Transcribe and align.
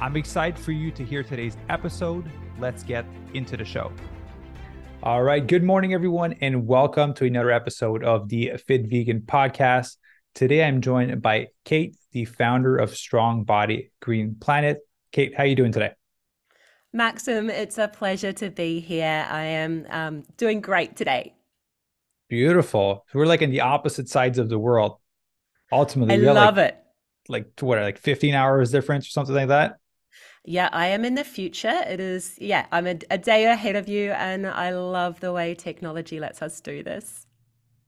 I'm 0.00 0.16
excited 0.16 0.58
for 0.58 0.72
you 0.72 0.90
to 0.92 1.04
hear 1.04 1.22
today's 1.22 1.58
episode. 1.68 2.24
Let's 2.58 2.82
get 2.82 3.04
into 3.34 3.58
the 3.58 3.66
show. 3.66 3.92
All 5.02 5.22
right. 5.22 5.46
Good 5.46 5.62
morning, 5.62 5.92
everyone, 5.92 6.36
and 6.40 6.66
welcome 6.66 7.12
to 7.14 7.26
another 7.26 7.50
episode 7.50 8.02
of 8.02 8.30
the 8.30 8.52
Fit 8.66 8.86
Vegan 8.88 9.20
Podcast. 9.20 9.96
Today, 10.34 10.64
I'm 10.64 10.80
joined 10.80 11.20
by 11.20 11.48
Kate, 11.66 11.98
the 12.12 12.24
founder 12.24 12.78
of 12.78 12.96
Strong 12.96 13.44
Body 13.44 13.92
Green 14.00 14.36
Planet. 14.40 14.78
Kate, 15.12 15.34
how 15.36 15.42
are 15.42 15.46
you 15.46 15.54
doing 15.54 15.70
today? 15.70 15.90
Maxime, 16.94 17.50
it's 17.50 17.76
a 17.76 17.86
pleasure 17.86 18.32
to 18.32 18.48
be 18.48 18.80
here. 18.80 19.26
I 19.28 19.42
am 19.42 19.86
um, 19.90 20.22
doing 20.38 20.62
great 20.62 20.96
today. 20.96 21.34
Beautiful. 22.30 23.04
We're 23.12 23.26
like 23.26 23.42
in 23.42 23.50
the 23.50 23.60
opposite 23.60 24.08
sides 24.08 24.38
of 24.38 24.48
the 24.48 24.58
world. 24.58 24.96
Ultimately, 25.70 26.14
I 26.14 26.32
love 26.32 26.56
like, 26.56 26.70
it. 26.70 26.78
Like 27.28 27.50
what, 27.60 27.78
like 27.78 27.98
15 27.98 28.32
hours 28.32 28.70
difference 28.70 29.06
or 29.06 29.10
something 29.10 29.34
like 29.34 29.48
that? 29.48 29.74
Yeah, 30.44 30.70
I 30.72 30.88
am 30.88 31.04
in 31.04 31.14
the 31.14 31.24
future. 31.24 31.82
It 31.86 32.00
is, 32.00 32.36
yeah, 32.40 32.66
I'm 32.72 32.86
a, 32.86 32.98
a 33.10 33.18
day 33.18 33.44
ahead 33.44 33.76
of 33.76 33.88
you, 33.88 34.12
and 34.12 34.46
I 34.46 34.70
love 34.70 35.20
the 35.20 35.32
way 35.32 35.54
technology 35.54 36.18
lets 36.18 36.40
us 36.40 36.60
do 36.60 36.82
this. 36.82 37.26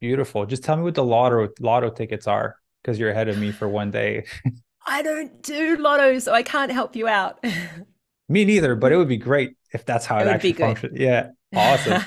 Beautiful. 0.01 0.45
Just 0.45 0.63
tell 0.63 0.77
me 0.77 0.83
what 0.83 0.95
the 0.95 1.05
lotto 1.05 1.49
lotto 1.61 1.89
tickets 1.89 2.27
are, 2.27 2.57
because 2.83 2.99
you're 2.99 3.11
ahead 3.11 3.29
of 3.29 3.39
me 3.39 3.53
for 3.53 3.69
one 3.69 3.91
day. 3.91 4.27
I 4.87 5.03
don't 5.03 5.43
do 5.43 5.77
lotto, 5.77 6.19
so 6.19 6.33
I 6.33 6.43
can't 6.43 6.73
help 6.73 6.97
you 6.97 7.09
out. 7.09 7.43
me 8.29 8.45
neither, 8.45 8.75
but 8.75 8.93
it 8.93 8.97
would 8.97 9.09
be 9.09 9.17
great 9.17 9.57
if 9.73 9.87
that's 9.87 10.05
how 10.05 10.19
it, 10.19 10.27
it 10.27 10.31
actually 10.31 10.53
functions. 10.55 10.99
Yeah, 10.99 11.29
awesome. 11.55 12.03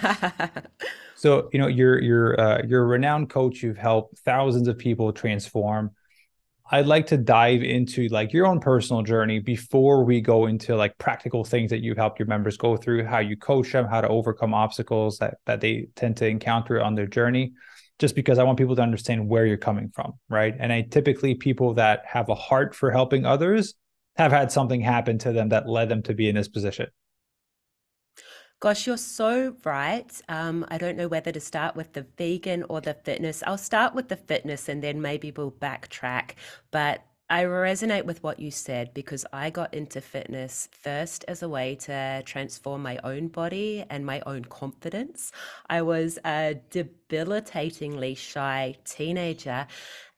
so 1.16 1.50
you 1.54 1.60
know, 1.60 1.68
you're 1.68 2.02
you're 2.02 2.40
uh, 2.40 2.62
you're 2.68 2.84
a 2.84 2.86
renowned 2.86 3.30
coach. 3.30 3.64
You've 3.64 3.78
helped 3.78 4.20
thousands 4.20 4.68
of 4.68 4.78
people 4.78 5.12
transform. 5.14 5.92
I'd 6.72 6.88
like 6.88 7.08
to 7.08 7.18
dive 7.18 7.62
into 7.62 8.08
like 8.08 8.34
your 8.34 8.48
own 8.48 8.60
personal 8.60 9.04
journey 9.04 9.40
before 9.40 10.04
we 10.04 10.20
go 10.20 10.48
into 10.48 10.76
like 10.76 10.98
practical 10.98 11.44
things 11.44 11.70
that 11.70 11.84
you've 11.84 11.98
helped 11.98 12.18
your 12.18 12.28
members 12.28 12.58
go 12.58 12.76
through, 12.76 13.06
how 13.06 13.20
you 13.20 13.38
coach 13.38 13.72
them, 13.72 13.86
how 13.86 14.02
to 14.02 14.08
overcome 14.08 14.54
obstacles 14.54 15.20
that 15.20 15.36
that 15.46 15.62
they 15.62 15.88
tend 15.96 16.18
to 16.18 16.28
encounter 16.28 16.82
on 16.82 16.96
their 16.96 17.06
journey. 17.06 17.54
Just 18.00 18.16
because 18.16 18.40
I 18.40 18.44
want 18.44 18.58
people 18.58 18.76
to 18.76 18.82
understand 18.82 19.30
where 19.30 19.46
you're 19.46 19.58
coming 19.58 19.90
from, 19.94 20.14
right? 20.28 20.54
And 20.60 20.74
I 20.74 20.82
typically 20.82 21.36
people 21.36 21.76
that 21.76 22.04
have 22.06 22.30
a 22.30 22.36
heart 22.36 22.76
for 22.76 22.92
helping 22.92 23.26
others 23.26 23.76
have 24.18 24.32
had 24.32 24.52
something 24.52 24.82
happen 24.82 25.18
to 25.20 25.32
them 25.32 25.50
that 25.50 25.70
led 25.70 25.88
them 25.88 26.02
to 26.04 26.14
be 26.14 26.28
in 26.28 26.36
this 26.36 26.50
position. 26.50 26.88
Gosh, 28.60 28.88
you're 28.88 28.98
so 28.98 29.56
right. 29.64 30.10
Um, 30.30 30.66
I 30.70 30.78
don't 30.78 30.98
know 30.98 31.08
whether 31.08 31.32
to 31.32 31.40
start 31.40 31.76
with 31.76 31.94
the 31.94 32.06
vegan 32.18 32.64
or 32.70 32.82
the 32.82 32.94
fitness. 32.94 33.44
I'll 33.46 33.58
start 33.58 33.94
with 33.94 34.08
the 34.10 34.16
fitness 34.16 34.70
and 34.70 34.82
then 34.82 35.02
maybe 35.02 35.32
we'll 35.32 35.52
backtrack. 35.52 36.32
But 36.72 37.04
I 37.30 37.44
resonate 37.44 38.06
with 38.06 38.24
what 38.24 38.40
you 38.40 38.52
said 38.52 38.94
because 38.94 39.26
I 39.34 39.50
got 39.50 39.74
into 39.74 40.00
fitness 40.00 40.70
first 40.72 41.26
as 41.28 41.42
a 41.44 41.50
way 41.50 41.76
to 41.82 42.24
transform 42.26 42.84
my 42.84 42.98
own 43.04 43.28
body 43.28 43.84
and 43.90 44.06
my 44.06 44.22
own 44.26 44.46
confidence. 44.46 45.32
I 45.70 45.82
was 45.82 46.18
a 46.26 46.56
debilitatingly 46.70 48.16
shy 48.16 48.78
teenager. 48.86 49.68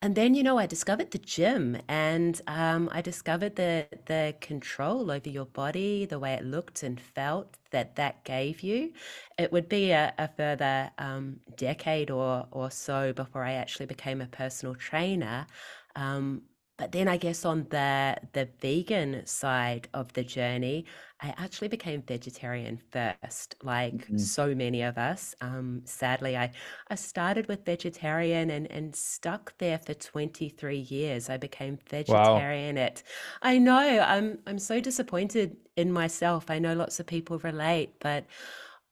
And 0.01 0.15
then, 0.15 0.35
you 0.35 0.43
know, 0.43 0.57
I 0.59 0.67
discovered 0.67 1.11
the 1.11 1.17
gym 1.17 1.77
and 1.87 2.39
um, 2.47 2.89
I 2.91 3.01
discovered 3.01 3.55
the, 3.55 3.87
the 4.05 4.35
control 4.41 5.09
over 5.09 5.29
your 5.29 5.45
body, 5.45 6.05
the 6.05 6.19
way 6.19 6.33
it 6.33 6.43
looked 6.45 6.83
and 6.83 6.99
felt 6.99 7.56
that 7.71 7.95
that 7.95 8.23
gave 8.23 8.61
you. 8.61 8.93
It 9.37 9.51
would 9.51 9.69
be 9.69 9.91
a, 9.91 10.13
a 10.17 10.27
further 10.27 10.91
um, 10.97 11.39
decade 11.55 12.09
or, 12.11 12.47
or 12.51 12.71
so 12.71 13.13
before 13.13 13.43
I 13.43 13.53
actually 13.53 13.85
became 13.87 14.21
a 14.21 14.27
personal 14.27 14.75
trainer. 14.75 15.47
Um, 15.95 16.43
but 16.77 16.91
then 16.91 17.07
I 17.07 17.17
guess 17.17 17.43
on 17.43 17.65
the 17.69 18.17
the 18.33 18.47
vegan 18.61 19.25
side 19.25 19.87
of 19.93 20.13
the 20.13 20.23
journey, 20.23 20.85
I 21.19 21.33
actually 21.37 21.69
became 21.69 22.03
vegetarian 22.03 22.79
first, 22.91 23.55
like 23.63 23.95
mm-hmm. 23.95 24.17
so 24.17 24.53
many 24.53 24.83
of 24.83 24.97
us. 24.97 25.33
Um, 25.41 25.81
sadly, 25.85 26.37
I 26.37 26.51
I 26.89 26.95
started 26.95 27.47
with 27.47 27.65
vegetarian 27.65 28.51
and 28.51 28.69
and 28.71 28.95
stuck 28.95 29.57
there 29.57 29.79
for 29.79 29.95
23 29.95 30.77
years. 30.77 31.29
I 31.29 31.37
became 31.37 31.79
vegetarian 31.89 32.75
wow. 32.75 32.81
at 32.83 33.03
I 33.41 33.57
know, 33.57 33.99
I'm 34.07 34.37
I'm 34.45 34.59
so 34.59 34.79
disappointed 34.79 35.57
in 35.75 35.91
myself. 35.91 36.45
I 36.49 36.59
know 36.59 36.75
lots 36.75 36.99
of 36.99 37.07
people 37.07 37.39
relate, 37.39 37.93
but 37.99 38.25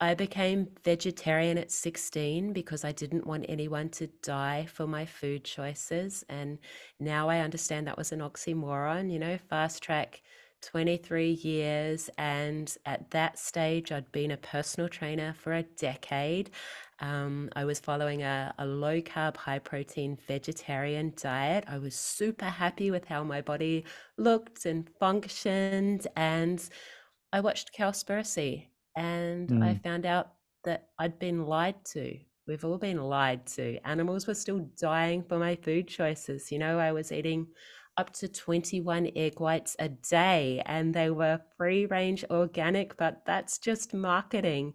I 0.01 0.13
became 0.13 0.67
vegetarian 0.83 1.57
at 1.57 1.71
16 1.71 2.51
because 2.51 2.83
I 2.83 2.91
didn't 2.91 3.25
want 3.25 3.45
anyone 3.47 3.89
to 3.91 4.07
die 4.21 4.65
for 4.65 4.85
my 4.87 5.05
food 5.05 5.45
choices. 5.45 6.25
And 6.27 6.59
now 6.99 7.29
I 7.29 7.39
understand 7.39 7.87
that 7.87 7.97
was 7.97 8.11
an 8.11 8.19
oxymoron, 8.19 9.09
you 9.09 9.19
know, 9.19 9.37
fast 9.49 9.81
track 9.81 10.21
23 10.63 11.31
years. 11.31 12.09
And 12.17 12.75
at 12.85 13.09
that 13.11 13.39
stage, 13.39 13.93
I'd 13.93 14.11
been 14.11 14.31
a 14.31 14.37
personal 14.37 14.89
trainer 14.89 15.33
for 15.33 15.53
a 15.53 15.63
decade. 15.63 16.49
Um, 16.99 17.49
I 17.55 17.63
was 17.63 17.79
following 17.79 18.21
a, 18.21 18.53
a 18.57 18.65
low 18.65 18.99
carb, 18.99 19.37
high 19.37 19.59
protein 19.59 20.17
vegetarian 20.27 21.13
diet. 21.15 21.63
I 21.69 21.77
was 21.77 21.95
super 21.95 22.45
happy 22.45 22.91
with 22.91 23.05
how 23.05 23.23
my 23.23 23.39
body 23.39 23.85
looked 24.17 24.65
and 24.65 24.89
functioned. 24.99 26.07
And 26.17 26.67
I 27.31 27.39
watched 27.39 27.73
Cowspiracy 27.73 28.67
and 28.95 29.49
mm. 29.49 29.63
I 29.63 29.75
found 29.83 30.05
out 30.05 30.33
that 30.63 30.89
I'd 30.99 31.19
been 31.19 31.45
lied 31.45 31.83
to. 31.93 32.17
We've 32.47 32.63
all 32.63 32.77
been 32.77 33.01
lied 33.01 33.47
to. 33.47 33.79
Animals 33.85 34.27
were 34.27 34.35
still 34.35 34.69
dying 34.79 35.23
for 35.23 35.39
my 35.39 35.55
food 35.55 35.87
choices. 35.87 36.51
You 36.51 36.59
know, 36.59 36.77
I 36.77 36.91
was 36.91 37.11
eating 37.11 37.47
up 37.97 38.11
to 38.13 38.27
21 38.27 39.11
egg 39.15 39.39
whites 39.39 39.75
a 39.79 39.89
day 39.89 40.61
and 40.65 40.93
they 40.93 41.09
were 41.09 41.39
free 41.57 41.85
range 41.85 42.25
organic, 42.29 42.97
but 42.97 43.21
that's 43.25 43.57
just 43.57 43.93
marketing. 43.93 44.73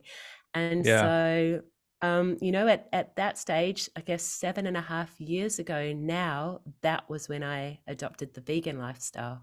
And 0.54 0.84
yeah. 0.84 1.00
so, 1.00 1.60
um, 2.03 2.38
you 2.41 2.50
know, 2.50 2.66
at, 2.66 2.88
at 2.92 3.14
that 3.16 3.38
stage, 3.38 3.88
I 3.94 4.00
guess 4.00 4.22
seven 4.22 4.66
and 4.66 4.76
a 4.76 4.80
half 4.80 5.20
years 5.20 5.59
ago 5.59 5.92
now, 5.92 6.60
that 6.82 7.09
was 7.09 7.28
when 7.28 7.44
I 7.44 7.80
adopted 7.86 8.34
the 8.34 8.41
vegan 8.41 8.78
lifestyle. 8.78 9.42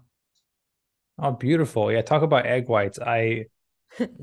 Oh, 1.20 1.32
beautiful. 1.32 1.90
Yeah. 1.90 2.02
Talk 2.02 2.22
about 2.22 2.46
egg 2.46 2.68
whites. 2.68 2.98
I, 2.98 3.46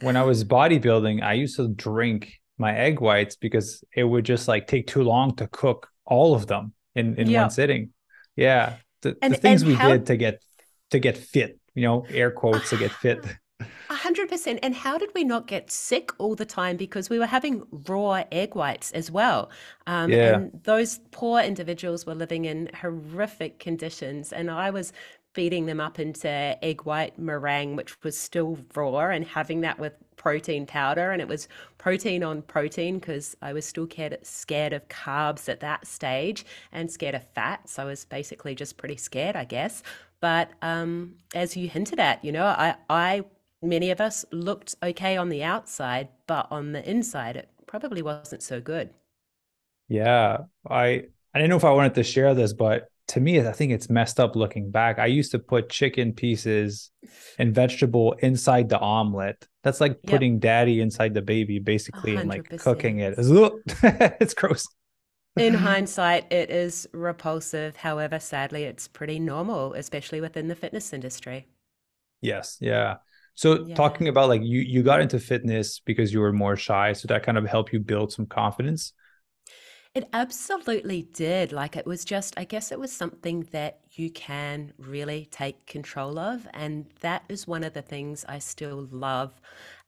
when 0.02 0.16
I 0.16 0.24
was 0.24 0.44
bodybuilding, 0.44 1.24
I 1.24 1.34
used 1.34 1.56
to 1.58 1.68
drink 1.68 2.34
my 2.58 2.76
egg 2.76 3.02
whites 3.02 3.36
because 3.36 3.84
it 3.96 4.04
would 4.04 4.26
just 4.26 4.48
like 4.48 4.68
take 4.68 4.88
too 4.88 5.04
long 5.04 5.36
to 5.36 5.48
cook 5.48 5.90
all 6.06 6.36
of 6.36 6.48
them 6.48 6.74
in, 6.96 7.16
in 7.16 7.30
yeah. 7.30 7.42
one 7.42 7.50
sitting. 7.50 7.90
Yeah. 8.36 8.78
The, 9.02 9.18
and, 9.22 9.34
the 9.34 9.38
things 9.38 9.66
we 9.66 9.74
how... 9.74 9.90
did 9.90 10.06
to 10.08 10.18
get 10.18 10.42
to 10.92 11.00
get 11.00 11.18
fit, 11.18 11.60
you 11.74 11.84
know, 11.84 12.06
air 12.10 12.32
quotes 12.32 12.70
to 12.70 12.78
get 12.78 12.92
fit. 12.92 13.26
A 13.60 13.96
hundred 13.96 14.30
percent. 14.30 14.60
And 14.64 14.76
how 14.76 14.98
did 14.98 15.10
we 15.16 15.24
not 15.24 15.48
get 15.48 15.72
sick 15.72 16.12
all 16.18 16.36
the 16.36 16.46
time? 16.46 16.78
Because 16.78 17.10
we 17.10 17.20
were 17.20 17.26
having 17.26 17.64
raw 17.88 18.24
egg 18.32 18.56
whites 18.56 18.92
as 18.92 19.10
well. 19.10 19.50
Um, 19.88 20.12
yeah. 20.12 20.36
And 20.36 20.52
those 20.64 21.00
poor 21.12 21.42
individuals 21.42 22.06
were 22.06 22.16
living 22.16 22.46
in 22.46 22.70
horrific 22.80 23.60
conditions. 23.60 24.34
And 24.34 24.52
I 24.52 24.70
was 24.72 24.92
feeding 25.36 25.66
them 25.66 25.82
up 25.82 26.00
into 26.00 26.30
egg 26.64 26.86
white 26.86 27.20
meringue, 27.20 27.76
which 27.76 28.02
was 28.04 28.18
still 28.18 28.58
raw, 28.74 29.10
and 29.10 29.26
having 29.26 29.60
that 29.62 29.78
with 29.78 29.94
protein 30.16 30.66
powder. 30.66 31.12
And 31.12 31.22
it 31.22 31.28
was 31.28 31.50
protein 31.78 32.24
on 32.24 32.42
protein 32.42 33.00
because 33.00 33.36
I 33.42 33.52
was 33.52 33.66
still 33.66 33.86
scared 34.24 34.74
of 34.74 34.88
carbs 34.88 35.50
at 35.50 35.60
that 35.60 35.86
stage 35.86 36.46
and 36.72 36.90
scared 36.90 37.16
of 37.16 37.28
fat. 37.36 37.70
So 37.70 37.84
I 37.84 37.86
was 37.86 38.06
basically 38.06 38.56
just 38.56 38.78
pretty 38.78 38.96
scared, 38.96 39.36
I 39.36 39.44
guess. 39.44 39.84
But 40.22 40.52
um, 40.62 41.16
as 41.36 41.58
you 41.58 41.68
hinted 41.68 42.00
at, 42.00 42.24
you 42.24 42.32
know, 42.32 42.46
I, 42.46 42.76
I, 42.90 43.26
many 43.62 43.92
of 43.92 44.00
us 44.00 44.24
looked 44.32 44.76
okay 44.82 45.18
on 45.18 45.28
the 45.28 45.44
outside, 45.44 46.08
but 46.28 46.48
on 46.50 46.72
the 46.72 46.90
inside, 46.90 47.36
it 47.36 47.50
probably 47.68 48.02
wasn't 48.02 48.42
so 48.42 48.62
good. 48.62 48.90
Yeah, 49.90 50.38
I 50.68 51.04
I 51.34 51.40
didn't 51.40 51.50
know 51.50 51.58
if 51.58 51.66
I 51.66 51.72
wanted 51.72 51.96
to 51.96 52.04
share 52.04 52.34
this, 52.34 52.54
but 52.54 52.88
to 53.10 53.20
me, 53.20 53.40
I 53.40 53.52
think 53.52 53.72
it's 53.72 53.90
messed 53.90 54.20
up 54.20 54.36
looking 54.36 54.72
back. 54.72 54.98
I 55.00 55.06
used 55.06 55.32
to 55.32 55.40
put 55.40 55.70
chicken 55.70 56.14
pieces 56.14 56.92
and 57.38 57.54
vegetable 57.54 58.14
inside 58.20 58.70
the 58.70 58.80
omelet. 58.80 59.48
That's 59.64 59.80
like 59.80 60.00
yep. 60.04 60.06
putting 60.06 60.40
daddy 60.40 60.82
inside 60.82 61.14
the 61.14 61.22
baby, 61.22 61.60
basically, 61.60 62.14
100%. 62.14 62.20
and 62.20 62.30
like 62.30 62.58
cooking 62.60 63.00
it. 63.00 63.16
it's 63.18 64.34
gross. 64.34 64.68
In 65.38 65.54
hindsight, 65.66 66.32
it 66.32 66.50
is 66.50 66.88
repulsive. 66.94 67.76
However, 67.76 68.20
sadly, 68.20 68.64
it's 68.64 68.88
pretty 68.88 69.20
normal, 69.20 69.74
especially 69.74 70.22
within 70.22 70.48
the 70.48 70.56
fitness 70.56 70.94
industry. 70.94 71.48
Yes. 72.22 72.58
Yeah. 72.60 72.96
So 73.36 73.66
Yeah. 73.66 73.76
talking 73.76 74.08
about 74.08 74.30
like 74.30 74.42
you 74.42 74.62
you 74.62 74.82
got 74.82 75.02
into 75.02 75.20
fitness 75.20 75.80
because 75.80 76.14
you 76.14 76.22
were 76.22 76.34
more 76.34 76.56
shy, 76.56 76.94
so 76.94 77.08
that 77.10 77.24
kind 77.24 77.38
of 77.38 77.46
helped 77.46 77.74
you 77.74 77.80
build 77.80 78.14
some 78.14 78.26
confidence. 78.26 78.94
It 79.96 80.10
absolutely 80.12 81.04
did. 81.04 81.54
Like 81.54 81.78
it 81.78 81.86
was 81.86 82.04
just, 82.04 82.38
I 82.38 82.44
guess 82.44 82.70
it 82.74 82.78
was 82.78 82.92
something 82.92 83.48
that 83.54 83.80
you 83.94 84.10
can 84.10 84.74
really 84.78 85.30
take 85.32 85.66
control 85.68 86.20
of. 86.20 86.46
And 86.54 86.88
that 87.00 87.24
is 87.30 87.48
one 87.48 87.64
of 87.64 87.72
the 87.72 87.82
things 87.82 88.26
I 88.28 88.40
still 88.40 88.90
love 88.92 89.40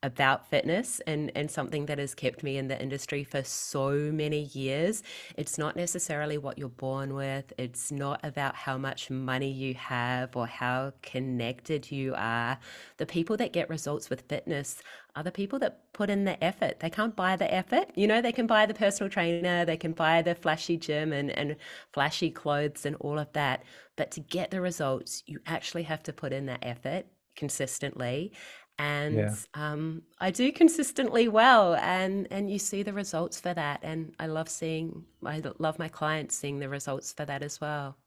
about 0.04 0.48
fitness 0.50 1.02
and, 1.08 1.30
and 1.36 1.52
something 1.52 1.88
that 1.88 1.98
has 2.00 2.16
kept 2.16 2.42
me 2.42 2.56
in 2.56 2.70
the 2.70 2.82
industry 2.82 3.26
for 3.26 3.44
so 3.44 3.92
many 4.14 4.44
years. 4.54 5.04
It's 5.36 5.58
not 5.58 5.76
necessarily 5.76 6.38
what 6.38 6.58
you're 6.58 6.70
born 6.70 7.14
with, 7.14 7.52
it's 7.58 7.92
not 7.92 8.22
about 8.24 8.56
how 8.56 8.78
much 8.78 9.10
money 9.10 9.52
you 9.52 9.74
have 9.74 10.38
or 10.38 10.48
how 10.48 10.94
connected 11.02 11.92
you 11.92 12.14
are. 12.16 12.60
The 12.96 13.08
people 13.08 13.36
that 13.38 13.52
get 13.52 13.70
results 13.70 14.10
with 14.10 14.22
fitness 14.30 14.82
are 15.18 15.24
the 15.24 15.32
people 15.32 15.60
that 15.60 15.87
put 15.98 16.10
in 16.10 16.26
the 16.26 16.42
effort. 16.44 16.80
They 16.80 16.90
can't 16.90 17.16
buy 17.16 17.36
the 17.36 17.52
effort. 17.54 17.88
You 17.96 18.08
know, 18.08 18.22
they 18.22 18.32
can 18.32 18.48
buy 18.48 18.66
the 18.66 18.74
personal 18.74 19.10
trainer, 19.10 19.66
they 19.66 19.78
can 19.78 19.94
buy 19.94 20.22
the 20.22 20.36
flashy 20.36 20.78
gym 20.78 21.12
and, 21.14 21.32
and 21.32 21.56
flashy 21.94 22.32
clothes 22.32 22.86
and 22.86 22.96
all 22.98 23.20
of 23.20 23.32
that. 23.34 23.64
But 23.96 24.12
to 24.12 24.20
get 24.22 24.52
the 24.52 24.62
results, 24.62 25.24
you 25.26 25.40
actually 25.46 25.84
have 25.84 26.04
to 26.04 26.14
put 26.14 26.34
in 26.34 26.46
that 26.48 26.60
effort 26.64 27.06
consistently. 27.36 28.32
And 28.80 29.18
Yeah. 29.18 29.38
um, 29.56 30.04
I 30.20 30.30
do 30.32 30.52
consistently 30.52 31.28
well, 31.28 31.76
and 31.76 32.28
and 32.32 32.52
you 32.52 32.60
see 32.60 32.84
the 32.84 32.94
results 32.94 33.40
for 33.42 33.54
that. 33.56 33.80
And 33.84 34.14
I 34.20 34.28
love 34.28 34.50
seeing, 34.50 35.06
I 35.26 35.42
love 35.60 35.80
my 35.80 35.88
clients 35.90 36.36
seeing 36.36 36.60
the 36.60 36.70
results 36.70 37.12
for 37.14 37.26
that 37.26 37.42
as 37.44 37.60
well. 37.60 37.98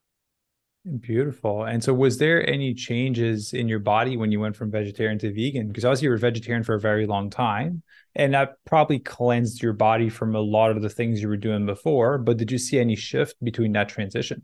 Beautiful. 1.01 1.65
And 1.65 1.85
so 1.85 1.93
was 1.93 2.17
there 2.17 2.49
any 2.49 2.73
changes 2.73 3.53
in 3.53 3.69
your 3.69 3.79
body 3.81 4.17
when 4.17 4.33
you 4.33 4.41
went 4.41 4.57
from 4.57 4.71
vegetarian 4.71 5.19
to 5.19 5.31
vegan? 5.31 5.69
Because 5.69 5.85
obviously 5.85 6.07
you 6.07 6.11
were 6.11 6.17
vegetarian 6.17 6.65
for 6.65 6.75
a 6.75 6.81
very 6.81 7.07
long 7.07 7.29
time, 7.29 7.83
and 8.15 8.33
that 8.33 8.55
probably 8.65 8.99
cleansed 8.99 9.63
your 9.63 9.75
body 9.75 10.09
from 10.09 10.35
a 10.35 10.41
lot 10.41 10.71
of 10.71 10.81
the 10.81 10.89
things 10.89 11.21
you 11.21 11.29
were 11.29 11.37
doing 11.37 11.67
before. 11.67 12.17
But 12.17 12.39
did 12.39 12.51
you 12.51 12.57
see 12.57 12.79
any 12.79 12.97
shift 12.97 13.37
between 13.45 13.73
that 13.73 13.91
transition? 13.91 14.43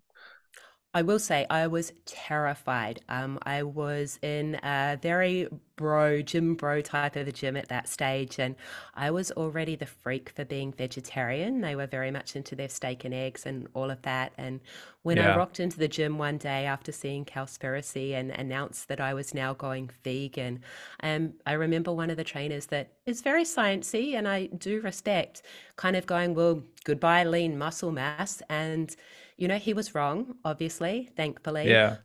I 0.97 1.03
will 1.03 1.19
say 1.19 1.45
I 1.51 1.67
was 1.67 1.93
terrified. 2.07 3.01
Um, 3.11 3.39
I 3.43 3.63
was 3.63 4.19
in 4.23 4.55
a 4.63 4.99
very 5.03 5.47
bro, 5.77 6.23
gym 6.23 6.55
bro 6.55 6.81
type 6.81 7.17
of 7.17 7.29
a 7.29 7.33
gym 7.33 7.55
at 7.55 7.69
that 7.69 7.87
stage, 7.87 8.39
and 8.39 8.57
I 8.95 9.11
was 9.11 9.31
already 9.33 9.77
the 9.77 9.85
freak 9.85 10.31
for 10.31 10.47
being 10.47 10.73
vegetarian. 10.73 11.61
They 11.61 11.77
were 11.77 11.87
very 11.87 12.11
much 12.11 12.35
into 12.35 12.57
their 12.57 12.71
steak 12.71 13.05
and 13.05 13.13
eggs 13.13 13.45
and 13.45 13.69
all 13.75 13.91
of 13.91 14.01
that. 14.03 14.33
And 14.39 14.61
when 15.03 15.19
I 15.19 15.29
Yeah. 15.29 15.29
rocked 15.29 15.61
into 15.61 15.79
the 15.79 15.87
gym 15.89 16.17
one 16.17 16.39
day 16.39 16.65
after 16.65 16.93
seeing 16.93 17.27
Cowspiracy 17.27 18.13
and 18.15 18.31
announced 18.31 18.89
that 18.89 19.01
I 19.01 19.13
was 19.13 19.35
now 19.35 19.53
going 19.53 19.91
vegan, 20.03 20.61
um, 21.03 21.35
I 21.45 21.53
remember 21.53 21.93
one 21.93 22.09
of 22.11 22.17
the 22.17 22.25
trainers 22.25 22.67
that 22.67 22.93
is 23.05 23.21
very 23.21 23.45
sciencey 23.45 24.15
and 24.15 24.27
I 24.27 24.47
do 24.47 24.81
respect, 24.81 25.43
kind 25.77 25.95
of 25.95 26.07
going, 26.07 26.35
"Well, 26.35 26.63
goodbye 26.85 27.25
lean 27.25 27.59
muscle 27.59 27.93
mass," 27.93 28.43
and 28.49 28.97
you 29.37 29.49
know, 29.49 29.59
he 29.59 29.75
was 29.75 29.95
wrong, 29.95 30.39
obviously, 30.45 31.11
thankfully, 31.17 31.79
Yeah. 31.79 32.03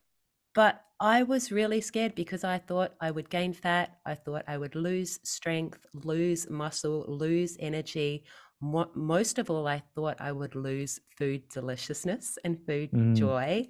but 0.54 0.84
I 1.00 1.24
was 1.24 1.52
really 1.52 1.82
scared 1.82 2.16
because 2.16 2.44
I 2.44 2.60
thought 2.60 2.96
I 3.02 3.12
would 3.12 3.30
gain 3.30 3.54
fat. 3.54 4.00
I 4.06 4.16
thought 4.16 4.46
I 4.48 4.58
would 4.58 4.76
lose 4.76 5.20
strength, 5.28 5.86
lose 5.94 6.50
muscle, 6.50 7.06
lose 7.08 7.58
energy. 7.60 8.26
Mo- 8.62 8.92
most 8.96 9.40
of 9.40 9.50
all, 9.50 9.68
I 9.68 9.80
thought 9.96 10.22
I 10.22 10.32
would 10.32 10.56
lose 10.56 11.00
food 11.18 11.50
deliciousness 11.50 12.38
and 12.46 12.66
food 12.68 12.94
Mm, 12.94 13.16
joy. 13.16 13.68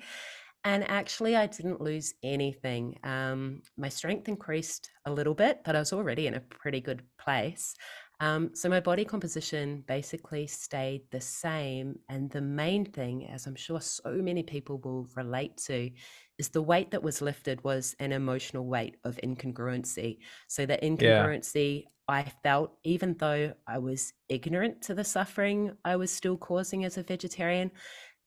And 0.64 0.84
actually, 0.90 1.36
I 1.36 1.48
didn't 1.48 1.82
lose 1.82 2.14
anything. 2.24 3.00
Um, 3.04 3.64
my 3.78 3.90
strength 3.90 4.28
increased 4.28 4.92
a 5.06 5.12
little 5.14 5.34
bit, 5.34 5.62
but 5.66 5.76
I 5.76 5.80
was 5.80 5.92
already 5.94 6.28
in 6.28 6.36
a 6.36 6.40
pretty 6.42 6.82
good 6.82 7.04
place. 7.18 7.74
Um, 8.22 8.52
so 8.54 8.70
my 8.70 8.80
body 8.80 9.04
composition 9.04 9.84
basically 9.88 10.46
stayed 10.46 11.02
the 11.10 11.20
same. 11.20 11.98
And 12.08 12.30
the 12.30 12.42
main 12.42 12.86
thing, 12.86 13.28
as 13.28 13.48
I'm 13.48 13.56
sure 13.56 13.82
so 13.82 14.12
many 14.12 14.44
people 14.44 14.78
will 14.78 15.08
relate 15.16 15.58
to, 15.66 15.90
is 16.38 16.50
the 16.50 16.62
weight 16.62 16.92
that 16.92 17.02
was 17.02 17.22
lifted 17.22 17.64
was 17.64 17.96
an 18.00 18.12
emotional 18.12 18.68
weight 18.68 18.98
of 19.04 19.20
incongruency. 19.24 20.20
So 20.48 20.68
the 20.68 20.78
yeah. 20.82 20.88
incongruency 20.88 21.86
I 22.08 22.32
felt, 22.44 22.78
even 22.84 23.16
though 23.18 23.54
I 23.68 23.80
was 23.80 24.14
ignorant 24.30 24.84
to 24.84 24.94
the 24.94 25.04
suffering 25.04 25.72
I 25.84 25.96
was 25.96 26.12
still 26.12 26.38
causing 26.38 26.86
as 26.86 26.98
a 26.98 27.04
vegetarian, 27.04 27.72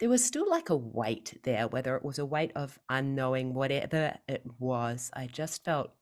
there 0.00 0.08
was 0.08 0.24
still 0.24 0.48
like 0.50 0.70
a 0.70 0.76
weight 0.76 1.38
there, 1.44 1.68
whether 1.68 1.94
it 1.94 2.04
was 2.04 2.18
a 2.18 2.26
weight 2.26 2.50
of 2.56 2.80
unknowing, 2.88 3.54
whatever 3.54 4.16
it 4.26 4.42
was. 4.58 5.10
I 5.14 5.28
just 5.28 5.64
felt 5.64 5.92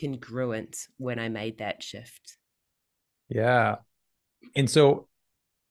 congruent 0.00 0.88
when 0.96 1.18
I 1.18 1.28
made 1.28 1.58
that 1.58 1.82
shift. 1.82 2.38
Yeah. 3.34 3.76
And 4.56 4.70
so 4.70 5.08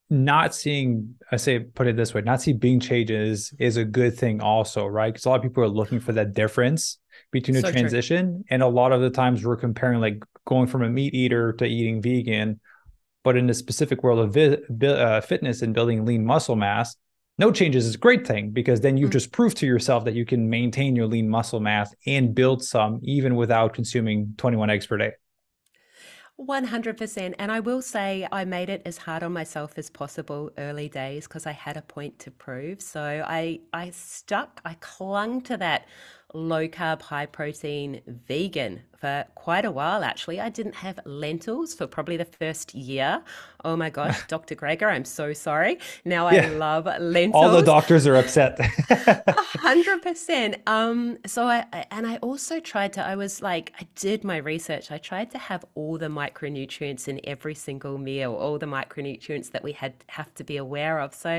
not 0.09 0.53
seeing, 0.53 1.15
I 1.31 1.37
say, 1.37 1.59
put 1.59 1.87
it 1.87 1.95
this 1.95 2.13
way, 2.13 2.21
not 2.21 2.41
seeing 2.41 2.57
big 2.57 2.81
changes 2.81 3.53
is 3.57 3.77
a 3.77 3.85
good 3.85 4.15
thing 4.15 4.41
also, 4.41 4.85
right? 4.85 5.11
Because 5.11 5.25
a 5.25 5.29
lot 5.29 5.37
of 5.37 5.43
people 5.43 5.63
are 5.63 5.69
looking 5.69 5.99
for 5.99 6.11
that 6.11 6.33
difference 6.33 6.99
between 7.31 7.55
a 7.55 7.61
So 7.61 7.71
true. 7.71 7.79
transition. 7.79 8.43
And 8.49 8.61
a 8.61 8.67
lot 8.67 8.91
of 8.91 9.01
the 9.01 9.09
times 9.09 9.43
we're 9.43 9.55
comparing 9.55 10.01
like 10.01 10.23
going 10.45 10.67
from 10.67 10.83
a 10.83 10.89
meat 10.89 11.13
eater 11.15 11.53
to 11.53 11.65
eating 11.65 12.01
vegan. 12.01 12.59
But 13.23 13.37
in 13.37 13.47
the 13.47 13.53
specific 13.53 14.03
world 14.03 14.19
of 14.19 14.33
vi- 14.33 14.87
uh, 14.87 15.21
fitness 15.21 15.61
and 15.61 15.73
building 15.73 16.05
lean 16.05 16.25
muscle 16.25 16.57
mass, 16.57 16.95
no 17.39 17.51
changes 17.51 17.85
is 17.87 17.95
a 17.95 17.97
great 17.97 18.27
thing 18.27 18.51
because 18.51 18.81
then 18.81 18.97
you've 18.97 19.09
Mm. 19.09 19.13
just 19.13 19.31
proved 19.31 19.57
to 19.57 19.65
yourself 19.65 20.03
that 20.05 20.13
you 20.13 20.25
can 20.25 20.49
maintain 20.49 20.95
your 20.95 21.07
lean 21.07 21.29
muscle 21.29 21.61
mass 21.61 21.95
and 22.05 22.35
build 22.35 22.63
some 22.63 22.99
even 23.03 23.35
without 23.35 23.73
consuming 23.73 24.33
21 24.37 24.69
eggs 24.69 24.85
per 24.85 24.97
day. 24.97 25.13
100%. 26.47 27.33
And 27.39 27.51
I 27.51 27.59
will 27.59 27.81
say 27.81 28.27
I 28.31 28.45
made 28.45 28.69
it 28.69 28.81
as 28.85 28.97
hard 28.97 29.23
on 29.23 29.33
myself 29.33 29.73
as 29.77 29.89
possible 29.89 30.51
early 30.57 30.89
days 30.89 31.27
because 31.27 31.45
I 31.45 31.51
had 31.51 31.77
a 31.77 31.81
point 31.81 32.19
to 32.19 32.31
prove. 32.31 32.81
So 32.81 33.01
I 33.27 33.61
I 33.73 33.91
stuck, 33.91 34.61
I 34.65 34.75
clung 34.79 35.41
to 35.43 35.57
that 35.57 35.87
low 36.33 36.67
carb, 36.67 37.01
high 37.01 37.25
protein 37.27 38.01
vegan 38.27 38.81
for 38.97 39.25
quite 39.35 39.65
a 39.65 39.71
while 39.71 40.03
actually. 40.03 40.39
I 40.39 40.49
didn't 40.49 40.75
have 40.75 40.99
lentils 41.05 41.73
for 41.75 41.85
probably 41.87 42.17
the 42.17 42.25
first 42.25 42.73
year. 42.73 43.21
Oh 43.63 43.75
my 43.75 43.89
gosh, 43.89 44.19
Dr. 44.27 44.55
Greger, 44.55 44.91
I'm 44.91 45.05
so 45.05 45.31
sorry. 45.33 45.77
Now 46.05 46.25
I 46.27 46.33
Yeah. 46.35 46.47
love 46.49 46.85
lentils. 46.99 47.43
All 47.43 47.51
the 47.51 47.61
doctors 47.61 48.07
are 48.07 48.15
upset. 48.15 48.59
A 48.89 49.35
hundred 49.59 50.01
percent. 50.01 50.55
Um, 50.67 51.17
so 51.25 51.45
I 51.45 51.65
and 51.91 52.07
I 52.07 52.17
also 52.17 52.59
tried 52.59 52.93
to, 52.93 53.05
I 53.05 53.15
was 53.15 53.41
like, 53.41 53.73
I 53.79 53.87
did 53.95 54.23
my 54.23 54.37
research. 54.37 54.91
I 54.91 54.97
tried 54.97 55.29
to 55.31 55.37
have 55.37 55.63
all 55.75 55.97
the 55.97 56.07
micronutrients 56.07 57.07
in 57.07 57.19
every 57.25 57.55
single 57.55 57.97
meal, 57.97 58.33
all 58.33 58.57
the 58.57 58.65
micronutrients 58.65 59.51
that 59.51 59.63
we 59.63 59.73
had 59.73 59.93
have 60.07 60.33
to 60.35 60.43
be 60.43 60.57
aware 60.57 60.99
of. 60.99 61.13
So 61.13 61.29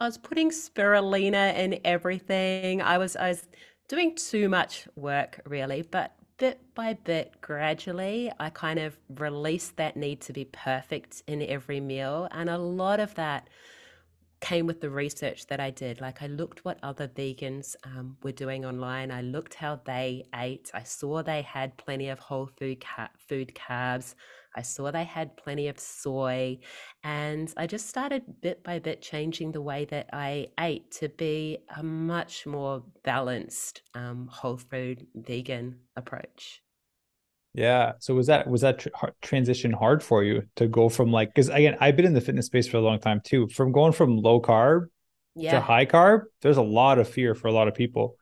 I 0.00 0.04
was 0.04 0.18
putting 0.18 0.50
spirulina 0.50 1.54
in 1.56 1.80
everything. 1.84 2.82
I 2.82 2.98
was 2.98 3.16
I 3.16 3.28
was 3.30 3.46
doing 3.88 4.14
too 4.14 4.48
much 4.48 4.88
work 4.96 5.40
really, 5.46 5.82
but 5.82 6.14
bit 6.36 6.60
by 6.74 6.94
bit, 6.94 7.40
gradually, 7.40 8.32
I 8.40 8.50
kind 8.50 8.78
of 8.78 8.96
released 9.08 9.76
that 9.76 9.96
need 9.96 10.20
to 10.22 10.32
be 10.32 10.44
perfect 10.46 11.22
in 11.26 11.42
every 11.42 11.80
meal. 11.80 12.28
And 12.32 12.50
a 12.50 12.58
lot 12.58 13.00
of 13.00 13.14
that 13.14 13.48
came 14.40 14.66
with 14.66 14.80
the 14.80 14.90
research 14.90 15.46
that 15.46 15.60
I 15.60 15.70
did. 15.70 16.00
Like 16.00 16.20
I 16.22 16.26
looked 16.26 16.64
what 16.64 16.78
other 16.82 17.08
vegans 17.08 17.76
um, 17.84 18.16
were 18.22 18.32
doing 18.32 18.64
online. 18.66 19.10
I 19.10 19.22
looked 19.22 19.54
how 19.54 19.80
they 19.84 20.24
ate. 20.34 20.70
I 20.74 20.82
saw 20.82 21.22
they 21.22 21.42
had 21.42 21.76
plenty 21.76 22.08
of 22.08 22.18
whole 22.18 22.50
food 22.58 22.84
food 23.26 23.54
carbs. 23.54 24.14
I 24.54 24.62
saw 24.62 24.90
they 24.90 25.04
had 25.04 25.36
plenty 25.36 25.68
of 25.68 25.78
soy, 25.78 26.58
and 27.02 27.52
I 27.56 27.66
just 27.66 27.88
started 27.88 28.22
bit 28.40 28.62
by 28.62 28.78
bit 28.78 29.02
changing 29.02 29.52
the 29.52 29.62
way 29.62 29.84
that 29.86 30.10
I 30.12 30.48
ate 30.58 30.90
to 30.92 31.08
be 31.08 31.58
a 31.76 31.82
much 31.82 32.46
more 32.46 32.82
balanced 33.02 33.82
um, 33.94 34.28
whole 34.30 34.56
food 34.56 35.06
vegan 35.14 35.80
approach. 35.96 36.62
Yeah. 37.54 37.92
So 38.00 38.14
was 38.14 38.26
that 38.26 38.48
was 38.48 38.62
that 38.62 38.80
tr- 38.80 38.88
transition 39.22 39.72
hard 39.72 40.02
for 40.02 40.24
you 40.24 40.42
to 40.56 40.66
go 40.66 40.88
from 40.88 41.12
like 41.12 41.32
because 41.32 41.48
again 41.48 41.76
I've 41.80 41.96
been 41.96 42.04
in 42.04 42.14
the 42.14 42.20
fitness 42.20 42.46
space 42.46 42.66
for 42.66 42.78
a 42.78 42.80
long 42.80 42.98
time 42.98 43.20
too. 43.24 43.48
From 43.48 43.70
going 43.70 43.92
from 43.92 44.16
low 44.16 44.40
carb 44.40 44.88
to 45.36 45.60
high 45.60 45.86
carb, 45.86 46.22
there's 46.42 46.56
a 46.56 46.62
lot 46.62 46.98
of 46.98 47.08
fear 47.08 47.34
for 47.34 47.48
a 47.48 47.52
lot 47.52 47.68
of 47.68 47.74
people. 47.74 48.16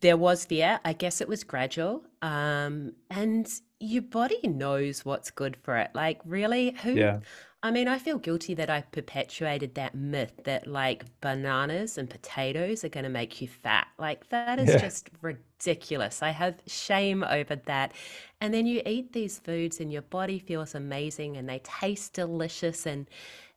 There 0.00 0.16
was 0.16 0.44
fear. 0.44 0.80
I 0.84 0.92
guess 0.92 1.20
it 1.20 1.28
was 1.28 1.44
gradual. 1.44 2.02
Um, 2.22 2.92
and 3.10 3.48
your 3.80 4.02
body 4.02 4.40
knows 4.46 5.04
what's 5.04 5.30
good 5.30 5.56
for 5.56 5.76
it. 5.78 5.90
Like, 5.94 6.20
really, 6.24 6.72
who? 6.82 6.94
Yeah. 6.94 7.20
I 7.62 7.70
mean, 7.70 7.88
I 7.88 7.98
feel 7.98 8.18
guilty 8.18 8.54
that 8.54 8.70
I 8.70 8.82
perpetuated 8.82 9.74
that 9.74 9.94
myth 9.94 10.32
that 10.44 10.66
like 10.66 11.04
bananas 11.20 11.98
and 11.98 12.08
potatoes 12.08 12.84
are 12.84 12.88
going 12.88 13.04
to 13.04 13.10
make 13.10 13.40
you 13.42 13.48
fat. 13.48 13.88
Like, 13.98 14.28
that 14.30 14.58
is 14.58 14.74
Yeah. 14.74 14.76
just 14.76 15.10
ridiculous. 15.22 16.22
I 16.22 16.30
have 16.30 16.60
shame 16.66 17.22
over 17.24 17.56
that. 17.56 17.92
And 18.40 18.54
then 18.54 18.66
you 18.66 18.82
eat 18.86 19.12
these 19.12 19.38
foods 19.38 19.80
and 19.80 19.92
your 19.92 20.02
body 20.02 20.38
feels 20.38 20.74
amazing 20.74 21.36
and 21.36 21.48
they 21.48 21.60
taste 21.60 22.14
delicious 22.14 22.86
and 22.86 23.08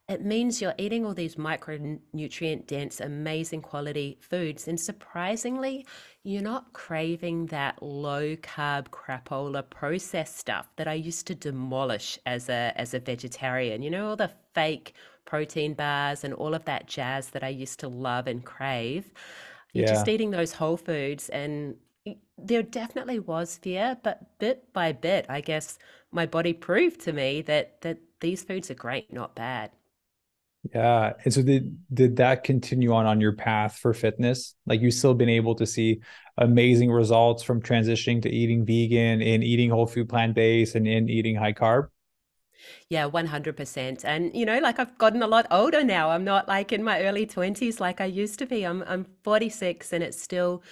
it 0.09 0.23
means 0.23 0.61
you're 0.61 0.75
eating 0.77 1.05
all 1.05 1.13
these 1.13 1.35
micronutrient 1.35 2.67
dense, 2.67 2.99
amazing 2.99 3.61
quality 3.61 4.17
foods. 4.21 4.67
And 4.67 4.79
surprisingly, 4.79 5.85
you're 6.23 6.41
not 6.41 6.73
craving 6.73 7.47
that 7.47 7.81
low 7.81 8.35
carb 8.35 8.89
crapola 8.89 9.69
processed 9.69 10.37
stuff 10.37 10.67
that 10.75 10.87
I 10.87 10.93
used 10.93 11.25
to 11.27 11.35
demolish 11.35 12.19
as 12.25 12.49
a 12.49 12.73
as 12.75 12.93
a 12.93 12.99
vegetarian. 12.99 13.81
You 13.81 13.89
know, 13.91 14.09
all 14.09 14.15
the 14.17 14.31
fake 14.53 14.93
protein 15.25 15.73
bars 15.73 16.23
and 16.23 16.33
all 16.33 16.53
of 16.53 16.65
that 16.65 16.87
jazz 16.87 17.29
that 17.29 17.43
I 17.43 17.49
used 17.49 17.79
to 17.79 17.87
love 17.87 18.27
and 18.27 18.43
crave. 18.45 19.11
You're 19.73 19.83
Yeah. 19.83 19.85
just 19.85 20.07
eating 20.07 20.31
those 20.31 20.53
whole 20.53 20.77
foods 20.77 21.29
and 21.29 21.77
there 22.37 22.63
definitely 22.63 23.19
was 23.19 23.57
fear, 23.57 23.97
but 24.03 24.37
bit 24.39 24.71
by 24.73 24.91
bit, 24.91 25.25
I 25.29 25.41
guess 25.41 25.79
my 26.11 26.25
body 26.25 26.53
proved 26.53 26.99
to 27.01 27.13
me 27.13 27.41
that 27.43 27.81
that 27.81 27.99
these 28.19 28.43
foods 28.43 28.69
are 28.71 28.75
great, 28.75 29.11
not 29.13 29.35
bad. 29.35 29.71
Yeah. 30.71 31.13
And 31.25 31.33
so 31.33 31.41
did 31.41 31.77
did 31.93 32.15
that 32.17 32.43
continue 32.43 32.93
on 32.93 33.05
on 33.05 33.19
your 33.19 33.33
path 33.33 33.77
for 33.77 33.93
fitness? 33.93 34.55
Like 34.65 34.79
you 34.81 34.91
still 34.91 35.13
been 35.13 35.29
able 35.29 35.55
to 35.55 35.65
see 35.65 35.99
amazing 36.37 36.89
results 36.89 37.43
from 37.43 37.61
transitioning 37.61 38.21
to 38.21 38.29
eating 38.29 38.65
vegan 38.65 39.21
and 39.21 39.43
eating 39.43 39.69
whole 39.69 39.85
food 39.87 40.07
plant-based 40.07 40.75
and 40.75 40.87
in 40.87 41.09
eating 41.09 41.35
high 41.35 41.53
carb? 41.53 41.89
Yeah, 42.89 43.07
100%. 43.07 44.05
And 44.05 44.33
you 44.33 44.45
know, 44.45 44.57
like 44.59 44.79
I've 44.79 44.97
gotten 44.97 45.21
a 45.21 45.27
lot 45.27 45.47
older 45.51 45.83
now. 45.83 46.09
I'm 46.11 46.23
not 46.23 46.47
like 46.47 46.71
in 46.71 46.83
my 46.83 47.01
early 47.03 47.25
20s 47.25 47.79
like 47.79 47.99
I 47.99 48.05
used 48.05 48.39
to 48.39 48.45
be. 48.45 48.63
I'm 48.63 48.83
I'm 48.87 49.05
46 49.23 49.91
and 49.91 50.03
it's 50.03 50.21
still 50.21 50.63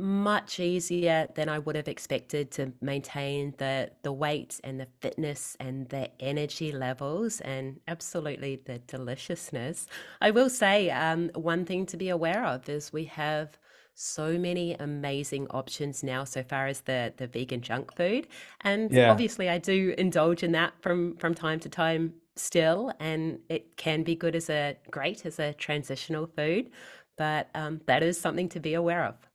much 0.00 0.58
easier 0.60 1.28
than 1.34 1.48
I 1.48 1.58
would 1.58 1.76
have 1.76 1.88
expected 1.88 2.50
to 2.52 2.72
maintain 2.80 3.54
the 3.58 3.92
the 4.02 4.12
weight 4.12 4.60
and 4.64 4.80
the 4.80 4.88
fitness 5.00 5.56
and 5.60 5.88
the 5.90 6.10
energy 6.20 6.72
levels 6.72 7.40
and 7.42 7.80
absolutely 7.88 8.56
the 8.56 8.78
deliciousness. 8.80 9.86
I 10.20 10.30
will 10.32 10.50
say, 10.50 10.90
um, 10.90 11.30
one 11.34 11.64
thing 11.64 11.86
to 11.86 11.96
be 11.96 12.08
aware 12.08 12.44
of 12.44 12.68
is 12.68 12.92
we 12.92 13.04
have 13.06 13.58
so 13.94 14.38
many 14.38 14.74
amazing 14.74 15.46
options 15.50 16.02
now 16.02 16.24
so 16.24 16.42
far 16.42 16.66
as 16.66 16.82
the 16.82 17.12
the 17.16 17.26
vegan 17.26 17.60
junk 17.60 17.94
food. 17.96 18.26
And 18.62 18.90
Yeah. 18.90 19.04
obviously 19.06 19.48
I 19.48 19.58
do 19.58 19.94
indulge 19.98 20.42
in 20.42 20.52
that 20.52 20.74
from 20.82 21.16
from 21.18 21.34
time 21.34 21.60
to 21.60 21.68
time 21.68 22.14
still, 22.36 22.92
and 23.00 23.40
it 23.48 23.76
can 23.76 24.02
be 24.02 24.14
good 24.14 24.34
as 24.36 24.48
a 24.50 24.76
great 24.90 25.26
as 25.26 25.38
a 25.38 25.52
transitional 25.54 26.26
food, 26.26 26.70
but 27.16 27.50
um, 27.54 27.80
that 27.86 28.02
is 28.02 28.20
something 28.20 28.48
to 28.50 28.60
be 28.60 28.74
aware 28.74 29.04
of. 29.04 29.29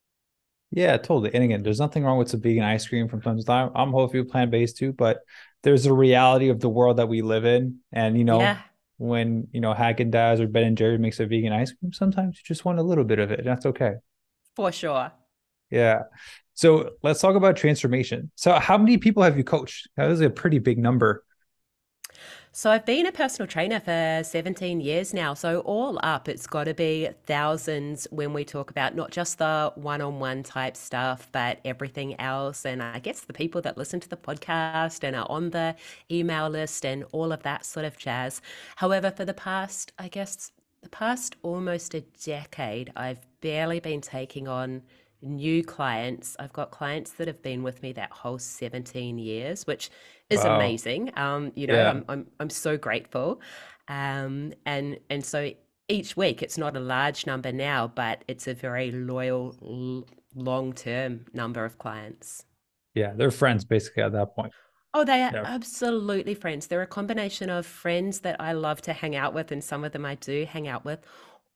Yeah, 0.72 0.98
totally. 0.98 1.34
And 1.34 1.44
again, 1.44 1.64
there's 1.64 1.80
nothing 1.80 2.04
wrong 2.04 2.18
with 2.18 2.30
some 2.30 2.42
vegan 2.42 2.64
ice 2.64 2.88
cream 2.88 3.08
from 3.08 3.22
time 3.22 3.38
to 3.38 3.44
time. 3.44 3.72
I'm 3.76 3.92
whole 3.92 4.08
food 4.08 4.30
plant-based 4.30 4.78
too, 4.78 4.94
but 4.94 5.20
there's 5.64 5.86
a 5.86 5.94
reality 5.94 6.50
of 6.50 6.60
the 6.60 6.70
world 6.70 6.98
that 6.98 7.08
we 7.08 7.22
live 7.22 7.46
in. 7.46 7.80
And 7.94 8.18
you 8.18 8.24
know, 8.26 8.40
Yeah, 8.40 8.60
when 8.98 9.48
you 9.54 9.62
know 9.62 9.74
Haagen-Dazs 9.74 10.40
or 10.40 10.48
Ben 10.48 10.66
and 10.66 10.78
Jerry 10.78 10.98
makes 10.98 11.20
a 11.20 11.26
vegan 11.26 11.54
ice 11.54 11.72
cream, 11.74 11.94
sometimes 11.94 12.38
you 12.38 12.44
just 12.46 12.66
want 12.66 12.80
a 12.80 12.84
little 12.84 13.04
bit 13.06 13.20
of 13.20 13.32
it, 13.32 13.40
and 13.40 13.48
that's 13.48 13.66
okay. 13.66 13.96
for 14.56 14.72
sure. 14.72 15.12
Yeah. 15.70 16.04
So 16.54 16.92
let's 17.04 17.20
talk 17.22 17.36
about 17.36 17.58
transformation. 17.58 18.32
So 18.36 18.54
how 18.60 18.78
many 18.78 18.98
people 18.98 19.24
have 19.24 19.38
you 19.38 19.44
coached? 19.44 19.90
That 19.98 20.10
is 20.12 20.22
a 20.22 20.30
pretty 20.30 20.60
big 20.60 20.78
number. 20.78 21.24
So 22.58 22.72
I've 22.72 22.86
been 22.86 23.06
a 23.06 23.12
personal 23.12 23.48
trainer 23.48 23.82
for 23.82 24.24
17 24.24 24.80
years 24.80 25.14
now. 25.14 25.34
So 25.34 25.60
all 25.66 26.00
up, 26.04 26.30
it's 26.30 26.48
got 26.48 26.64
to 26.64 26.74
be 26.74 27.10
thousands 27.26 28.08
when 28.12 28.32
we 28.32 28.46
talk 28.46 28.72
about 28.72 28.96
not 28.96 29.12
just 29.12 29.40
the 29.40 29.74
one-on-one 29.76 30.44
type 30.44 30.78
stuff, 30.78 31.28
but 31.34 31.60
everything 31.66 32.18
else. 32.18 32.66
And 32.66 32.82
I 32.82 33.00
guess 33.00 33.20
the 33.20 33.34
people 33.34 33.62
that 33.64 33.78
listen 33.78 34.00
to 34.00 34.08
the 34.08 34.16
podcast 34.16 35.04
and 35.04 35.18
are 35.18 35.28
on 35.30 35.50
the 35.50 35.76
email 36.10 36.48
list 36.48 36.86
and 36.86 37.04
all 37.12 37.34
of 37.34 37.44
that 37.44 37.66
sort 37.66 37.86
of 37.86 37.98
jazz. 37.98 38.42
However, 38.78 39.12
for 39.12 39.26
the 39.26 39.34
past, 39.34 39.92
I 40.00 40.08
guess, 40.08 40.54
the 40.82 40.88
past 40.88 41.36
almost 41.42 41.94
a 41.94 42.06
decade, 42.24 42.90
I've 42.96 43.20
barely 43.42 43.82
been 43.82 44.00
taking 44.00 44.48
on 44.48 44.84
new 45.26 45.64
clients. 45.64 46.36
I've 46.40 46.54
got 46.54 46.72
clients 46.72 47.12
that 47.14 47.28
have 47.28 47.42
been 47.42 47.64
with 47.64 47.82
me 47.84 47.94
that 47.94 48.12
whole 48.12 48.40
17 48.40 49.18
years, 49.18 49.66
which 49.68 49.90
is 50.30 50.44
Wow. 50.44 50.56
amazing. 50.56 51.12
Um, 51.18 51.52
you 51.56 51.68
know, 51.68 51.76
Yeah. 51.76 51.90
I'm 51.90 52.06
I'm 52.10 52.28
I'm 52.40 52.50
so 52.50 52.78
grateful. 52.78 53.42
Um, 53.88 54.54
and 54.66 55.00
and 55.10 55.26
so 55.26 55.52
each 55.90 56.18
week 56.18 56.42
it's 56.44 56.58
not 56.58 56.76
a 56.78 56.80
large 56.80 57.26
number 57.28 57.52
now, 57.52 57.88
but 57.88 58.24
it's 58.28 58.48
a 58.48 58.54
very 58.54 58.92
loyal, 58.92 59.56
long-term 60.36 61.26
number 61.34 61.66
of 61.66 61.78
clients. 61.78 62.46
Yeah. 62.94 63.14
They're 63.16 63.32
friends 63.32 63.66
basically 63.66 64.04
at 64.04 64.12
that 64.14 64.36
point. 64.36 64.54
Oh, 64.94 65.04
they 65.04 65.22
are 65.24 65.34
Yeah. 65.34 65.44
absolutely 65.44 66.34
friends. 66.36 66.68
They're 66.68 66.82
a 66.82 66.88
combination 66.88 67.50
of 67.50 67.66
friends 67.66 68.22
that 68.22 68.40
I 68.40 68.54
love 68.54 68.82
to 68.84 68.94
hang 68.94 69.16
out 69.16 69.34
with, 69.34 69.52
and 69.52 69.64
some 69.64 69.84
of 69.84 69.92
them 69.92 70.06
I 70.06 70.16
do 70.16 70.46
hang 70.46 70.68
out 70.68 70.86
with, 70.86 71.00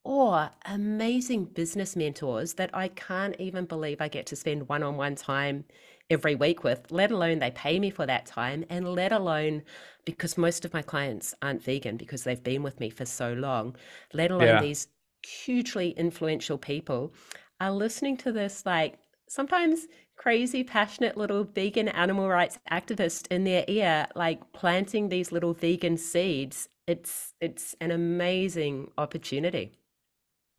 or 0.04 0.50
amazing 0.66 1.46
business 1.46 1.96
mentors 1.96 2.54
that 2.56 2.70
I 2.74 2.88
can't 2.90 3.36
even 3.40 3.66
believe 3.66 4.02
I 4.02 4.08
get 4.08 4.26
to 4.28 4.36
spend 4.36 4.68
one-on-one 4.70 5.16
time 5.16 5.66
every 6.10 6.36
week 6.36 6.64
with, 6.64 6.92
let 6.92 7.12
alone 7.12 7.40
they 7.40 7.52
pay 7.52 7.80
me 7.80 7.90
for 7.92 8.06
that 8.06 8.26
time, 8.26 8.66
and 8.70 8.88
let 8.88 9.12
alone 9.12 9.64
because 10.06 10.38
most 10.38 10.66
of 10.66 10.74
my 10.74 10.82
clients 10.82 11.36
aren't 11.42 11.64
vegan 11.64 11.98
because 11.98 12.24
they've 12.24 12.44
been 12.44 12.64
with 12.64 12.80
me 12.80 12.90
for 12.90 13.06
so 13.06 13.34
long, 13.34 13.76
let 14.14 14.32
alone 14.32 14.58
Yeah. 14.58 14.60
these 14.60 14.88
hugely 15.24 15.92
influential 15.92 16.58
people 16.58 17.14
are 17.60 17.72
listening 17.72 18.16
to 18.18 18.32
this 18.32 18.66
like 18.66 18.98
sometimes 19.28 19.88
crazy 20.16 20.64
passionate 20.64 21.18
little 21.18 21.44
vegan 21.44 21.90
animal 21.90 22.30
rights 22.30 22.58
activist 22.72 23.28
in 23.30 23.44
their 23.44 23.66
ear 23.68 24.08
like 24.16 24.40
planting 24.54 25.10
these 25.10 25.32
little 25.32 25.54
vegan 25.54 25.98
seeds 25.98 26.70
it's 26.88 27.34
it's 27.42 27.76
an 27.82 27.92
amazing 27.92 28.90
opportunity 28.98 29.74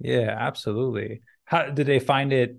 Yeah, 0.00 0.34
absolutely. 0.38 1.22
How 1.44 1.70
did 1.70 1.86
they 1.86 1.98
find 2.00 2.32
it 2.32 2.56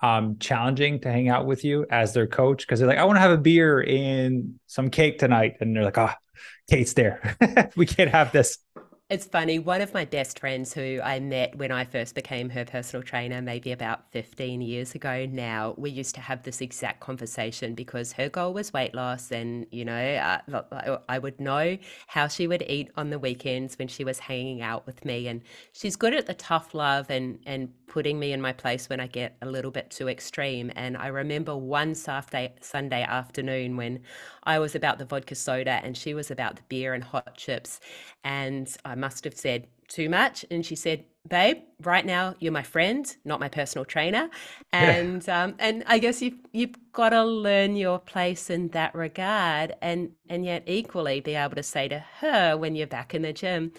um 0.00 0.38
challenging 0.38 1.00
to 1.00 1.10
hang 1.10 1.28
out 1.28 1.44
with 1.46 1.64
you 1.64 1.86
as 1.90 2.12
their 2.12 2.26
coach? 2.26 2.66
Because 2.66 2.80
they're 2.80 2.88
like, 2.88 2.98
I 2.98 3.04
want 3.04 3.16
to 3.16 3.20
have 3.20 3.32
a 3.32 3.38
beer 3.38 3.80
and 3.86 4.58
some 4.66 4.90
cake 4.90 5.18
tonight. 5.18 5.56
And 5.60 5.74
they're 5.74 5.84
like, 5.84 5.98
ah, 5.98 6.16
Kate's 6.70 6.94
there. 6.94 7.36
We 7.76 7.86
can't 7.86 8.10
have 8.10 8.32
this. 8.32 8.58
It's 9.10 9.24
funny, 9.24 9.58
one 9.58 9.80
of 9.80 9.94
my 9.94 10.04
best 10.04 10.38
friends 10.38 10.74
who 10.74 11.00
I 11.02 11.18
met 11.18 11.56
when 11.56 11.72
I 11.72 11.86
first 11.86 12.14
became 12.14 12.50
her 12.50 12.66
personal 12.66 13.02
trainer, 13.02 13.40
maybe 13.40 13.72
about 13.72 14.12
15 14.12 14.60
years 14.60 14.94
ago 14.94 15.24
now, 15.24 15.74
we 15.78 15.88
used 15.88 16.14
to 16.16 16.20
have 16.20 16.42
this 16.42 16.60
exact 16.60 17.00
conversation 17.00 17.74
because 17.74 18.12
her 18.12 18.28
goal 18.28 18.52
was 18.52 18.70
weight 18.74 18.92
loss. 18.94 19.32
And, 19.32 19.64
you 19.70 19.86
know, 19.86 19.94
uh, 19.96 20.60
I 20.72 20.98
I 21.08 21.18
would 21.18 21.40
know 21.40 21.78
how 22.06 22.28
she 22.28 22.46
would 22.46 22.62
eat 22.68 22.90
on 22.98 23.08
the 23.08 23.18
weekends 23.18 23.78
when 23.78 23.88
she 23.88 24.04
was 24.04 24.18
hanging 24.18 24.60
out 24.60 24.84
with 24.84 25.02
me. 25.06 25.26
And 25.26 25.40
she's 25.72 25.96
good 25.96 26.12
at 26.12 26.26
the 26.26 26.34
tough 26.34 26.74
love 26.74 27.10
and, 27.10 27.38
and 27.46 27.72
putting 27.86 28.18
me 28.18 28.32
in 28.32 28.42
my 28.42 28.52
place 28.52 28.90
when 28.90 29.00
I 29.00 29.06
get 29.06 29.38
a 29.40 29.46
little 29.46 29.70
bit 29.70 29.90
too 29.90 30.08
extreme. 30.10 30.70
And 30.76 30.98
I 30.98 31.06
remember 31.06 31.56
one 31.56 31.94
Saturday, 31.94 32.56
Sunday 32.60 33.04
afternoon 33.04 33.78
when 33.78 34.00
I 34.42 34.58
was 34.58 34.74
about 34.74 34.98
the 34.98 35.06
vodka 35.06 35.34
soda 35.34 35.80
and 35.82 35.96
she 35.96 36.12
was 36.12 36.30
about 36.30 36.56
the 36.56 36.62
beer 36.68 36.92
and 36.92 37.02
hot 37.02 37.36
chips. 37.38 37.80
And 38.24 38.68
I 38.84 38.94
must 38.98 39.24
have 39.24 39.34
said 39.36 39.66
too 39.88 40.08
much. 40.08 40.44
And 40.50 40.64
she 40.64 40.76
said, 40.76 41.04
Babe, 41.28 41.58
right 41.82 42.06
now 42.06 42.34
you're 42.38 42.52
my 42.52 42.62
friend, 42.62 43.14
not 43.24 43.40
my 43.40 43.48
personal 43.48 43.84
trainer. 43.84 44.30
Yeah. 44.72 44.90
And 44.90 45.28
um, 45.28 45.54
and 45.58 45.84
I 45.86 45.98
guess 45.98 46.22
you've 46.22 46.38
you've 46.52 46.74
got 46.92 47.10
to 47.10 47.24
learn 47.24 47.76
your 47.76 47.98
place 47.98 48.50
in 48.50 48.68
that 48.68 48.94
regard 48.94 49.74
and 49.82 50.12
and 50.28 50.44
yet 50.44 50.64
equally 50.66 51.20
be 51.20 51.34
able 51.34 51.56
to 51.56 51.62
say 51.62 51.88
to 51.88 51.98
her 52.20 52.56
when 52.56 52.74
you're 52.76 52.86
back 52.86 53.14
in 53.14 53.22
the 53.22 53.32
gym, 53.32 53.72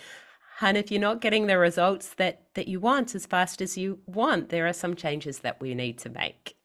Hun, 0.58 0.76
if 0.76 0.92
you're 0.92 1.02
not 1.02 1.22
getting 1.22 1.48
the 1.48 1.58
results 1.58 2.14
that 2.16 2.44
that 2.54 2.68
you 2.68 2.80
want 2.80 3.16
as 3.16 3.26
fast 3.26 3.62
as 3.62 3.78
you 3.78 4.00
want, 4.06 4.50
there 4.50 4.68
are 4.68 4.74
some 4.74 4.96
changes 4.96 5.40
that 5.40 5.60
we 5.60 5.74
need 5.74 5.98
to 6.00 6.10
make. 6.10 6.56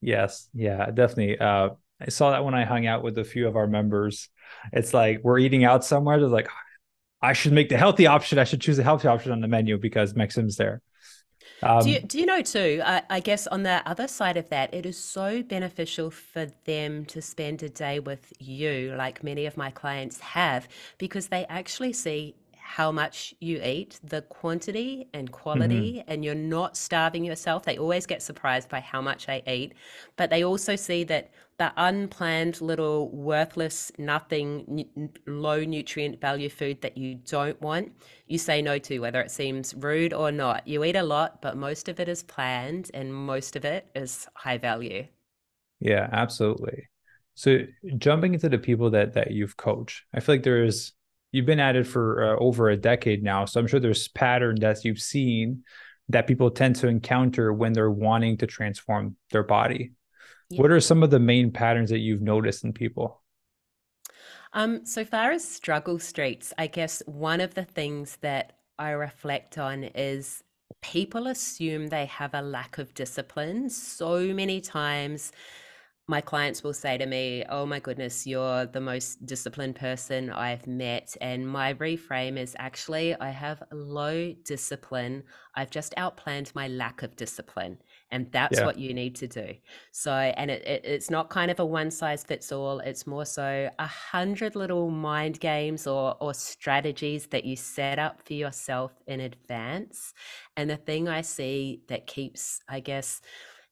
Yes. 0.00 0.48
Yeah, 0.52 0.90
definitely. 0.90 1.38
Uh, 1.38 1.70
I 2.00 2.10
saw 2.10 2.32
that 2.32 2.44
when 2.44 2.54
I 2.54 2.64
hung 2.64 2.86
out 2.86 3.02
with 3.02 3.18
a 3.18 3.24
few 3.24 3.46
of 3.46 3.56
our 3.56 3.66
members. 3.66 4.28
It's 4.72 4.92
like 4.92 5.20
we're 5.22 5.38
eating 5.38 5.64
out 5.64 5.84
somewhere. 5.84 6.18
They're 6.18 6.28
like, 6.28 6.48
I 7.24 7.32
should 7.32 7.52
make 7.52 7.68
the 7.68 7.78
healthy 7.78 8.06
option. 8.06 8.38
I 8.38 8.44
should 8.44 8.60
choose 8.60 8.76
the 8.76 8.82
healthy 8.82 9.08
option 9.08 9.32
on 9.32 9.40
the 9.40 9.48
menu 9.48 9.78
because 9.78 10.14
Maxime's 10.14 10.56
there. 10.56 10.82
Do 11.78 11.90
you 11.90 11.98
Um, 11.98 12.06
do 12.06 12.18
you 12.18 12.26
know 12.26 12.42
too? 12.42 12.82
I, 12.84 13.02
I 13.10 13.20
guess 13.20 13.46
on 13.46 13.62
the 13.62 13.82
other 13.86 14.06
side 14.08 14.36
of 14.36 14.48
that, 14.50 14.72
it 14.74 14.86
is 14.86 14.98
so 14.98 15.42
beneficial 15.42 16.10
for 16.10 16.46
them 16.66 17.04
to 17.06 17.22
spend 17.22 17.62
a 17.62 17.68
day 17.68 17.98
with 18.00 18.32
you, 18.38 18.94
like 18.96 19.24
many 19.24 19.46
of 19.46 19.56
my 19.56 19.70
clients 19.70 20.20
have, 20.20 20.68
because 20.98 21.28
they 21.28 21.44
actually 21.46 21.92
see 21.92 22.36
how 22.66 22.90
much 22.90 23.34
you 23.40 23.62
eat, 23.62 24.00
the 24.02 24.22
quantity 24.22 25.06
and 25.12 25.30
quality, 25.30 25.98
mm-hmm. 25.98 26.10
and 26.10 26.24
you're 26.24 26.34
not 26.34 26.76
starving 26.76 27.24
yourself. 27.24 27.64
They 27.64 27.76
always 27.76 28.06
get 28.06 28.22
surprised 28.22 28.70
by 28.70 28.80
how 28.80 29.02
much 29.02 29.28
I 29.28 29.42
eat, 29.46 29.74
but 30.16 30.30
they 30.30 30.44
also 30.44 30.74
see 30.74 31.04
that 31.04 31.30
the 31.58 31.72
unplanned 31.76 32.62
little 32.62 33.10
worthless, 33.10 33.92
nothing, 33.98 34.86
n- 34.96 35.10
low 35.26 35.62
nutrient 35.62 36.20
value 36.20 36.48
food 36.48 36.80
that 36.80 36.96
you 36.96 37.16
don't 37.16 37.60
want 37.60 37.92
you 38.26 38.38
say 38.38 38.62
no 38.62 38.78
to, 38.78 38.98
whether 38.98 39.20
it 39.20 39.30
seems 39.30 39.74
rude 39.74 40.14
or 40.14 40.32
not. 40.32 40.66
You 40.66 40.82
eat 40.84 40.96
a 40.96 41.02
lot, 41.02 41.42
but 41.42 41.56
most 41.58 41.88
of 41.88 42.00
it 42.00 42.08
is 42.08 42.22
planned 42.22 42.90
and 42.94 43.14
most 43.14 43.56
of 43.56 43.64
it 43.66 43.86
is 43.94 44.26
high 44.34 44.58
value. 44.58 45.06
Yeah, 45.80 46.08
absolutely. 46.10 46.88
So 47.34 47.58
jumping 47.98 48.32
into 48.34 48.48
the 48.48 48.58
people 48.58 48.90
that 48.90 49.12
that 49.14 49.32
you've 49.32 49.56
coached, 49.56 50.02
I 50.14 50.20
feel 50.20 50.36
like 50.36 50.44
there's, 50.44 50.94
you've 51.34 51.46
been 51.46 51.60
at 51.60 51.74
it 51.74 51.84
for 51.84 52.22
uh, 52.22 52.36
over 52.38 52.70
a 52.70 52.76
decade 52.76 53.24
now, 53.24 53.44
so 53.44 53.58
I'm 53.58 53.66
sure 53.66 53.80
there's 53.80 54.06
patterns 54.06 54.60
that 54.60 54.84
you've 54.84 55.00
seen 55.00 55.64
that 56.08 56.28
people 56.28 56.48
tend 56.50 56.76
to 56.76 56.86
encounter 56.86 57.52
when 57.52 57.72
they're 57.72 57.90
wanting 57.90 58.36
to 58.38 58.46
transform 58.46 59.16
their 59.32 59.42
body. 59.42 59.92
Yeah. 60.50 60.62
What 60.62 60.70
are 60.70 60.80
some 60.80 61.02
of 61.02 61.10
the 61.10 61.18
main 61.18 61.50
patterns 61.50 61.90
that 61.90 61.98
you've 61.98 62.22
noticed 62.22 62.62
in 62.62 62.72
people? 62.72 63.20
Um, 64.52 64.86
so 64.86 65.04
far 65.04 65.32
as 65.32 65.46
struggle 65.46 65.98
streets, 65.98 66.52
I 66.56 66.68
guess 66.68 67.02
one 67.06 67.40
of 67.40 67.54
the 67.54 67.64
things 67.64 68.16
that 68.20 68.58
I 68.78 68.90
reflect 68.90 69.58
on 69.58 69.82
is 69.82 70.44
people 70.82 71.26
assume 71.26 71.88
they 71.88 72.06
have 72.06 72.34
a 72.34 72.42
lack 72.42 72.78
of 72.78 72.94
discipline 72.94 73.70
so 73.70 74.32
many 74.32 74.60
times 74.60 75.32
my 76.06 76.20
clients 76.20 76.62
will 76.62 76.74
say 76.74 76.98
to 76.98 77.06
me, 77.06 77.44
Oh 77.48 77.64
my 77.64 77.80
goodness, 77.80 78.26
you're 78.26 78.66
the 78.66 78.80
most 78.80 79.24
disciplined 79.24 79.76
person 79.76 80.28
I've 80.30 80.66
met. 80.66 81.16
And 81.20 81.48
my 81.48 81.74
reframe 81.74 82.38
is 82.38 82.54
actually, 82.58 83.14
I 83.18 83.30
have 83.30 83.62
low 83.72 84.34
discipline. 84.44 85.22
I've 85.54 85.70
just 85.70 85.94
outplanned 85.96 86.54
my 86.54 86.68
lack 86.68 87.02
of 87.02 87.16
discipline. 87.16 87.78
And 88.10 88.30
that's 88.32 88.58
yeah. 88.58 88.66
what 88.66 88.78
you 88.78 88.92
need 88.92 89.16
to 89.16 89.26
do. 89.26 89.54
So, 89.92 90.12
and 90.12 90.50
it, 90.50 90.66
it, 90.66 90.84
it's 90.84 91.10
not 91.10 91.30
kind 91.30 91.50
of 91.50 91.58
a 91.58 91.64
one 91.64 91.90
size 91.90 92.22
fits 92.22 92.52
all, 92.52 92.80
it's 92.80 93.06
more 93.06 93.24
so 93.24 93.70
a 93.78 93.86
hundred 93.86 94.54
little 94.54 94.90
mind 94.90 95.40
games 95.40 95.86
or, 95.86 96.16
or 96.20 96.34
strategies 96.34 97.26
that 97.28 97.44
you 97.44 97.56
set 97.56 97.98
up 97.98 98.20
for 98.26 98.34
yourself 98.34 98.92
in 99.06 99.20
advance. 99.20 100.12
And 100.56 100.68
the 100.68 100.76
thing 100.76 101.08
I 101.08 101.22
see 101.22 101.80
that 101.88 102.06
keeps, 102.06 102.60
I 102.68 102.80
guess, 102.80 103.22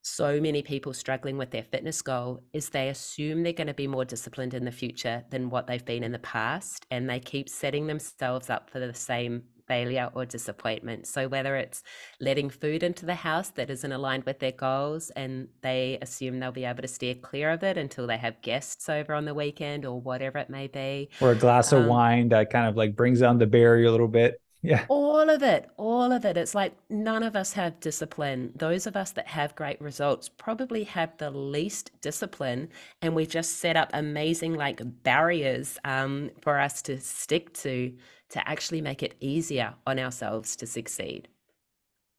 so 0.03 0.41
many 0.41 0.63
people 0.63 0.93
struggling 0.93 1.39
with 1.39 1.51
their 1.51 1.63
fitness 1.63 2.03
goal 2.03 2.43
is 2.53 2.69
they 2.69 2.89
assume 2.89 3.43
they're 3.43 3.53
going 3.53 3.69
to 3.69 3.75
be 3.75 3.87
more 3.87 4.05
disciplined 4.05 4.53
in 4.53 4.65
the 4.65 4.73
future 4.73 5.25
than 5.31 5.49
what 5.49 5.67
they've 5.67 5.85
been 5.85 6.03
in 6.03 6.13
the 6.13 6.19
past 6.19 6.85
and 6.91 7.09
they 7.09 7.21
keep 7.21 7.49
setting 7.49 7.87
themselves 7.87 8.51
up 8.51 8.69
for 8.69 8.81
the 8.81 8.93
same 8.93 9.45
failure 9.69 10.11
or 10.13 10.27
disappointment. 10.27 11.07
So 11.07 11.29
whether 11.29 11.57
it's 11.57 11.85
letting 12.21 12.51
food 12.51 12.83
into 12.83 13.07
the 13.07 13.15
house 13.15 13.51
that 13.51 13.71
isn't 13.71 13.93
aligned 13.93 14.25
with 14.25 14.41
their 14.41 14.53
goals 14.53 15.11
and 15.11 15.49
they 15.63 15.99
assume 16.03 16.41
they'll 16.41 16.53
be 16.53 16.65
able 16.65 16.83
to 16.83 16.89
steer 16.89 17.15
clear 17.15 17.51
of 17.51 17.63
it 17.63 17.79
until 17.79 18.09
they 18.09 18.19
have 18.19 18.43
guests 18.43 18.89
over 18.89 19.15
on 19.15 19.25
the 19.25 19.35
weekend 19.35 19.87
or 19.87 20.01
whatever 20.01 20.39
it 20.39 20.51
may 20.51 20.67
be 20.67 21.09
or 21.21 21.31
a 21.31 21.37
glass 21.37 21.73
um, 21.73 21.83
of 21.83 21.89
wine 21.89 22.29
that 22.31 22.51
kind 22.51 22.67
of 22.67 22.77
like 22.77 22.97
brings 22.97 23.21
down 23.21 23.39
the 23.39 23.47
barrier 23.47 23.87
a 23.87 23.91
little 23.91 24.09
bit 24.09 24.42
yeah. 24.63 24.87
All 24.89 25.29
of 25.29 25.43
it, 25.43 25.69
all 25.77 26.13
of 26.13 26.25
it. 26.25 26.37
It's 26.37 26.55
like 26.55 26.73
none 26.89 27.23
of 27.23 27.35
us 27.35 27.53
have 27.55 27.81
discipline. 27.81 28.53
Those 28.55 28.87
of 28.87 28.97
us 28.97 29.11
that 29.13 29.27
have 29.27 29.57
great 29.57 29.81
results 29.81 30.29
probably 30.29 30.85
have 30.85 31.17
the 31.19 31.31
least 31.31 31.91
discipline, 32.01 32.69
and 33.03 33.15
we 33.15 33.27
just 33.27 33.59
set 33.59 33.77
up 33.77 33.91
amazing 33.93 34.55
like 34.55 34.81
barriers 35.03 35.79
um, 35.85 36.31
for 36.41 36.59
us 36.59 36.81
to 36.83 36.99
stick 37.01 37.53
to 37.55 37.93
to 38.31 38.49
actually 38.49 38.81
make 38.81 39.03
it 39.03 39.15
easier 39.21 39.75
on 39.87 39.99
ourselves 39.99 40.57
to 40.57 40.67
succeed. 40.67 41.29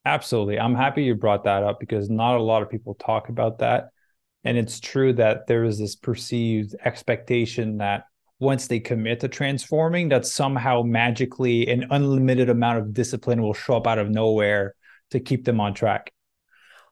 Absolutely. 0.04 0.60
I'm 0.60 0.74
happy 0.74 1.02
you 1.02 1.14
brought 1.14 1.44
that 1.44 1.62
up 1.62 1.80
because 1.80 2.10
not 2.10 2.36
a 2.36 2.42
lot 2.42 2.62
of 2.62 2.70
people 2.70 2.94
talk 2.94 3.30
about 3.30 3.58
that. 3.58 3.88
And 4.44 4.58
it's 4.58 4.78
true 4.78 5.14
that 5.14 5.46
there 5.46 5.64
is 5.64 5.78
this 5.78 5.96
perceived 5.96 6.76
expectation 6.84 7.78
that 7.78 8.04
once 8.44 8.68
they 8.68 8.78
commit 8.78 9.20
to 9.20 9.28
transforming 9.28 10.10
that 10.10 10.26
somehow 10.26 10.82
magically 10.82 11.66
an 11.68 11.86
unlimited 11.90 12.48
amount 12.48 12.78
of 12.78 12.94
discipline 12.94 13.42
will 13.42 13.54
show 13.54 13.76
up 13.76 13.86
out 13.86 13.98
of 13.98 14.10
nowhere 14.10 14.74
to 15.10 15.18
keep 15.18 15.44
them 15.44 15.60
on 15.60 15.74
track. 15.74 16.12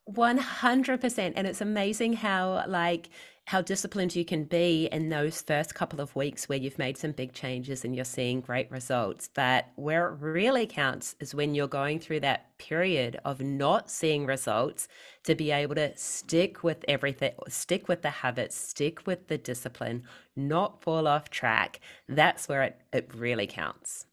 100% 0.09 1.32
and 1.37 1.47
it's 1.47 1.61
amazing 1.61 2.14
how 2.14 2.64
like 2.66 3.09
how 3.52 3.61
disciplined 3.61 4.16
you 4.16 4.25
can 4.25 4.44
be 4.44 4.88
in 4.92 5.11
those 5.11 5.42
first 5.42 5.75
couple 5.75 6.00
of 6.00 6.16
weeks 6.16 6.49
where 6.49 6.56
you've 6.56 6.78
made 6.78 6.97
some 6.97 7.12
big 7.12 7.35
changes 7.35 7.85
and 7.85 7.94
you're 7.94 8.02
seeing 8.02 8.40
great 8.40 8.71
results. 8.71 9.28
But 9.35 9.66
where 9.76 10.09
it 10.09 10.21
really 10.21 10.66
counts 10.66 11.16
is 11.21 11.35
when 11.35 11.54
you're 11.54 11.68
going 11.68 11.99
through 11.99 12.21
that 12.21 12.56
period 12.56 13.21
of 13.26 13.42
not 13.42 13.90
seeing 13.90 14.25
results 14.25 14.88
to 15.25 15.35
be 15.35 15.50
able 15.50 15.75
to 15.75 15.94
stick 15.99 16.64
with 16.64 16.82
everything, 16.88 17.35
stick 17.49 17.88
with 17.88 18.00
the 18.00 18.09
habits, 18.09 18.56
stick 18.56 19.06
with 19.06 19.28
the 19.28 19.37
discipline, 19.37 20.04
not 20.35 20.80
fall 20.82 21.06
off 21.06 21.28
track. 21.28 21.78
That's 22.09 22.48
where 22.48 22.62
it, 22.62 22.81
it 22.90 23.11
really 23.14 23.46
counts. 23.46 24.07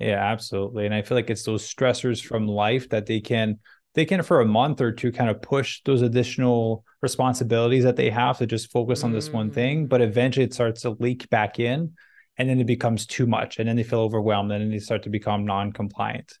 Yeah, 0.00 0.18
absolutely. 0.18 0.86
And 0.86 0.94
I 0.94 1.02
feel 1.02 1.16
like 1.16 1.30
it's 1.30 1.44
those 1.44 1.72
stressors 1.72 2.20
from 2.20 2.48
life 2.48 2.88
that 2.88 3.06
they 3.06 3.20
can 3.20 3.60
they 3.94 4.04
can 4.04 4.22
for 4.22 4.40
a 4.40 4.46
month 4.46 4.80
or 4.80 4.92
two 4.92 5.12
kind 5.12 5.30
of 5.30 5.42
push 5.42 5.82
those 5.84 6.02
additional 6.02 6.84
responsibilities 7.00 7.84
that 7.84 7.96
they 7.96 8.10
have 8.10 8.38
to 8.38 8.46
just 8.46 8.70
focus 8.70 9.04
on 9.04 9.12
this 9.12 9.30
one 9.30 9.50
thing 9.50 9.84
mm. 9.84 9.88
but 9.88 10.00
eventually 10.00 10.44
it 10.44 10.54
starts 10.54 10.82
to 10.82 10.90
leak 10.98 11.28
back 11.30 11.58
in 11.58 11.92
and 12.38 12.48
then 12.48 12.60
it 12.60 12.66
becomes 12.66 13.06
too 13.06 13.26
much 13.26 13.58
and 13.58 13.68
then 13.68 13.76
they 13.76 13.82
feel 13.82 14.00
overwhelmed 14.00 14.50
and 14.52 14.62
then 14.62 14.70
they 14.70 14.78
start 14.78 15.02
to 15.02 15.10
become 15.10 15.44
non-compliant 15.44 16.38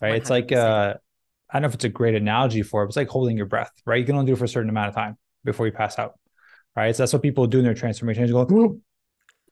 right 0.00 0.12
100%. 0.12 0.16
it's 0.16 0.30
like 0.30 0.52
uh 0.52 0.94
i 1.50 1.54
don't 1.54 1.62
know 1.62 1.68
if 1.68 1.74
it's 1.74 1.84
a 1.84 1.88
great 1.88 2.14
analogy 2.14 2.62
for 2.62 2.82
it 2.82 2.86
but 2.86 2.90
it's 2.90 2.96
like 2.96 3.08
holding 3.08 3.36
your 3.36 3.46
breath 3.46 3.72
right 3.86 4.00
you 4.00 4.06
can 4.06 4.14
only 4.14 4.26
do 4.26 4.32
it 4.32 4.38
for 4.38 4.44
a 4.44 4.48
certain 4.48 4.70
amount 4.70 4.88
of 4.88 4.94
time 4.94 5.16
before 5.44 5.66
you 5.66 5.72
pass 5.72 5.98
out 5.98 6.18
right 6.76 6.94
so 6.94 7.02
that's 7.02 7.12
what 7.12 7.22
people 7.22 7.46
do 7.46 7.58
in 7.58 7.64
their 7.64 7.74
transformation 7.74 8.26
go 8.30 8.78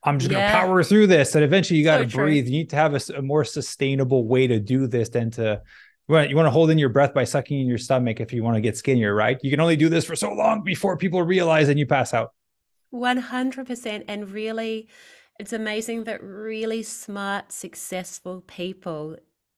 I'm 0.05 0.19
just 0.19 0.33
yeah. 0.33 0.51
gonna 0.51 0.67
power 0.67 0.83
through 0.83 1.07
this. 1.07 1.35
And 1.35 1.45
eventually 1.45 1.79
you 1.79 1.85
got 1.85 1.99
to 1.99 2.11
so 2.11 2.17
breathe. 2.17 2.47
You 2.47 2.53
need 2.53 2.71
to 2.71 2.77
have 2.77 2.95
a, 2.95 3.19
a, 3.19 3.23
more 3.23 3.45
sustainable 3.45 4.27
way 4.27 4.47
to 4.49 4.59
do 4.59 4.87
this 4.87 5.11
than 5.11 5.31
to 5.33 5.63
want, 6.09 6.31
you 6.31 6.37
want 6.37 6.47
to 6.47 6.51
hold 6.51 6.71
in 6.71 6.79
your 6.79 6.89
breath 6.89 7.15
by 7.15 7.25
sucking 7.25 7.61
in 7.61 7.67
your 7.67 7.79
stomach 7.79 8.21
if 8.21 8.33
you 8.33 8.43
want 8.43 8.57
to 8.57 8.61
get 8.61 8.77
skinnier, 8.77 9.15
right? 9.15 9.39
You 9.43 9.51
can 9.51 9.61
only 9.61 9.77
do 9.77 9.89
this 9.89 10.05
for 10.05 10.17
so 10.17 10.33
long 10.33 10.63
before 10.63 10.97
people 10.97 11.23
realize 11.23 11.69
and 11.69 11.79
you 11.79 11.87
pass 11.87 12.13
out. 12.13 12.33
100%. 12.93 14.05
And 14.09 14.31
really, 14.31 14.89
it's 15.39 15.53
amazing 15.53 16.05
that 16.05 16.23
really 16.23 16.83
smart, 16.83 17.53
successful 17.53 18.43
people 18.47 19.17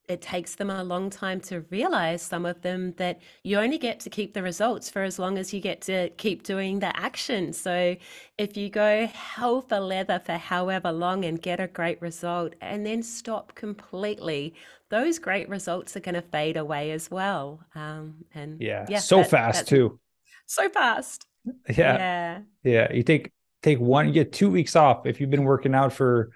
it 0.08 0.20
takes 0.20 0.56
them 0.56 0.68
a 0.70 0.84
long 0.84 1.08
time 1.08 1.40
to 1.40 1.60
realize 1.70 2.20
some 2.20 2.44
of 2.44 2.60
them 2.62 2.92
that 2.98 3.20
you 3.42 3.58
only 3.58 3.78
get 3.78 4.00
to 4.00 4.10
keep 4.10 4.34
the 4.34 4.42
results 4.42 4.90
for 4.90 5.02
as 5.02 5.18
long 5.18 5.38
as 5.38 5.52
you 5.52 5.60
get 5.60 5.80
to 5.82 6.10
keep 6.10 6.42
doing 6.42 6.78
the 6.80 6.94
action. 6.98 7.52
So 7.52 7.96
if 8.36 8.56
you 8.56 8.68
go 8.68 9.06
hell 9.06 9.62
for 9.62 9.80
leather 9.80 10.20
for 10.24 10.32
however 10.32 10.92
long 10.92 11.24
and 11.24 11.40
get 11.40 11.58
a 11.58 11.68
great 11.68 12.00
result 12.02 12.54
and 12.60 12.84
then 12.84 13.02
stop 13.02 13.54
completely, 13.54 14.54
those 14.90 15.18
great 15.18 15.48
results 15.48 15.96
are 15.96 16.00
going 16.00 16.14
to 16.14 16.22
fade 16.22 16.56
away 16.56 16.90
as 16.90 17.10
well. 17.10 17.60
Um, 17.74 18.24
and 18.34 18.60
yeah, 18.60 18.84
yeah 18.88 18.98
so 18.98 19.18
that, 19.18 19.30
fast 19.30 19.68
too. 19.68 19.98
So 20.46 20.68
fast. 20.68 21.26
Yeah. 21.68 21.98
Yeah. 21.98 22.40
Yeah. 22.62 22.92
You 22.92 23.02
take 23.02 23.30
take 23.62 23.78
one, 23.78 24.06
you 24.06 24.14
get 24.14 24.32
two 24.32 24.48
weeks 24.48 24.76
off 24.76 25.04
if 25.04 25.20
you've 25.20 25.28
been 25.28 25.44
working 25.44 25.74
out 25.74 25.92
for 25.92 26.30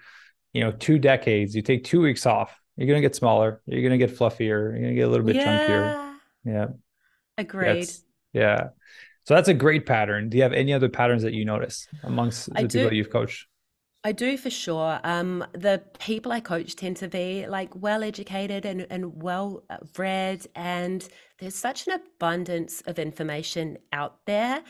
you 0.53 0.61
know 0.61 0.71
two 0.71 0.99
decades. 0.99 1.55
You 1.55 1.63
take 1.63 1.83
two 1.83 2.01
weeks 2.01 2.27
off 2.27 2.58
you're 2.79 2.87
gonna 2.87 3.01
get 3.01 3.15
smaller. 3.15 3.61
You're 3.65 3.83
gonna 3.83 3.97
get 3.97 4.15
fluffier. 4.15 4.71
You're 4.71 4.79
gonna 4.79 4.93
get 4.93 5.01
a 5.01 5.09
little 5.09 5.25
bit 5.25 5.35
yeah. 5.35 5.67
chunkier. 5.67 6.15
Yeah. 6.45 6.67
Agreed. 7.37 7.89
yeah. 8.33 8.69
So 9.25 9.35
that's 9.35 9.49
a 9.49 9.53
great 9.53 9.85
pattern. 9.85 10.29
Do 10.29 10.37
you 10.37 10.43
have 10.43 10.53
any 10.53 10.71
other 10.73 10.87
patterns 10.87 11.23
that 11.23 11.33
you 11.33 11.43
notice 11.43 11.87
amongst 12.03 12.51
the 12.53 12.59
I 12.59 12.61
people 12.63 12.89
do. 12.89 12.95
you've 12.95 13.11
coached? 13.11 13.47
I 14.03 14.13
do 14.13 14.37
for 14.37 14.49
sure. 14.49 14.99
Um, 15.03 15.45
the 15.51 15.83
people 15.99 16.31
I 16.31 16.39
coach 16.39 16.77
tend 16.77 16.97
to 16.97 17.09
be 17.09 17.45
like 17.47 17.69
well 17.75 18.01
educated 18.01 18.65
and, 18.65 18.87
and 18.89 19.21
well 19.21 19.63
read, 19.97 20.47
and 20.55 21.05
there's 21.37 21.55
such 21.55 21.85
an 21.85 21.93
abundance 21.93 22.81
of 22.87 22.97
information 22.97 23.77
out 23.91 24.25
there. 24.25 24.63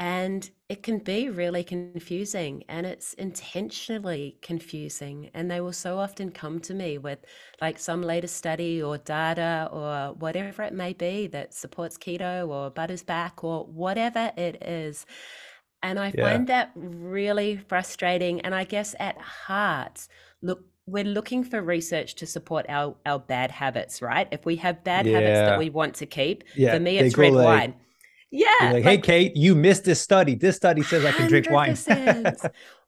And 0.00 0.48
it 0.70 0.82
can 0.82 0.98
be 0.98 1.28
really 1.28 1.62
confusing 1.62 2.64
and 2.70 2.86
it's 2.86 3.12
intentionally 3.14 4.38
confusing. 4.40 5.28
And 5.34 5.50
they 5.50 5.60
will 5.60 5.74
so 5.74 5.98
often 5.98 6.30
come 6.30 6.58
to 6.60 6.72
me 6.72 6.96
with 6.96 7.18
like 7.60 7.78
some 7.78 8.00
latest 8.00 8.34
study 8.34 8.82
or 8.82 8.96
data 8.96 9.68
or 9.70 10.14
whatever 10.14 10.62
it 10.62 10.72
may 10.72 10.94
be 10.94 11.26
that 11.26 11.52
supports 11.52 11.98
keto 11.98 12.48
or 12.48 12.70
butters 12.70 13.02
back 13.02 13.44
or 13.44 13.66
whatever 13.66 14.32
it 14.38 14.62
is. 14.62 15.04
And 15.82 15.98
I 15.98 16.14
yeah. 16.14 16.24
find 16.24 16.46
that 16.46 16.70
really 16.74 17.58
frustrating. 17.58 18.40
And 18.40 18.54
I 18.54 18.64
guess 18.64 18.94
at 18.98 19.18
heart, 19.18 20.08
look, 20.40 20.64
we're 20.86 21.04
looking 21.04 21.44
for 21.44 21.60
research 21.60 22.14
to 22.14 22.26
support 22.26 22.64
our, 22.70 22.96
our 23.04 23.18
bad 23.18 23.50
habits, 23.50 24.00
right? 24.00 24.28
If 24.30 24.46
we 24.46 24.56
have 24.56 24.82
bad 24.82 25.04
yeah. 25.04 25.18
habits 25.18 25.40
that 25.40 25.58
we 25.58 25.68
want 25.68 25.96
to 25.96 26.06
keep, 26.06 26.44
yeah. 26.56 26.72
for 26.72 26.80
me, 26.80 26.96
it's 26.96 27.18
red 27.18 27.34
like, 27.34 27.44
wine 27.44 27.74
yeah. 28.30 28.48
You're 28.60 28.72
like, 28.74 28.82
hey, 28.82 28.98
Kate, 28.98 29.36
you 29.36 29.54
missed 29.54 29.84
this 29.84 30.00
study. 30.00 30.34
This 30.34 30.56
study 30.56 30.82
says 30.82 31.04
I 31.04 31.12
can 31.12 31.28
drink 31.28 31.50
wine. 31.50 31.74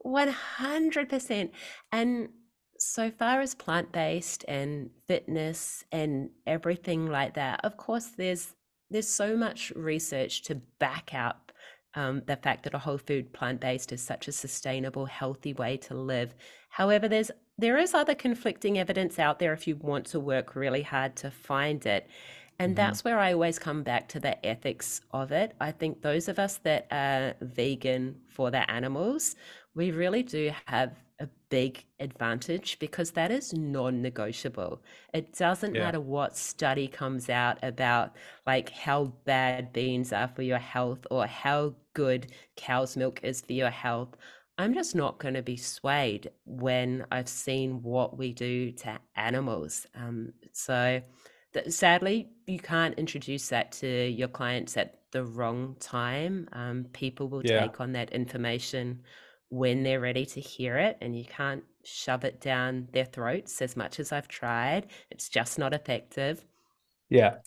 100%. 0.05 1.51
And 1.93 2.29
so 2.79 3.11
far 3.11 3.41
as 3.41 3.55
plant 3.55 3.93
based 3.93 4.45
and 4.49 4.91
fitness 5.07 5.85
and 5.93 6.31
everything 6.47 7.07
like 7.07 7.35
that, 7.35 7.65
of 7.65 7.77
course, 7.77 8.07
there's 8.17 8.55
there's 8.91 9.09
so 9.09 9.37
much 9.37 9.73
research 9.75 10.43
to 10.43 10.57
back 10.79 11.15
up 11.15 11.51
um, 11.95 12.23
the 12.27 12.37
fact 12.37 12.65
that 12.65 12.75
a 12.75 12.79
whole 12.79 12.99
food 12.99 13.33
plant 13.33 13.61
based 13.61 13.93
is 13.93 14.03
such 14.03 14.29
a 14.29 14.33
sustainable, 14.33 15.07
healthy 15.07 15.55
way 15.55 15.77
to 15.79 15.95
live. 15.95 16.35
However, 16.71 17.09
there's 17.09 17.31
there 17.59 17.79
is 17.79 17.95
other 17.95 18.15
conflicting 18.15 18.79
evidence 18.79 19.19
out 19.19 19.39
there 19.39 19.53
if 19.53 19.67
you 19.67 19.77
want 19.77 20.07
to 20.07 20.21
work 20.21 20.57
really 20.57 20.83
hard 20.83 21.17
to 21.17 21.31
find 21.31 21.85
it. 21.87 22.09
And 22.63 22.77
mm-hmm. 22.77 22.77
that's 22.77 23.03
where 23.03 23.19
I 23.19 23.33
always 23.33 23.59
come 23.59 23.83
back 23.83 24.09
to 24.11 24.21
the 24.21 24.45
ethics 24.47 25.01
of 25.11 25.33
it. 25.33 25.55
I 25.61 25.73
think 25.73 26.01
those 26.01 26.29
of 26.29 26.39
us 26.39 26.59
that 26.59 26.87
are 26.93 27.35
vegan 27.41 28.21
for 28.29 28.53
the 28.53 28.71
animals, 28.71 29.35
we 29.75 29.91
really 29.91 30.23
do 30.23 30.53
have 30.67 30.93
a 31.19 31.29
big 31.51 31.85
advantage 31.99 32.79
because 32.79 33.11
that 33.13 33.33
is 33.33 33.53
non-negotiable. 33.53 34.81
It 35.13 35.37
doesn't 35.37 35.75
Yeah. 35.75 35.85
matter 35.85 36.01
what 36.01 36.37
study 36.37 36.87
comes 36.87 37.29
out 37.29 37.59
about 37.63 38.17
like 38.47 38.71
how 38.71 39.07
bad 39.25 39.73
beans 39.73 40.13
are 40.13 40.29
for 40.29 40.43
your 40.43 40.59
health 40.59 41.05
or 41.11 41.27
how 41.27 41.75
good 41.95 42.33
cow's 42.57 42.97
milk 42.97 43.21
is 43.25 43.41
for 43.41 43.55
your 43.55 43.71
health. 43.71 44.17
I'm 44.59 44.75
just 44.75 44.95
not 44.95 45.19
going 45.19 45.35
to 45.35 45.43
be 45.43 45.57
swayed 45.57 46.31
when 46.45 47.07
I've 47.11 47.29
seen 47.29 47.83
what 47.83 48.17
we 48.17 48.33
do 48.33 48.71
to 48.73 49.01
animals. 49.17 49.87
Um, 49.95 50.33
so 50.53 51.03
sadly, 51.69 52.31
you 52.47 52.59
can't 52.59 52.95
introduce 52.99 53.49
that 53.49 53.73
to 53.73 53.87
your 54.09 54.29
clients 54.29 54.77
at 54.77 55.01
the 55.13 55.25
wrong 55.25 55.77
time. 55.81 56.49
Um, 56.53 56.85
people 56.93 57.29
will 57.29 57.43
Yeah. 57.43 57.73
take 57.73 57.81
on 57.81 57.93
that 57.93 58.11
information 58.13 59.03
when 59.49 59.83
they're 59.83 60.01
ready 60.01 60.25
to 60.27 60.41
hear 60.41 60.79
it, 60.79 60.97
and 61.01 61.17
you 61.19 61.25
can't 61.25 61.65
shove 61.85 62.25
it 62.25 62.41
down 62.41 62.89
their 62.93 63.05
throats 63.05 63.61
as 63.63 63.77
much 63.77 64.01
as 64.01 64.13
I've 64.13 64.29
tried. 64.29 64.87
It's 65.11 65.29
just 65.29 65.59
not 65.59 65.75
effective. 65.75 66.45
Yeah. 67.11 67.39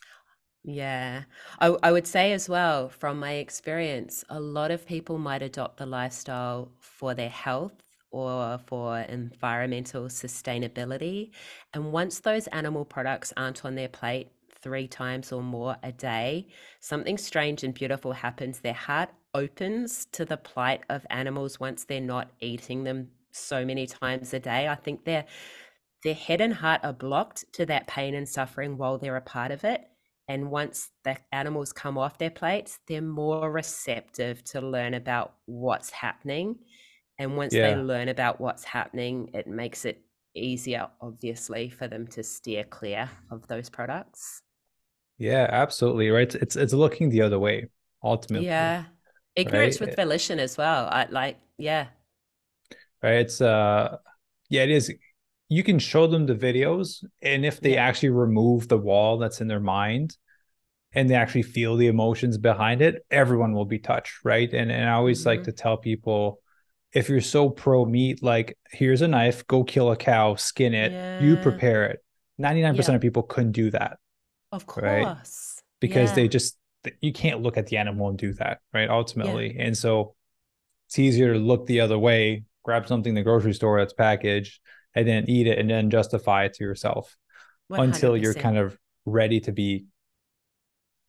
Yeah. 0.63 1.23
I, 1.59 1.67
I 1.83 1.91
would 1.91 2.07
say 2.07 2.31
as 2.33 2.49
well, 2.49 2.89
from 2.89 3.19
my 3.19 3.33
experience, 3.33 4.23
a 4.29 4.39
lot 4.39 4.71
of 4.71 4.85
people 4.87 5.17
might 5.17 5.43
adopt 5.43 5.77
the 5.77 5.85
lifestyle 5.85 6.71
for 6.79 7.13
their 7.13 7.29
health 7.29 7.73
or 8.15 8.57
for 8.65 8.99
environmental 8.99 10.05
sustainability. 10.05 11.31
And 11.73 11.91
once 11.91 12.21
those 12.21 12.47
animal 12.47 12.85
products 12.85 13.33
aren't 13.35 13.65
on 13.65 13.75
their 13.75 13.89
plate 13.89 14.29
three 14.61 14.87
times 14.87 15.33
or 15.33 15.43
more 15.43 15.75
a 15.83 15.91
day, 15.91 16.47
something 16.79 17.17
strange 17.17 17.63
and 17.63 17.73
beautiful 17.73 18.13
happens. 18.13 18.59
Their 18.59 18.73
heart 18.73 19.09
opens 19.33 20.05
to 20.13 20.23
the 20.23 20.37
plight 20.37 20.81
of 20.89 21.05
animals 21.09 21.59
once 21.59 21.83
they're 21.83 21.99
not 21.99 22.31
eating 22.39 22.85
them 22.85 23.09
so 23.31 23.65
many 23.65 23.85
times 23.85 24.33
a 24.33 24.39
day. 24.39 24.69
I 24.69 24.75
think 24.75 25.03
their 25.03 25.25
their 26.03 26.13
head 26.13 26.39
and 26.39 26.53
heart 26.53 26.81
are 26.83 26.93
blocked 26.93 27.45
to 27.53 27.65
that 27.65 27.87
pain 27.87 28.13
and 28.15 28.29
suffering 28.29 28.77
while 28.77 28.97
they're 28.97 29.15
a 29.17 29.21
part 29.21 29.51
of 29.51 29.63
it. 29.63 29.81
And 30.27 30.51
once 30.51 30.89
the 31.03 31.17
animals 31.31 31.73
come 31.73 31.97
off 31.97 32.17
their 32.17 32.29
plates, 32.29 32.79
they're 32.87 33.01
more 33.01 33.51
receptive 33.51 34.43
to 34.45 34.61
learn 34.61 34.93
about 34.93 35.35
what's 35.45 35.89
happening. 35.89 36.59
And 37.17 37.37
once 37.37 37.57
they 37.57 37.75
learn 37.75 38.09
about 38.09 38.39
what's 38.41 38.63
happening, 38.63 39.29
it 39.33 39.47
makes 39.47 39.85
it 39.85 40.01
easier, 40.33 40.89
obviously, 41.01 41.69
for 41.69 41.87
them 41.87 42.07
to 42.07 42.23
steer 42.23 42.63
clear 42.63 43.09
of 43.31 43.47
those 43.47 43.69
products. 43.69 44.41
Yeah, 45.17 45.47
absolutely. 45.49 46.09
Right. 46.09 46.33
It's 46.35 46.55
it's, 46.55 46.73
looking 46.73 47.09
the 47.09 47.21
other 47.21 47.39
way 47.39 47.67
ultimately. 48.03 48.75
Yeah. 48.75 48.85
Ignorance 49.35 49.79
Right. 49.79 49.79
with 49.79 49.95
volition 49.95 50.39
as 50.39 50.57
well. 50.57 50.87
I 50.91 51.05
like, 51.09 51.39
yeah. 51.57 51.87
Right. 53.03 53.13
It's 53.19 53.41
uh 53.41 53.97
yeah, 54.49 54.63
it 54.63 54.69
is. 54.71 54.93
You 55.49 55.63
can 55.63 55.79
show 55.79 56.07
them 56.07 56.25
the 56.25 56.35
videos, 56.35 57.03
and 57.21 57.45
if 57.45 57.61
they 57.61 57.75
Yeah. 57.75 57.77
actually 57.77 58.09
remove 58.09 58.67
the 58.67 58.77
wall 58.77 59.17
that's 59.17 59.41
in 59.41 59.47
their 59.47 59.59
mind 59.59 60.17
and 60.93 61.09
they 61.09 61.15
actually 61.15 61.43
feel 61.43 61.77
the 61.77 61.87
emotions 61.87 62.37
behind 62.37 62.81
it, 62.81 63.05
everyone 63.11 63.53
will 63.53 63.65
be 63.65 63.79
touched, 63.79 64.25
right? 64.25 64.51
And 64.53 64.71
and 64.71 64.89
I 64.89 64.93
always 64.93 65.25
like 65.25 65.43
hmm 65.43 65.45
to 65.45 65.53
tell 65.53 65.77
people 65.77 66.41
if 66.95 67.09
you're 67.09 67.21
so 67.21 67.49
pro 67.49 67.85
meat, 67.85 68.23
like 68.23 68.57
here's 68.71 69.01
a 69.01 69.07
knife, 69.07 69.45
go 69.47 69.63
kill 69.63 69.91
a 69.91 69.95
cow, 69.97 70.35
skin 70.35 70.73
it, 70.73 71.21
you 71.21 71.35
prepare 71.37 71.85
it. 71.85 71.99
99% 72.41 72.87
Yeah. 72.89 72.95
of 72.95 73.01
people 73.01 73.23
couldn't 73.23 73.51
do 73.51 73.69
that, 73.71 73.99
Of 74.51 74.65
right? 74.77 75.05
course. 75.05 75.59
Because 75.79 76.13
they 76.13 76.27
just 76.27 76.57
you 77.01 77.13
can't 77.13 77.41
look 77.41 77.57
at 77.57 77.67
the 77.67 77.77
animal 77.77 78.09
and 78.09 78.17
do 78.17 78.33
that, 78.33 78.59
right? 78.73 78.83
Yeah. 78.89 78.95
Ultimately. 78.95 79.57
And 79.59 79.77
so 79.77 80.15
it's 80.87 80.99
easier 80.99 81.33
to 81.33 81.39
look 81.39 81.65
the 81.65 81.81
other 81.81 81.97
way, 81.99 82.43
grab 82.63 82.87
something 82.87 83.09
in 83.11 83.15
the 83.15 83.23
grocery 83.23 83.53
store 83.53 83.79
that's 83.79 83.93
packaged, 83.93 84.59
and 84.93 85.07
then 85.07 85.25
eat 85.27 85.47
it 85.47 85.57
and 85.59 85.69
then 85.69 85.89
justify 85.89 86.45
it 86.45 86.53
to 86.55 86.63
yourself 86.63 87.17
until 87.69 88.15
you're 88.15 88.33
kind 88.35 88.57
of 88.57 88.77
ready 89.05 89.39
to 89.41 89.51
be 89.51 89.85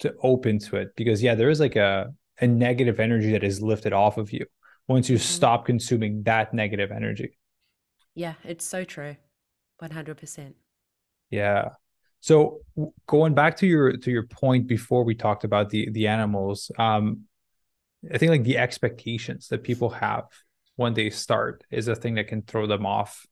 to 0.00 0.14
open 0.22 0.58
to 0.60 0.76
it. 0.76 0.96
Because 0.96 1.22
yeah, 1.22 1.34
there 1.34 1.50
is 1.50 1.60
like 1.60 1.76
a 1.76 2.12
a 2.40 2.46
negative 2.46 2.98
energy 3.00 3.32
that 3.32 3.44
is 3.44 3.62
lifted 3.62 3.92
off 3.94 4.18
of 4.18 4.32
you 4.32 4.44
once 4.88 5.08
you 5.08 5.18
hmm 5.18 5.18
stop 5.18 5.66
consuming 5.66 6.22
that 6.24 6.54
negative 6.54 6.90
energy. 6.92 7.38
Yeah, 8.14 8.34
it's 8.42 8.64
so 8.64 8.82
true. 8.82 9.16
100%. 9.78 10.56
Yeah. 11.30 11.70
So 12.20 12.60
going 13.06 13.34
back 13.34 13.56
to 13.58 13.66
your 13.66 13.96
to 13.96 14.10
your 14.10 14.24
point 14.24 14.66
before 14.66 15.04
we 15.04 15.14
talked 15.14 15.44
about 15.44 15.70
the 15.70 15.90
the 15.90 16.08
animals, 16.08 16.70
um, 16.78 17.22
I 18.12 18.18
think 18.18 18.30
like 18.30 18.44
the 18.44 18.58
expectations 18.58 19.48
that 19.48 19.64
people 19.64 19.90
have 19.90 20.24
when 20.76 20.94
they 20.94 21.10
start 21.10 21.64
is 21.70 21.88
a 21.88 21.94
thing 21.96 22.14
that 22.16 22.28
can 22.28 22.42
throw 22.42 22.66
them 22.66 22.86
off 22.86 23.26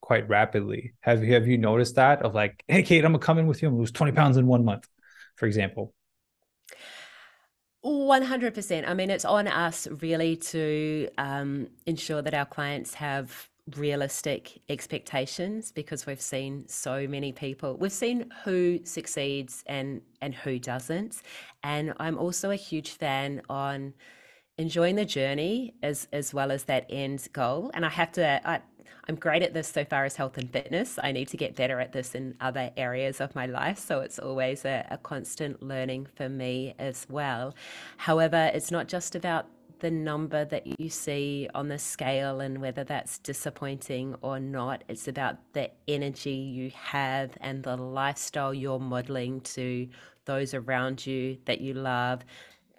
quite 0.00 0.28
rapidly. 0.28 0.94
Have 1.00 1.24
you 1.24 1.34
have 1.34 1.48
you 1.48 1.58
noticed 1.58 1.96
that 1.96 2.22
of 2.22 2.34
like, 2.34 2.64
hey 2.68 2.82
Kate, 2.82 3.04
I'm 3.04 3.12
gonna 3.12 3.20
come 3.24 3.38
in 3.38 3.46
with 3.48 3.62
you 3.62 3.68
and 3.68 3.78
lose 3.78 3.92
20 3.92 4.12
pounds 4.12 4.36
in 4.36 4.46
one 4.46 4.64
month, 4.64 4.88
for 5.36 5.46
example. 5.46 5.94
100%. 7.84 8.88
I 8.88 8.94
mean, 8.94 9.10
it's 9.10 9.24
on 9.24 9.46
us 9.46 9.86
really 10.00 10.36
to 10.36 11.08
um, 11.18 11.68
ensure 11.86 12.22
that 12.22 12.34
our 12.34 12.46
clients 12.46 12.94
have 12.94 13.50
realistic 13.76 14.60
expectations 14.68 15.72
because 15.72 16.06
we've 16.06 16.20
seen 16.20 16.66
so 16.68 17.06
many 17.06 17.32
people. 17.32 17.76
We've 17.76 17.92
seen 17.92 18.30
who 18.44 18.80
succeeds 18.84 19.64
and 19.66 20.02
and 20.20 20.34
who 20.34 20.58
doesn't. 20.58 21.22
And 21.62 21.94
I'm 21.98 22.18
also 22.18 22.50
a 22.50 22.56
huge 22.56 22.90
fan 22.90 23.42
on 23.48 23.94
enjoying 24.58 24.96
the 24.96 25.04
journey 25.04 25.74
as 25.82 26.08
as 26.12 26.34
well 26.34 26.52
as 26.52 26.64
that 26.64 26.86
end 26.90 27.26
goal. 27.32 27.70
And 27.74 27.86
I 27.86 27.90
have 27.90 28.12
to 28.12 28.48
I 28.48 28.60
I'm 29.08 29.16
great 29.16 29.42
at 29.42 29.54
this 29.54 29.68
so 29.68 29.84
far 29.84 30.04
as 30.04 30.16
health 30.16 30.38
and 30.38 30.50
fitness. 30.50 30.98
I 31.02 31.12
need 31.12 31.28
to 31.28 31.36
get 31.36 31.56
better 31.56 31.80
at 31.80 31.92
this 31.92 32.14
in 32.14 32.34
other 32.40 32.70
areas 32.76 33.20
of 33.20 33.34
my 33.34 33.46
life. 33.46 33.78
So 33.78 34.00
it's 34.00 34.18
always 34.18 34.64
a, 34.64 34.86
a 34.90 34.98
constant 34.98 35.62
learning 35.62 36.08
for 36.14 36.28
me 36.28 36.74
as 36.78 37.06
well. 37.08 37.54
However, 37.96 38.50
it's 38.54 38.70
not 38.70 38.88
just 38.88 39.14
about 39.14 39.46
the 39.80 39.90
number 39.90 40.44
that 40.46 40.80
you 40.80 40.88
see 40.88 41.48
on 41.54 41.68
the 41.68 41.78
scale 41.78 42.40
and 42.40 42.60
whether 42.60 42.84
that's 42.84 43.18
disappointing 43.18 44.14
or 44.22 44.40
not. 44.40 44.82
It's 44.88 45.08
about 45.08 45.36
the 45.52 45.70
energy 45.86 46.30
you 46.30 46.70
have 46.74 47.36
and 47.40 47.62
the 47.62 47.76
lifestyle 47.76 48.54
you're 48.54 48.78
modeling 48.78 49.42
to 49.42 49.88
those 50.24 50.54
around 50.54 51.06
you 51.06 51.36
that 51.44 51.60
you 51.60 51.74
love, 51.74 52.24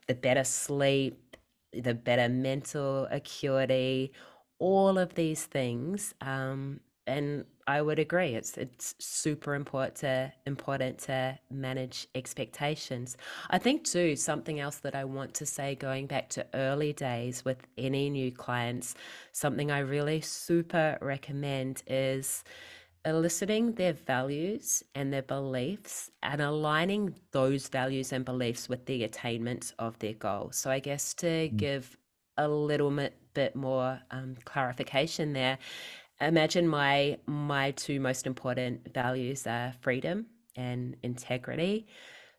the 0.08 0.16
better 0.16 0.44
sleep, 0.44 1.38
the 1.74 1.94
better 1.94 2.30
mental 2.30 3.08
acuity, 3.12 4.12
all 4.60 4.98
of 4.98 5.16
these 5.16 5.46
things. 5.46 6.14
Um, 6.22 6.82
and 7.08 7.46
I 7.68 7.82
would 7.84 8.00
agree, 8.00 8.34
it's 8.36 8.58
it's 8.58 8.96
super 9.00 9.54
important 9.54 9.96
to 9.98 10.34
important 10.48 10.98
to 11.02 11.38
manage 11.52 12.08
expectations. 12.16 13.16
I 13.52 13.60
think 13.60 13.84
too, 13.84 14.16
something 14.16 14.60
else 14.60 14.78
that 14.80 14.96
I 14.96 15.06
want 15.06 15.34
to 15.36 15.46
say 15.46 15.76
going 15.76 16.08
back 16.08 16.30
to 16.30 16.48
early 16.56 16.94
days 16.94 17.46
with 17.46 17.68
any 17.78 18.10
new 18.10 18.32
clients, 18.32 18.96
something 19.34 19.72
I 19.72 19.80
really 19.80 20.22
super 20.22 20.98
recommend 21.02 21.84
is 21.88 22.44
eliciting 23.06 23.74
their 23.74 23.94
values 23.94 24.84
and 24.96 25.14
their 25.14 25.22
beliefs 25.22 26.10
and 26.24 26.42
aligning 26.42 27.16
those 27.32 27.68
values 27.68 28.12
and 28.12 28.26
beliefs 28.26 28.68
with 28.68 28.86
the 28.88 29.04
attainment 29.04 29.74
of 29.78 30.00
their 30.00 30.14
goals. 30.14 30.56
So 30.58 30.72
I 30.72 30.80
guess 30.80 31.14
to 31.16 31.50
Mm. 31.52 31.58
give 31.58 31.98
a 32.38 32.48
little 32.48 32.92
bit, 33.34 33.56
more 33.56 34.00
um, 34.12 34.36
clarification 34.46 35.34
there, 35.34 35.58
imagine 36.22 36.68
my 36.68 37.18
my 37.26 37.72
two 37.72 38.00
most 38.00 38.26
important 38.26 38.94
values 38.94 39.46
are 39.46 39.74
freedom 39.82 40.26
and 40.56 40.96
integrity. 41.04 41.88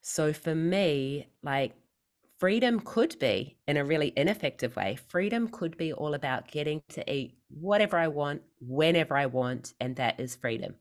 So 0.00 0.32
for 0.32 0.54
me, 0.54 1.28
like 1.42 1.74
freedom 2.38 2.80
could 2.80 3.18
be 3.18 3.56
in 3.66 3.76
a 3.76 3.84
really 3.84 4.12
ineffective 4.16 4.76
way. 4.76 4.96
Freedom 5.08 5.48
could 5.48 5.76
be 5.76 5.92
all 5.92 6.14
about 6.14 6.50
getting 6.50 6.82
to 6.90 7.12
eat 7.12 7.38
whatever 7.48 7.96
I 7.96 8.08
want, 8.08 8.42
whenever 8.60 9.16
I 9.16 9.26
want, 9.26 9.74
and 9.80 9.96
that 9.96 10.20
is 10.20 10.36
freedom. 10.36 10.76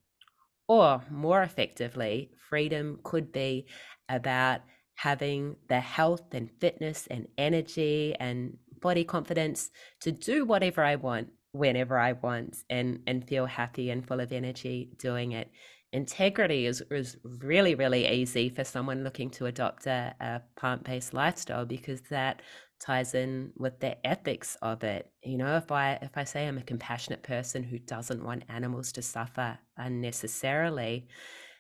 Or 0.68 1.04
more 1.10 1.44
effectively, 1.44 2.32
freedom 2.50 3.00
could 3.04 3.32
be 3.32 3.68
about 4.10 4.62
having 4.96 5.56
the 5.68 5.80
health 5.80 6.34
and 6.34 6.50
fitness 6.60 7.08
and 7.08 7.28
energy 7.38 8.16
and 8.20 8.58
body 8.82 9.04
confidence 9.04 9.70
to 10.02 10.12
do 10.12 10.46
whatever 10.46 10.84
I 10.84 10.96
want 10.96 11.30
whenever 11.52 11.98
I 11.98 12.14
want 12.14 12.58
and 12.70 13.00
and 13.08 13.28
feel 13.28 13.46
happy 13.46 13.90
and 13.90 14.06
full 14.06 14.20
of 14.20 14.32
energy 14.32 14.92
doing 14.98 15.32
it. 15.32 15.50
Integrity 15.94 16.66
is 16.66 16.84
is 16.92 17.18
really, 17.24 17.76
really 17.76 18.08
easy 18.08 18.50
for 18.50 18.64
someone 18.64 19.04
looking 19.04 19.30
to 19.32 19.46
adopt 19.46 19.88
a, 19.88 20.14
a 20.20 20.42
plant-based 20.60 21.14
lifestyle 21.14 21.66
because 21.66 22.02
that 22.10 22.42
ties 22.80 23.16
in 23.16 23.52
with 23.56 23.80
the 23.80 24.06
ethics 24.06 24.58
of 24.62 24.84
it. 24.84 25.10
You 25.24 25.38
know, 25.38 25.56
if 25.56 25.72
I 25.72 25.94
if 26.02 26.18
I 26.18 26.26
say 26.26 26.48
I'm 26.48 26.58
a 26.58 26.64
compassionate 26.64 27.24
person 27.24 27.64
who 27.64 27.80
doesn't 27.80 28.24
want 28.24 28.44
animals 28.50 28.92
to 28.94 29.02
suffer 29.02 29.58
unnecessarily, 29.78 31.08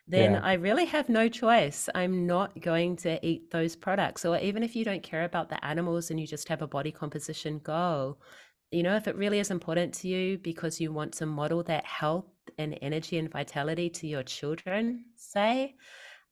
then 0.08 0.36
Yeah. 0.36 0.42
I 0.44 0.54
really 0.54 0.86
have 0.86 1.10
no 1.10 1.28
choice. 1.30 1.90
I'm 1.96 2.28
not 2.28 2.62
going 2.62 2.96
to 2.98 3.24
eat 3.26 3.52
those 3.52 3.76
products. 3.76 4.24
Or 4.26 4.38
even 4.38 4.64
if 4.64 4.76
you 4.76 4.86
don't 4.86 5.04
care 5.04 5.24
about 5.24 5.50
the 5.50 5.64
animals 5.66 6.12
and 6.12 6.20
you 6.20 6.28
just 6.28 6.48
have 6.50 6.62
a 6.62 6.68
body 6.68 6.92
composition 6.92 7.60
goal, 7.60 8.20
you 8.72 8.84
know, 8.84 8.96
if 8.96 9.08
it 9.08 9.16
really 9.16 9.40
is 9.40 9.52
important 9.52 9.94
to 9.96 10.08
you 10.08 10.38
because 10.38 10.80
you 10.82 10.92
want 10.92 11.14
to 11.16 11.26
model 11.26 11.64
that 11.64 11.86
health 11.86 12.26
and 12.58 12.78
energy 12.82 13.18
and 13.18 13.32
vitality 13.32 13.90
to 13.90 14.08
your 14.08 14.24
children, 14.24 15.06
say, 15.16 15.76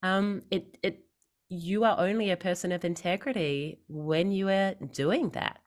um, 0.03 0.41
it 0.51 0.77
it 0.83 1.05
you 1.49 1.83
are 1.85 1.99
only 1.99 2.31
a 2.31 2.37
person 2.37 2.71
of 2.71 2.85
integrity 2.85 3.79
when 3.87 4.31
you 4.31 4.49
are 4.49 4.75
doing 4.93 5.29
that. 5.31 5.59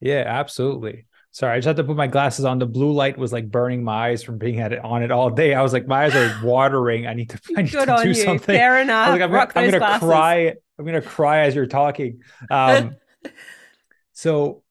Yeah, 0.00 0.24
absolutely. 0.26 1.06
Sorry, 1.36 1.52
I 1.52 1.58
just 1.58 1.66
had 1.66 1.76
to 1.76 1.84
put 1.84 1.96
my 1.96 2.06
glasses 2.06 2.46
on. 2.46 2.58
The 2.58 2.64
blue 2.64 2.92
light 2.92 3.18
was 3.18 3.30
like 3.30 3.50
burning 3.50 3.84
my 3.84 4.08
eyes 4.08 4.22
from 4.22 4.38
being 4.38 4.58
at 4.60 4.72
it 4.72 4.82
on 4.82 5.02
it 5.02 5.10
all 5.10 5.28
day. 5.28 5.52
I 5.52 5.60
was 5.60 5.74
like, 5.74 5.86
my 5.86 6.06
eyes 6.06 6.16
are 6.16 6.34
watering. 6.42 7.06
I 7.06 7.12
need 7.12 7.28
to, 7.28 7.38
I 7.58 7.60
need 7.60 7.72
Good 7.72 7.88
to 7.88 7.98
do 8.02 8.08
you. 8.08 8.14
something. 8.14 8.56
Fair 8.56 8.80
enough. 8.80 9.10
Like, 9.10 9.20
I'm, 9.20 9.30
Rock 9.30 9.52
gonna, 9.52 9.66
I'm 9.66 9.70
gonna 9.72 9.80
glasses. 9.80 10.08
cry. 10.08 10.54
I'm 10.78 10.86
gonna 10.86 11.02
cry 11.02 11.40
as 11.40 11.54
you're 11.54 11.66
talking. 11.66 12.22
Um, 12.50 12.96
so 14.14 14.62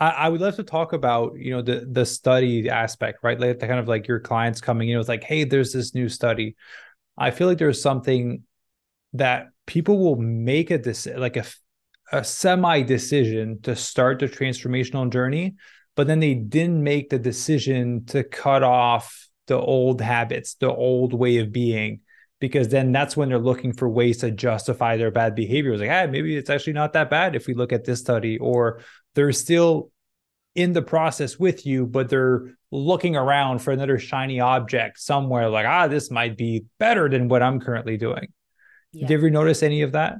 I, 0.00 0.08
I 0.08 0.28
would 0.28 0.40
love 0.40 0.56
to 0.56 0.64
talk 0.64 0.92
about, 0.92 1.38
you 1.38 1.52
know, 1.52 1.62
the 1.62 1.86
the 1.88 2.04
study 2.04 2.68
aspect, 2.68 3.20
right? 3.22 3.38
Like 3.38 3.60
the 3.60 3.68
kind 3.68 3.78
of 3.78 3.86
like 3.86 4.08
your 4.08 4.18
clients 4.18 4.60
coming 4.60 4.88
in 4.88 4.98
with 4.98 5.08
like, 5.08 5.22
hey, 5.22 5.44
there's 5.44 5.72
this 5.72 5.94
new 5.94 6.08
study. 6.08 6.56
I 7.16 7.30
feel 7.30 7.46
like 7.46 7.58
there's 7.58 7.80
something 7.80 8.42
that 9.12 9.50
people 9.66 10.00
will 10.00 10.16
make 10.16 10.72
a 10.72 10.78
decision, 10.78 11.20
like 11.20 11.36
a 11.36 11.44
a 12.10 12.24
semi 12.24 12.82
decision 12.82 13.60
to 13.62 13.76
start 13.76 14.18
the 14.18 14.26
transformational 14.26 15.12
journey, 15.12 15.54
but 15.98 16.06
then 16.06 16.20
they 16.20 16.34
didn't 16.34 16.80
make 16.80 17.10
the 17.10 17.18
decision 17.18 18.04
to 18.04 18.22
cut 18.22 18.62
off 18.62 19.28
the 19.48 19.58
old 19.58 20.00
habits, 20.00 20.54
the 20.54 20.72
old 20.72 21.12
way 21.12 21.38
of 21.38 21.50
being, 21.50 22.02
because 22.38 22.68
then 22.68 22.92
that's 22.92 23.16
when 23.16 23.28
they're 23.28 23.38
looking 23.40 23.72
for 23.72 23.88
ways 23.88 24.18
to 24.18 24.30
justify 24.30 24.96
their 24.96 25.10
bad 25.10 25.34
behavior. 25.34 25.72
It's 25.72 25.80
like, 25.80 25.90
ah, 25.90 26.06
maybe 26.08 26.36
it's 26.36 26.50
actually 26.50 26.74
not 26.74 26.92
that 26.92 27.10
bad 27.10 27.34
if 27.34 27.48
we 27.48 27.54
look 27.54 27.72
at 27.72 27.84
this 27.84 27.98
study, 27.98 28.38
or 28.38 28.80
they're 29.16 29.32
still 29.32 29.90
in 30.54 30.72
the 30.72 30.82
process 30.82 31.36
with 31.36 31.66
you, 31.66 31.84
but 31.84 32.08
they're 32.08 32.44
looking 32.70 33.16
around 33.16 33.58
for 33.58 33.72
another 33.72 33.98
shiny 33.98 34.38
object 34.38 35.00
somewhere, 35.00 35.48
like, 35.48 35.66
ah, 35.66 35.88
this 35.88 36.12
might 36.12 36.36
be 36.36 36.66
better 36.78 37.08
than 37.08 37.26
what 37.26 37.42
I'm 37.42 37.58
currently 37.58 37.96
doing. 37.96 38.28
Yeah. 38.92 39.08
Did 39.08 39.10
you 39.10 39.18
ever 39.18 39.30
notice 39.30 39.64
any 39.64 39.82
of 39.82 39.90
that? 39.92 40.18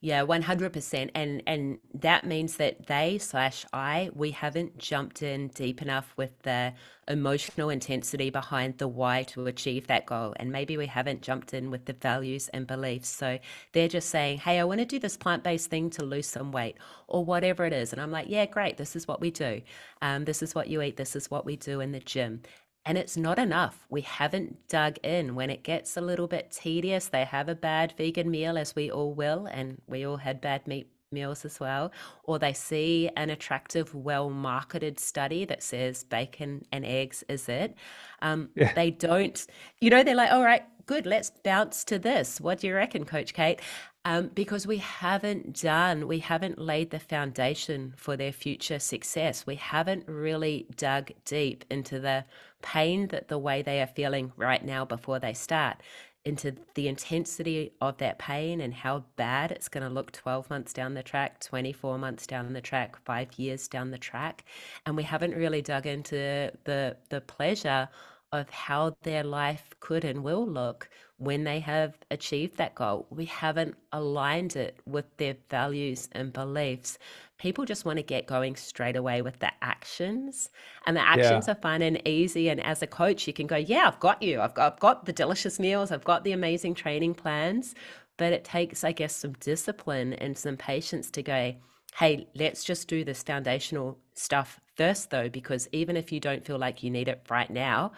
Yeah, 0.00 0.22
100%. 0.24 1.10
And 1.16 1.42
and 1.48 1.78
that 1.92 2.24
means 2.24 2.56
that 2.58 2.86
they 2.86 3.18
slash 3.18 3.66
I, 3.72 4.10
we 4.14 4.30
haven't 4.30 4.78
jumped 4.78 5.22
in 5.24 5.48
deep 5.48 5.82
enough 5.82 6.14
with 6.16 6.40
the 6.42 6.72
emotional 7.08 7.68
intensity 7.70 8.30
behind 8.30 8.78
the 8.78 8.86
why 8.86 9.24
to 9.24 9.46
achieve 9.48 9.88
that 9.88 10.06
goal. 10.06 10.34
And 10.36 10.52
maybe 10.52 10.76
we 10.76 10.86
haven't 10.86 11.22
jumped 11.22 11.52
in 11.52 11.72
with 11.72 11.86
the 11.86 11.94
values 11.94 12.48
and 12.50 12.64
beliefs. 12.66 13.08
So 13.08 13.40
they're 13.72 13.88
just 13.88 14.10
saying, 14.10 14.38
hey, 14.38 14.60
I 14.60 14.64
want 14.64 14.78
to 14.80 14.86
do 14.86 15.00
this 15.00 15.16
plant-based 15.16 15.68
thing 15.68 15.90
to 15.90 16.04
lose 16.04 16.28
some 16.28 16.52
weight 16.52 16.76
or 17.08 17.24
whatever 17.24 17.64
it 17.66 17.72
is. 17.72 17.92
And 17.92 18.00
I'm 18.00 18.12
like, 18.12 18.26
yeah, 18.28 18.46
great. 18.46 18.76
This 18.76 18.94
is 18.94 19.08
what 19.08 19.20
we 19.20 19.32
do. 19.32 19.62
Um, 20.00 20.26
this 20.26 20.42
is 20.44 20.54
what 20.54 20.68
you 20.68 20.80
eat. 20.82 20.96
This 20.96 21.16
is 21.16 21.28
what 21.30 21.44
we 21.44 21.56
do 21.56 21.80
in 21.80 21.90
the 21.90 22.00
gym. 22.00 22.42
And 22.86 22.96
it's 22.98 23.16
not 23.16 23.38
enough. 23.38 23.86
We 23.90 24.00
haven't 24.02 24.68
dug 24.68 24.98
in. 25.02 25.34
When 25.34 25.50
it 25.50 25.62
gets 25.62 25.96
a 25.96 26.00
little 26.00 26.26
bit 26.26 26.50
tedious, 26.50 27.08
they 27.08 27.24
have 27.24 27.48
a 27.48 27.54
bad 27.54 27.92
vegan 27.98 28.30
meal, 28.30 28.56
as 28.58 28.74
we 28.74 28.90
all 28.90 29.12
will, 29.14 29.46
and 29.46 29.80
we 29.86 30.06
all 30.06 30.16
had 30.16 30.40
bad 30.40 30.66
meat 30.66 30.88
meals 31.12 31.44
as 31.44 31.60
well, 31.60 31.92
or 32.24 32.38
they 32.38 32.52
see 32.52 33.08
an 33.16 33.30
attractive, 33.30 33.94
well 33.94 34.30
marketed 34.30 35.00
study 35.00 35.44
that 35.46 35.62
says 35.62 36.04
bacon 36.04 36.64
and 36.72 36.84
eggs 36.84 37.24
is 37.28 37.48
it. 37.48 37.74
Um, 38.22 38.50
Yeah. 38.54 38.72
they 38.74 38.90
don't, 38.90 39.46
you 39.80 39.90
know, 39.90 40.02
they're 40.02 40.14
like, 40.14 40.32
all 40.32 40.44
right, 40.44 40.64
good, 40.86 41.06
let's 41.06 41.30
bounce 41.44 41.84
to 41.84 41.98
this. 41.98 42.40
What 42.40 42.60
do 42.60 42.66
you 42.66 42.74
reckon, 42.74 43.04
Coach 43.04 43.34
Kate? 43.34 43.60
Um, 44.04 44.28
because 44.28 44.66
we 44.66 44.78
haven't 44.78 45.60
done, 45.60 46.08
we 46.08 46.18
haven't 46.20 46.58
laid 46.58 46.90
the 46.90 46.98
foundation 46.98 47.94
for 47.96 48.16
their 48.16 48.32
future 48.32 48.78
success. 48.78 49.46
We 49.46 49.56
haven't 49.56 50.04
really 50.08 50.66
dug 50.76 51.10
deep 51.24 51.64
into 51.70 52.00
the 52.00 52.24
pain 52.62 53.08
that 53.08 53.28
the 53.28 53.38
way 53.38 53.62
they 53.62 53.80
are 53.80 53.86
feeling 53.86 54.32
right 54.36 54.64
now 54.64 54.84
before 54.84 55.18
they 55.18 55.34
start, 55.34 55.78
into 56.24 56.54
the 56.74 56.88
intensity 56.88 57.72
of 57.80 57.96
that 57.98 58.18
pain 58.18 58.60
and 58.60 58.74
how 58.74 59.02
bad 59.16 59.50
it's 59.50 59.68
going 59.68 59.82
to 59.82 59.92
look 59.92 60.12
12 60.12 60.50
months 60.50 60.72
down 60.72 60.94
the 60.94 61.02
track, 61.02 61.40
24 61.40 61.98
months 61.98 62.26
down 62.26 62.52
the 62.52 62.60
track, 62.60 62.96
five 63.04 63.32
years 63.38 63.66
down 63.66 63.90
the 63.90 63.98
track. 63.98 64.44
And 64.84 64.96
we 64.96 65.02
haven't 65.04 65.34
really 65.34 65.62
dug 65.62 65.86
into 65.86 66.50
the, 66.64 66.96
the 67.08 67.22
pleasure 67.22 67.88
of 68.30 68.50
how 68.50 68.94
their 69.02 69.24
life 69.24 69.70
could 69.80 70.04
and 70.04 70.22
will 70.22 70.46
look 70.46 70.90
when 71.16 71.44
they 71.44 71.60
have 71.60 71.96
achieved 72.10 72.58
that 72.58 72.74
goal. 72.74 73.06
We 73.10 73.24
haven't 73.24 73.76
aligned 73.92 74.54
it 74.54 74.78
with 74.86 75.04
their 75.16 75.36
values 75.48 76.08
and 76.12 76.32
beliefs. 76.32 76.98
People 77.38 77.64
just 77.64 77.84
want 77.84 77.98
to 77.98 78.02
get 78.02 78.26
going 78.26 78.56
straight 78.56 78.96
away 78.96 79.22
with 79.22 79.38
the 79.38 79.52
actions, 79.62 80.50
and 80.86 80.96
the 80.96 81.00
Yeah. 81.12 81.46
actions 81.46 81.48
are 81.48 81.54
fun 81.54 81.82
and 81.82 82.06
easy. 82.06 82.48
And 82.48 82.60
as 82.60 82.82
a 82.82 82.86
coach, 82.86 83.26
you 83.28 83.32
can 83.32 83.46
go, 83.46 83.56
Yeah, 83.56 83.86
I've 83.86 84.00
got 84.00 84.20
you. 84.22 84.40
I've 84.40 84.54
got, 84.54 84.72
I've 84.72 84.80
got 84.80 85.06
the 85.06 85.12
delicious 85.12 85.58
meals, 85.60 85.92
I've 85.92 86.04
got 86.04 86.24
the 86.24 86.32
amazing 86.32 86.74
training 86.74 87.14
plans. 87.14 87.74
But 88.16 88.32
it 88.32 88.44
takes, 88.44 88.82
I 88.82 88.90
guess, 88.92 89.14
some 89.14 89.32
discipline 89.34 90.14
and 90.14 90.36
some 90.36 90.56
patience 90.56 91.10
to 91.12 91.22
go, 91.22 91.54
Hey, 91.96 92.28
let's 92.34 92.64
just 92.64 92.88
do 92.88 93.04
this 93.04 93.22
foundational 93.22 93.98
stuff 94.14 94.60
first, 94.76 95.10
though, 95.10 95.28
because 95.28 95.68
even 95.72 95.96
if 95.96 96.10
you 96.12 96.20
don't 96.20 96.44
feel 96.44 96.58
like 96.58 96.82
you 96.82 96.90
need 96.90 97.08
it 97.08 97.24
right 97.30 97.50
now, 97.50 97.92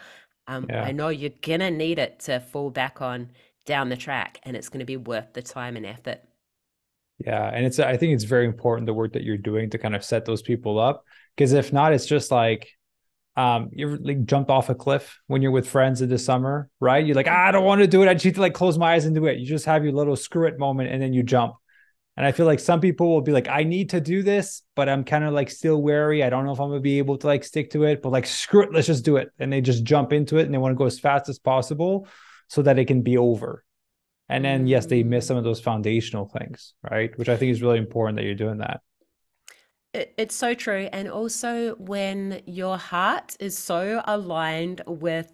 um, 0.47 0.69
Yeah. 0.69 0.81
I 0.81 0.91
know 0.91 1.09
you're 1.09 1.31
gonna 1.41 1.71
need 1.71 1.99
it 1.99 2.19
to 2.21 2.39
fall 2.39 2.69
back 2.71 3.01
on 3.01 3.31
down 3.65 3.89
the 3.89 3.97
track, 3.97 4.39
and 4.43 4.55
it's 4.55 4.69
gonna 4.69 4.85
be 4.85 4.97
worth 4.97 5.33
the 5.33 5.41
time 5.41 5.77
and 5.77 5.85
effort. 5.85 6.21
Yeah, 7.25 7.49
and 7.53 7.65
it's 7.65 7.79
I 7.79 7.97
think 7.97 8.13
it's 8.13 8.23
very 8.23 8.45
important 8.45 8.85
the 8.85 8.93
work 8.93 9.13
that 9.13 9.23
you're 9.23 9.37
doing 9.37 9.69
to 9.71 9.77
kind 9.77 9.95
of 9.95 10.03
set 10.03 10.25
those 10.25 10.41
people 10.41 10.79
up 10.79 11.05
because 11.35 11.53
if 11.53 11.71
not, 11.73 11.93
it's 11.93 12.05
just 12.05 12.31
like 12.31 12.71
um 13.37 13.69
you 13.71 13.95
like 13.95 14.25
jumped 14.25 14.49
off 14.49 14.69
a 14.69 14.75
cliff 14.75 15.19
when 15.27 15.41
you're 15.41 15.51
with 15.51 15.67
friends 15.67 16.01
in 16.01 16.09
the 16.09 16.17
summer, 16.17 16.69
right? 16.79 17.05
You're 17.05 17.15
like, 17.15 17.27
ah, 17.29 17.47
I 17.47 17.51
don't 17.51 17.65
want 17.65 17.81
to 17.81 17.87
do 17.87 18.01
it. 18.03 18.09
I 18.09 18.13
just 18.13 18.25
need 18.25 18.35
to 18.35 18.41
like 18.41 18.53
close 18.53 18.77
my 18.77 18.93
eyes 18.93 19.05
and 19.05 19.15
do 19.15 19.25
it. 19.25 19.39
You 19.39 19.45
just 19.45 19.65
have 19.65 19.83
your 19.83 19.93
little 19.93 20.15
screw 20.15 20.47
it 20.47 20.59
moment 20.59 20.91
and 20.91 21.01
then 21.01 21.13
you 21.13 21.23
jump. 21.23 21.55
And 22.17 22.25
I 22.25 22.33
feel 22.33 22.45
like 22.45 22.59
some 22.59 22.81
people 22.81 23.09
will 23.09 23.21
be 23.21 23.31
like, 23.31 23.47
I 23.47 23.63
need 23.63 23.91
to 23.91 24.01
do 24.01 24.21
this, 24.21 24.63
but 24.75 24.89
I'm 24.89 25.03
kind 25.05 25.23
of 25.23 25.33
like 25.33 25.49
still 25.49 25.81
wary. 25.81 26.23
I 26.23 26.29
don't 26.29 26.45
know 26.45 26.51
if 26.51 26.59
I'm 26.59 26.69
gonna 26.69 26.81
be 26.81 26.97
able 26.97 27.17
to 27.17 27.27
like 27.27 27.43
stick 27.43 27.71
to 27.71 27.83
it, 27.83 28.01
but 28.01 28.11
like 28.11 28.25
screw 28.25 28.63
it, 28.63 28.73
let's 28.73 28.87
just 28.87 29.05
do 29.05 29.17
it. 29.17 29.29
And 29.39 29.51
they 29.51 29.61
just 29.61 29.83
jump 29.83 30.11
into 30.11 30.37
it 30.37 30.45
and 30.45 30.53
they 30.53 30.57
want 30.57 30.73
to 30.73 30.77
go 30.77 30.85
as 30.85 30.99
fast 30.99 31.29
as 31.29 31.39
possible 31.39 32.07
so 32.47 32.61
that 32.63 32.79
it 32.79 32.85
can 32.85 33.01
be 33.01 33.17
over. 33.17 33.63
And 34.31 34.45
then 34.45 34.65
yes, 34.65 34.85
they 34.85 35.03
miss 35.03 35.27
some 35.27 35.37
of 35.37 35.43
those 35.43 35.59
foundational 35.59 36.25
things, 36.25 36.73
right? 36.89 37.15
Which 37.17 37.29
I 37.29 37.35
think 37.35 37.51
is 37.51 37.61
really 37.61 37.77
important 37.77 38.17
that 38.17 38.23
you're 38.23 38.33
doing 38.33 38.59
that. 38.59 38.81
It, 39.93 40.13
it's 40.17 40.35
so 40.35 40.53
true. 40.53 40.87
And 40.93 41.09
also, 41.09 41.75
when 41.75 42.41
your 42.45 42.77
heart 42.77 43.35
is 43.41 43.57
so 43.57 44.01
aligned 44.05 44.81
with 44.87 45.31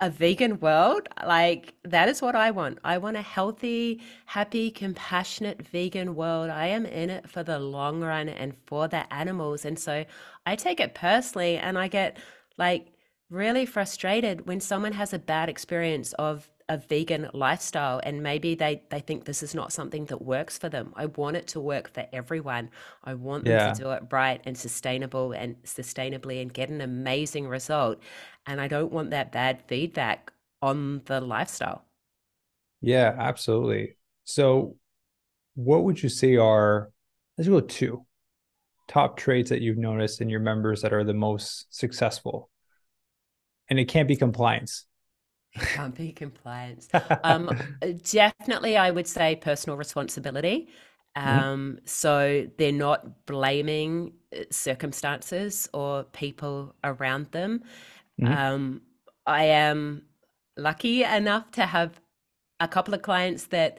a 0.00 0.08
vegan 0.08 0.60
world, 0.60 1.08
like 1.26 1.74
that 1.82 2.08
is 2.08 2.22
what 2.22 2.36
I 2.36 2.52
want. 2.52 2.78
I 2.84 2.98
want 2.98 3.16
a 3.16 3.22
healthy, 3.22 4.00
happy, 4.26 4.70
compassionate 4.70 5.66
vegan 5.66 6.14
world. 6.14 6.50
I 6.50 6.68
am 6.68 6.86
in 6.86 7.10
it 7.10 7.28
for 7.28 7.42
the 7.42 7.58
long 7.58 8.00
run 8.00 8.28
and 8.28 8.54
for 8.66 8.86
the 8.86 9.12
animals. 9.12 9.64
And 9.64 9.76
so 9.76 10.04
I 10.46 10.54
take 10.54 10.78
it 10.78 10.94
personally 10.94 11.56
and 11.56 11.76
I 11.76 11.88
get 11.88 12.18
like 12.56 12.92
really 13.30 13.66
frustrated 13.66 14.46
when 14.46 14.60
someone 14.60 14.92
has 14.92 15.12
a 15.12 15.18
bad 15.18 15.48
experience 15.48 16.12
of 16.12 16.48
a 16.68 16.76
vegan 16.76 17.30
lifestyle 17.32 18.00
and 18.04 18.22
maybe 18.22 18.54
they 18.54 18.82
they 18.90 19.00
think 19.00 19.24
this 19.24 19.42
is 19.42 19.54
not 19.54 19.72
something 19.72 20.04
that 20.06 20.20
works 20.20 20.58
for 20.58 20.68
them. 20.68 20.92
I 20.96 21.06
want 21.06 21.36
it 21.36 21.46
to 21.48 21.60
work 21.60 21.92
for 21.92 22.06
everyone. 22.12 22.70
I 23.04 23.14
want 23.14 23.44
them 23.44 23.74
to 23.74 23.82
do 23.82 23.90
it 23.92 24.02
right 24.10 24.40
and 24.44 24.56
sustainable 24.56 25.32
and 25.32 25.56
sustainably 25.62 26.42
and 26.42 26.52
get 26.52 26.68
an 26.68 26.80
amazing 26.80 27.48
result. 27.48 28.02
And 28.46 28.60
I 28.60 28.68
don't 28.68 28.92
want 28.92 29.10
that 29.10 29.32
bad 29.32 29.62
feedback 29.66 30.32
on 30.60 31.02
the 31.06 31.20
lifestyle. 31.20 31.84
Yeah, 32.80 33.14
absolutely. 33.18 33.96
So 34.24 34.76
what 35.54 35.84
would 35.84 36.02
you 36.02 36.08
say 36.08 36.36
are, 36.36 36.90
let's 37.36 37.48
go 37.48 37.60
two 37.60 38.04
top 38.86 39.16
traits 39.16 39.50
that 39.50 39.60
you've 39.60 39.78
noticed 39.78 40.20
in 40.20 40.28
your 40.28 40.40
members 40.40 40.82
that 40.82 40.92
are 40.92 41.04
the 41.04 41.14
most 41.14 41.66
successful? 41.74 42.50
And 43.70 43.78
it 43.78 43.86
can't 43.86 44.08
be 44.08 44.16
compliance. 44.16 44.86
Can't 45.54 45.94
be 45.94 46.12
compliance. 46.12 46.88
Um, 47.24 47.50
definitely, 48.12 48.76
I 48.76 48.90
would 48.90 49.06
say 49.06 49.36
personal 49.36 49.76
responsibility. 49.76 50.68
Mhm. 51.24 51.24
Um, 51.24 51.78
so 51.84 52.46
they're 52.58 52.72
not 52.72 53.26
blaming 53.26 54.12
uh, 54.32 54.44
circumstances 54.50 55.68
or 55.74 56.04
people 56.04 56.74
around 56.84 57.26
them. 57.32 57.62
Mhm. 58.20 58.36
Um, 58.36 58.82
I 59.26 59.44
am 59.44 60.02
lucky 60.56 61.02
enough 61.04 61.50
to 61.52 61.66
have 61.66 62.00
a 62.60 62.68
couple 62.68 62.94
of 62.94 63.02
clients 63.02 63.46
that 63.48 63.78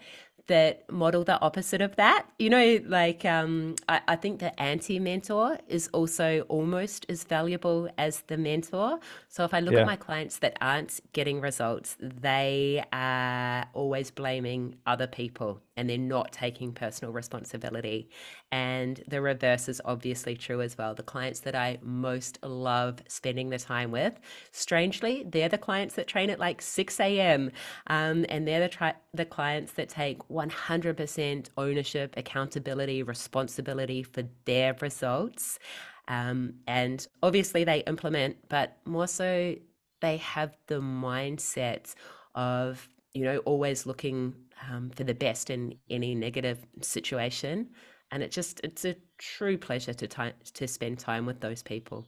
that 0.49 0.91
model 0.91 1.23
the 1.23 1.39
opposite 1.41 1.81
of 1.81 1.95
that. 1.95 2.27
You 2.37 2.49
know, 2.49 2.79
like 2.85 3.23
um, 3.23 3.75
I, 3.87 4.01
I 4.09 4.15
think 4.17 4.39
the 4.39 4.59
anti 4.61 4.99
mentor 4.99 5.57
is 5.67 5.87
also 5.93 6.41
almost 6.49 7.05
as 7.07 7.23
valuable 7.23 7.89
as 7.97 8.21
the 8.27 8.37
mentor. 8.37 8.99
So 9.29 9.45
if 9.45 9.53
I 9.53 9.61
look 9.61 9.73
yeah. 9.73 9.81
at 9.81 9.85
my 9.85 9.95
clients 9.95 10.39
that 10.39 10.57
aren't 10.59 10.99
getting 11.13 11.39
results, 11.39 11.95
they 11.99 12.83
are 12.91 13.67
always 13.73 14.11
blaming 14.11 14.75
other 14.85 15.07
people 15.07 15.61
and 15.77 15.89
they're 15.89 15.97
not 15.97 16.33
taking 16.33 16.73
personal 16.73 17.13
responsibility. 17.13 18.09
And 18.51 19.03
the 19.07 19.21
reverse 19.21 19.69
is 19.69 19.79
obviously 19.85 20.35
true 20.35 20.61
as 20.61 20.77
well. 20.77 20.95
The 20.95 21.03
clients 21.03 21.41
that 21.41 21.55
I 21.55 21.77
most 21.83 22.39
love 22.43 23.01
spending 23.07 23.49
the 23.49 23.59
time 23.59 23.91
with, 23.91 24.19
strangely, 24.51 25.23
they're 25.27 25.49
the 25.49 25.57
clients 25.57 25.95
that 25.95 26.07
train 26.07 26.31
at 26.31 26.39
like 26.39 26.61
6 26.61 26.99
a.m. 26.99 27.51
Um, 27.87 28.25
and 28.27 28.47
they're 28.47 28.61
the, 28.61 28.69
tri- 28.69 28.95
the 29.13 29.25
clients 29.25 29.73
that 29.73 29.89
take 29.89 30.19
100% 30.29 31.49
ownership, 31.57 32.15
accountability, 32.17 33.03
responsibility 33.03 34.01
for 34.01 34.23
their 34.45 34.75
results. 34.81 35.59
Um, 36.07 36.55
and 36.65 37.05
obviously 37.21 37.63
they 37.63 37.79
implement, 37.81 38.37
but 38.49 38.77
more 38.85 39.07
so 39.07 39.55
they 40.01 40.17
have 40.17 40.57
the 40.67 40.81
mindset 40.81 41.93
of, 42.33 42.87
you 43.13 43.23
know, 43.23 43.37
always 43.39 43.85
looking 43.85 44.33
um, 44.69 44.89
for 44.89 45.03
the 45.03 45.13
best 45.13 45.49
in 45.49 45.75
any 45.89 46.15
negative 46.15 46.65
situation. 46.81 47.69
And 48.11 48.23
it 48.23 48.31
just, 48.31 48.59
it's 48.63 48.85
a 48.85 48.95
true 49.17 49.57
pleasure 49.57 49.93
to 49.93 50.07
time 50.07 50.33
to 50.53 50.67
spend 50.67 50.99
time 50.99 51.25
with 51.25 51.41
those 51.41 51.61
people. 51.61 52.07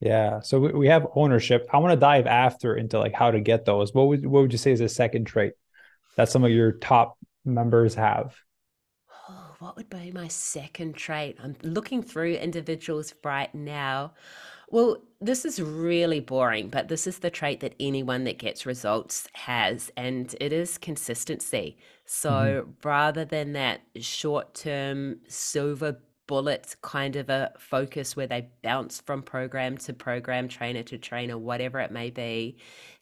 Yeah. 0.00 0.40
So 0.40 0.58
we, 0.58 0.72
we 0.72 0.88
have 0.88 1.06
ownership. 1.14 1.68
I 1.72 1.78
want 1.78 1.92
to 1.92 2.00
dive 2.00 2.26
after 2.26 2.76
into 2.76 2.98
like 2.98 3.14
how 3.14 3.30
to 3.30 3.40
get 3.40 3.64
those. 3.64 3.94
What 3.94 4.08
would, 4.08 4.26
what 4.26 4.42
would 4.42 4.52
you 4.52 4.58
say 4.58 4.72
is 4.72 4.80
a 4.80 4.88
second 4.88 5.26
trait 5.26 5.52
that 6.16 6.28
some 6.28 6.42
of 6.42 6.50
your 6.50 6.72
top 6.72 7.16
members 7.44 7.94
have? 7.94 8.34
Oh, 9.28 9.54
what 9.60 9.76
would 9.76 9.88
be 9.88 10.10
my 10.10 10.26
second 10.26 10.96
trait? 10.96 11.38
I'm 11.40 11.54
looking 11.62 12.02
through 12.02 12.34
individuals 12.34 13.14
right 13.22 13.54
now. 13.54 14.14
Well, 14.70 14.96
this 15.20 15.44
is 15.44 15.60
really 15.60 16.18
boring, 16.20 16.68
but 16.68 16.88
this 16.88 17.06
is 17.06 17.18
the 17.18 17.30
trait 17.30 17.60
that 17.60 17.74
anyone 17.78 18.24
that 18.24 18.38
gets 18.38 18.64
results 18.64 19.28
has, 19.34 19.92
and 19.98 20.34
it 20.40 20.50
is 20.50 20.78
consistency. 20.78 21.76
So 22.14 22.30
mm-hmm. 22.30 22.70
rather 22.86 23.24
than 23.24 23.54
that 23.54 23.80
short 23.96 24.52
term 24.54 25.20
silver 25.28 25.98
bullet 26.26 26.76
kind 26.82 27.16
of 27.16 27.30
a 27.30 27.52
focus 27.58 28.14
where 28.14 28.26
they 28.26 28.50
bounce 28.62 29.00
from 29.00 29.22
program 29.22 29.78
to 29.78 29.94
program, 29.94 30.46
trainer 30.46 30.82
to 30.82 30.98
trainer, 30.98 31.38
whatever 31.38 31.80
it 31.80 31.90
may 31.90 32.10
be, 32.10 32.58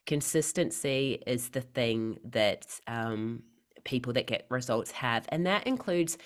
consistency 0.07 1.21
is 1.27 1.49
the 1.49 1.61
thing 1.61 2.21
that 2.25 2.81
um, 2.87 3.43
people 3.83 4.13
that 4.13 4.29
get 4.29 4.47
results 4.49 4.93
have. 4.93 5.27
And 5.31 5.45
that 5.45 5.67
includes 5.67 6.17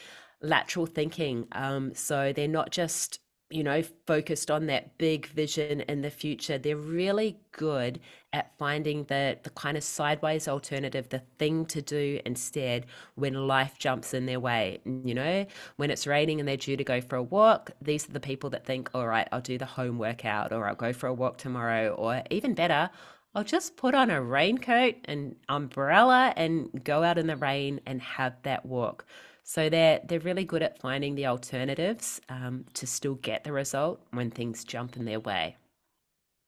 lateral 0.42 0.85
thinking. 0.85 1.49
Um, 1.53 1.94
so 1.94 2.35
they're 2.35 2.47
not 2.47 2.70
just 2.70 3.18
you 3.55 3.62
know, 3.62 3.83
focused 4.07 4.51
on 4.51 4.67
that 4.67 4.99
big 4.99 5.27
vision 5.29 5.81
in 5.83 6.03
the 6.03 6.11
future. 6.11 6.59
They're 6.59 6.77
really 6.77 7.38
good 7.53 8.01
at 8.33 8.53
finding 8.59 9.05
the 9.05 9.38
the 9.45 9.51
kind 9.51 9.77
of 9.77 9.85
sideways 9.85 10.49
alternative, 10.49 11.09
the 11.09 11.23
thing 11.38 11.64
to 11.67 11.81
do 11.81 12.21
instead 12.27 12.87
when 13.14 13.35
life 13.47 13.79
jumps 13.79 14.12
in 14.12 14.27
their 14.27 14.40
way. 14.40 14.81
You 14.85 15.14
know, 15.14 15.47
when 15.77 15.90
it's 15.93 16.07
raining 16.07 16.40
and 16.40 16.49
they're 16.49 16.57
due 16.57 16.77
to 16.77 16.85
go 16.85 17.01
for 17.01 17.17
a 17.17 17.23
walk, 17.23 17.71
these 17.81 18.09
are 18.09 18.12
the 18.12 18.21
people 18.21 18.51
that 18.51 18.67
think, 18.67 18.90
all 18.95 19.07
right, 19.07 19.29
I'll 19.31 19.40
do 19.40 19.57
the 19.57 19.67
home 19.67 19.99
workout 19.99 20.53
or 20.53 20.67
I'll 20.69 20.75
go 20.75 20.93
for 20.93 21.07
a 21.07 21.14
walk 21.14 21.38
tomorrow, 21.38 21.90
or 21.95 22.23
even 22.31 22.55
better, 22.55 22.90
I'll 23.37 23.45
just 23.45 23.77
put 23.77 23.95
on 23.95 24.11
a 24.11 24.21
raincoat 24.23 24.97
and 25.07 25.37
umbrella 25.49 26.33
and 26.37 26.71
go 26.85 27.03
out 27.05 27.19
in 27.19 27.27
the 27.29 27.37
rain 27.37 27.81
and 27.87 28.01
have 28.03 28.35
that 28.43 28.67
walk. 28.67 29.07
So 29.45 29.69
they're 29.69 30.01
they're 30.05 30.21
really 30.21 30.45
good 30.45 30.63
at 30.63 30.81
finding 30.81 31.15
the 31.15 31.27
alternatives 31.27 32.21
um, 32.31 32.65
to 32.75 32.87
still 32.87 33.17
get 33.17 33.45
the 33.45 33.53
result 33.53 34.01
when 34.11 34.31
things 34.31 34.65
jump 34.65 34.97
in 34.97 35.05
their 35.05 35.21
way. 35.21 35.57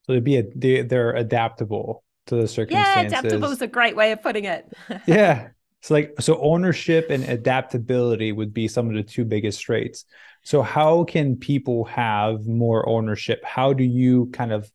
So 0.05 0.15
they'd 0.15 0.25
be 0.25 0.39
a, 0.39 0.45
they, 0.55 0.83
they're 0.83 1.15
adaptable 1.15 2.03
to 2.27 2.37
the 2.37 2.49
circumstances. 2.49 3.13
Yeah, 3.13 3.19
adaptable 3.19 3.51
is 3.51 3.61
a 3.61 3.67
great 3.67 3.97
way 3.97 4.13
of 4.13 4.23
putting 4.23 4.45
it. 4.45 4.73
yeah. 5.07 5.49
So 5.83 5.95
like 5.95 6.15
so 6.21 6.41
ownership 6.41 7.11
and 7.11 7.23
adaptability 7.25 8.33
would 8.33 8.55
be 8.55 8.67
some 8.67 8.89
of 8.89 8.95
the 8.95 9.03
two 9.03 9.27
biggest 9.27 9.61
traits. 9.61 10.07
So 10.43 10.63
how 10.63 11.05
can 11.05 11.37
people 11.37 11.85
have 11.85 12.47
more 12.47 12.89
ownership? 12.89 13.45
How 13.45 13.75
do 13.75 13.85
you 13.85 14.31
kind 14.33 14.53
of 14.53 14.71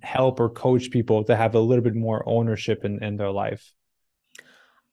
help 0.00 0.38
or 0.38 0.48
coach 0.48 0.90
people 0.90 1.24
to 1.24 1.34
have 1.34 1.56
a 1.56 1.60
little 1.60 1.82
bit 1.82 1.96
more 1.96 2.22
ownership 2.26 2.84
in, 2.84 3.02
in 3.02 3.16
their 3.16 3.32
life? 3.32 3.72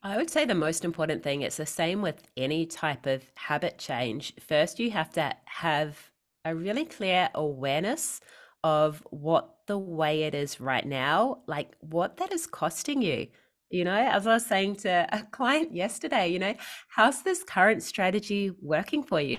I 0.03 0.17
would 0.17 0.31
say 0.31 0.45
the 0.45 0.55
most 0.55 0.83
important 0.83 1.21
thing, 1.21 1.41
it's 1.41 1.57
the 1.57 1.65
same 1.65 2.01
with 2.01 2.23
any 2.35 2.65
type 2.65 3.05
of 3.05 3.23
habit 3.35 3.77
change. 3.77 4.33
First, 4.39 4.79
you 4.79 4.89
have 4.91 5.11
to 5.11 5.35
have 5.45 6.09
a 6.43 6.55
really 6.55 6.85
clear 6.85 7.29
awareness 7.35 8.19
of 8.63 9.03
what 9.11 9.57
the 9.67 9.77
way 9.77 10.23
it 10.23 10.33
is 10.33 10.59
right 10.59 10.85
now, 10.85 11.43
like 11.47 11.75
what 11.81 12.17
that 12.17 12.33
is 12.33 12.47
costing 12.47 13.01
you. 13.01 13.27
You 13.69 13.85
know, 13.85 13.95
as 13.95 14.25
I 14.25 14.33
was 14.33 14.45
saying 14.45 14.77
to 14.77 15.07
a 15.11 15.23
client 15.31 15.75
yesterday, 15.75 16.29
you 16.29 16.39
know, 16.39 16.55
how's 16.89 17.21
this 17.21 17.43
current 17.43 17.83
strategy 17.83 18.51
working 18.59 19.03
for 19.03 19.21
you? 19.21 19.37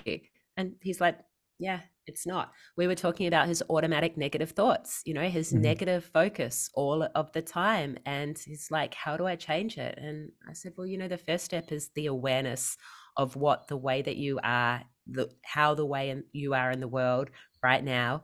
And 0.55 0.75
he's 0.81 1.01
like, 1.01 1.19
yeah, 1.59 1.81
it's 2.05 2.25
not. 2.25 2.51
We 2.77 2.87
were 2.87 2.95
talking 2.95 3.27
about 3.27 3.47
his 3.47 3.63
automatic 3.69 4.17
negative 4.17 4.51
thoughts, 4.51 5.01
you 5.05 5.13
know, 5.13 5.29
his 5.29 5.51
mm-hmm. 5.51 5.61
negative 5.61 6.09
focus 6.13 6.69
all 6.73 7.07
of 7.15 7.31
the 7.31 7.41
time. 7.41 7.97
And 8.05 8.37
he's 8.37 8.69
like, 8.71 8.93
how 8.93 9.17
do 9.17 9.25
I 9.25 9.35
change 9.35 9.77
it? 9.77 9.97
And 9.97 10.31
I 10.49 10.53
said, 10.53 10.73
well, 10.77 10.87
you 10.87 10.97
know, 10.97 11.07
the 11.07 11.17
first 11.17 11.45
step 11.45 11.71
is 11.71 11.89
the 11.95 12.07
awareness 12.07 12.77
of 13.15 13.35
what 13.35 13.67
the 13.67 13.77
way 13.77 14.01
that 14.01 14.17
you 14.17 14.39
are, 14.43 14.83
the 15.07 15.29
how 15.43 15.75
the 15.75 15.85
way 15.85 16.15
you 16.31 16.53
are 16.53 16.71
in 16.71 16.79
the 16.79 16.87
world 16.87 17.29
right 17.61 17.83
now. 17.83 18.23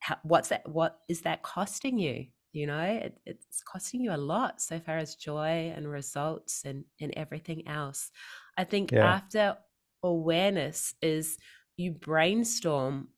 How, 0.00 0.16
what's 0.22 0.48
that? 0.48 0.68
What 0.68 0.98
is 1.08 1.22
that 1.22 1.42
costing 1.42 1.98
you? 1.98 2.26
You 2.52 2.66
know, 2.66 2.80
it, 2.80 3.18
it's 3.26 3.62
costing 3.62 4.00
you 4.00 4.12
a 4.12 4.16
lot 4.16 4.60
so 4.60 4.80
far 4.80 4.98
as 4.98 5.14
joy 5.14 5.72
and 5.74 5.90
results 5.90 6.62
and 6.64 6.84
and 7.00 7.12
everything 7.16 7.66
else. 7.68 8.10
I 8.56 8.64
think 8.64 8.92
yeah. 8.92 9.06
after 9.06 9.56
awareness 10.02 10.94
is 11.02 11.38
you 11.80 11.92
brainstorm 11.92 13.08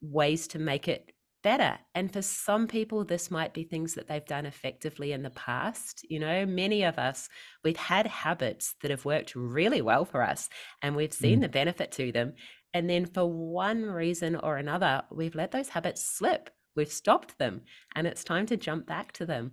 ways 0.00 0.48
to 0.48 0.58
make 0.58 0.88
it 0.88 1.12
better. 1.42 1.78
And 1.94 2.12
for 2.12 2.22
some 2.22 2.66
people, 2.66 3.04
this 3.04 3.30
might 3.30 3.52
be 3.52 3.64
things 3.64 3.94
that 3.94 4.06
they've 4.06 4.24
done 4.24 4.46
effectively 4.46 5.12
in 5.12 5.22
the 5.22 5.30
past. 5.30 6.06
You 6.08 6.20
know, 6.20 6.46
many 6.46 6.84
of 6.84 6.98
us, 6.98 7.28
we've 7.64 7.76
had 7.76 8.06
habits 8.06 8.74
that 8.80 8.90
have 8.90 9.04
worked 9.04 9.34
really 9.34 9.82
well 9.82 10.04
for 10.04 10.22
us 10.22 10.48
and 10.82 10.94
we've 10.94 11.12
seen 11.12 11.38
mm. 11.38 11.42
the 11.42 11.48
benefit 11.48 11.90
to 11.92 12.12
them. 12.12 12.34
And 12.74 12.88
then 12.88 13.06
for 13.06 13.26
one 13.26 13.82
reason 13.82 14.36
or 14.36 14.56
another, 14.56 15.02
we've 15.10 15.34
let 15.34 15.50
those 15.50 15.68
habits 15.68 16.04
slip. 16.04 16.50
We've 16.76 16.92
stopped 16.92 17.38
them 17.38 17.62
and 17.94 18.06
it's 18.06 18.24
time 18.24 18.46
to 18.46 18.56
jump 18.56 18.86
back 18.86 19.12
to 19.12 19.26
them. 19.26 19.52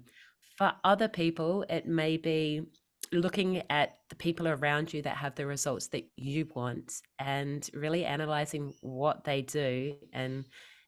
For 0.58 0.74
other 0.84 1.08
people, 1.08 1.66
it 1.70 1.88
may 1.88 2.18
be 2.18 2.64
looking 3.12 3.64
at 3.70 3.98
the 4.10 4.16
people 4.16 4.48
around 4.48 4.94
you 4.94 5.02
that 5.02 5.18
have 5.18 5.36
the 5.36 5.46
results 5.46 5.88
that 5.88 6.08
you 6.16 6.48
want 6.54 7.02
and 7.18 7.70
really 7.74 8.06
analyzing 8.06 8.74
what 8.82 9.24
they 9.24 9.42
do 9.42 9.96
and 10.14 10.46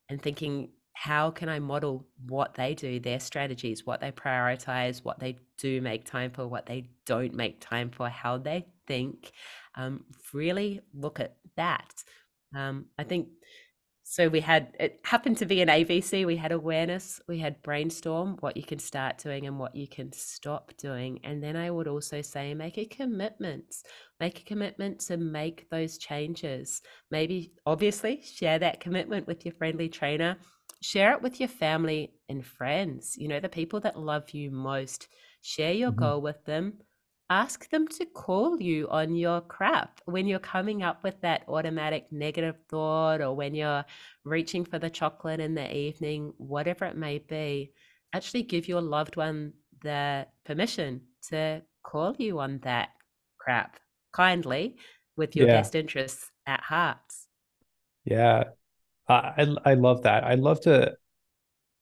and 0.10 0.22
thinking 0.22 0.70
how 0.94 1.32
can 1.32 1.50
I 1.50 1.60
model 1.60 2.06
what 2.28 2.54
they 2.54 2.76
do, 2.76 3.00
their 3.00 3.20
strategies, 3.20 3.86
what 3.86 4.02
they 4.02 4.12
prioritize, 4.12 5.04
what 5.04 5.20
they 5.20 5.38
do 5.58 5.82
make 5.82 6.06
time 6.06 6.32
for, 6.32 6.48
what 6.48 6.66
they 6.66 6.90
don't 7.06 7.34
make 7.34 7.60
time 7.62 7.90
for, 7.90 8.10
how 8.10 8.38
they 8.38 8.68
think. 8.88 9.32
Um, 9.76 10.04
really 10.34 10.82
look 10.94 11.20
at 11.20 11.38
that. 11.56 12.04
Um, 12.56 12.86
I 13.00 13.04
think 13.04 13.30
so 14.12 14.28
we 14.28 14.42
had 14.42 14.76
it 14.78 15.00
happened 15.06 15.38
to 15.38 15.46
be 15.46 15.62
an 15.62 15.70
ABC. 15.70 16.26
We 16.26 16.36
had 16.36 16.52
awareness, 16.52 17.22
we 17.30 17.40
had 17.40 17.64
brainstorm, 17.64 18.36
what 18.42 18.58
you 18.58 18.64
can 18.64 18.78
start 18.78 19.18
doing 19.20 19.48
and 19.48 19.58
what 19.58 19.74
you 19.74 19.88
can 19.88 20.12
stop 20.12 20.74
doing. 20.76 21.22
And 21.24 21.42
then 21.42 21.56
I 21.56 21.72
would 21.72 21.88
also 21.88 22.22
say 22.22 22.54
make 22.54 22.78
a 22.78 22.84
commitment. 22.84 23.74
Make 24.20 24.42
a 24.42 24.44
commitment 24.44 25.00
to 25.08 25.16
make 25.16 25.70
those 25.70 25.98
changes. 25.98 26.82
Maybe 27.10 27.54
obviously 27.66 28.22
share 28.22 28.60
that 28.60 28.82
commitment 28.82 29.28
with 29.28 29.46
your 29.46 29.54
friendly 29.54 29.88
trainer. 29.88 30.36
Share 30.82 31.14
it 31.14 31.22
with 31.22 31.40
your 31.40 31.48
family 31.48 32.12
and 32.28 32.46
friends, 32.46 33.16
you 33.18 33.30
know, 33.30 33.40
the 33.40 33.48
people 33.48 33.80
that 33.80 33.98
love 33.98 34.32
you 34.32 34.52
most. 34.52 35.08
Share 35.42 35.72
your 35.72 35.92
mm-hmm. 35.92 36.04
goal 36.04 36.22
with 36.22 36.44
them 36.44 36.74
ask 37.32 37.70
them 37.70 37.88
to 37.88 38.06
call 38.06 38.62
you 38.62 38.90
on 38.90 39.16
your 39.16 39.40
crap 39.40 40.02
when 40.04 40.28
you're 40.28 40.38
coming 40.38 40.84
up 40.84 41.02
with 41.02 41.20
that 41.22 41.46
automatic 41.48 42.12
negative 42.12 42.58
thought 42.68 43.22
or 43.22 43.34
when 43.34 43.56
you're 43.56 43.86
reaching 44.26 44.66
for 44.66 44.78
the 44.78 44.90
chocolate 44.90 45.40
in 45.40 45.56
the 45.56 45.74
evening, 45.74 46.34
whatever 46.38 46.84
it 46.84 46.98
may 46.98 47.20
be. 47.20 47.72
Actually, 48.12 48.44
give 48.44 48.68
your 48.68 48.82
loved 48.82 49.16
one 49.16 49.54
the 49.82 50.28
permission 50.44 51.00
to 51.30 51.62
call 51.84 52.14
you 52.18 52.38
on 52.42 52.60
that 52.64 52.90
crap 53.40 53.80
kindly 54.12 54.76
with 55.16 55.34
your 55.34 55.48
yeah. 55.48 55.54
best 55.54 55.74
interests 55.74 56.30
at 56.46 56.60
heart. 56.60 56.98
Yeah, 58.04 58.44
I 59.08 59.56
I 59.64 59.76
love 59.76 60.04
that. 60.04 60.26
I'd 60.26 60.40
love 60.40 60.60
to 60.62 60.96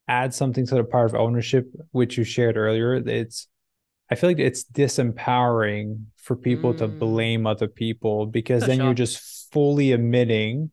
add 0.07 0.31
something 0.31 0.67
to 0.67 0.75
the 0.75 0.83
part 0.83 1.09
of 1.09 1.15
ownership 1.15 1.73
which 1.89 2.19
you 2.19 2.23
shared 2.23 2.55
earlier. 2.55 2.93
It's 2.93 3.47
I 4.11 4.15
feel 4.15 4.29
like 4.29 4.39
it's 4.39 4.63
disempowering 4.65 6.05
for 6.17 6.35
people 6.35 6.73
to 6.75 6.87
Mm, 6.87 6.97
blame 6.99 7.47
other 7.47 7.67
people 7.67 8.25
because 8.25 8.63
for 8.63 8.67
then 8.67 8.81
you're 8.81 8.93
just 8.93 9.51
fully 9.51 9.91
admitting 9.91 10.71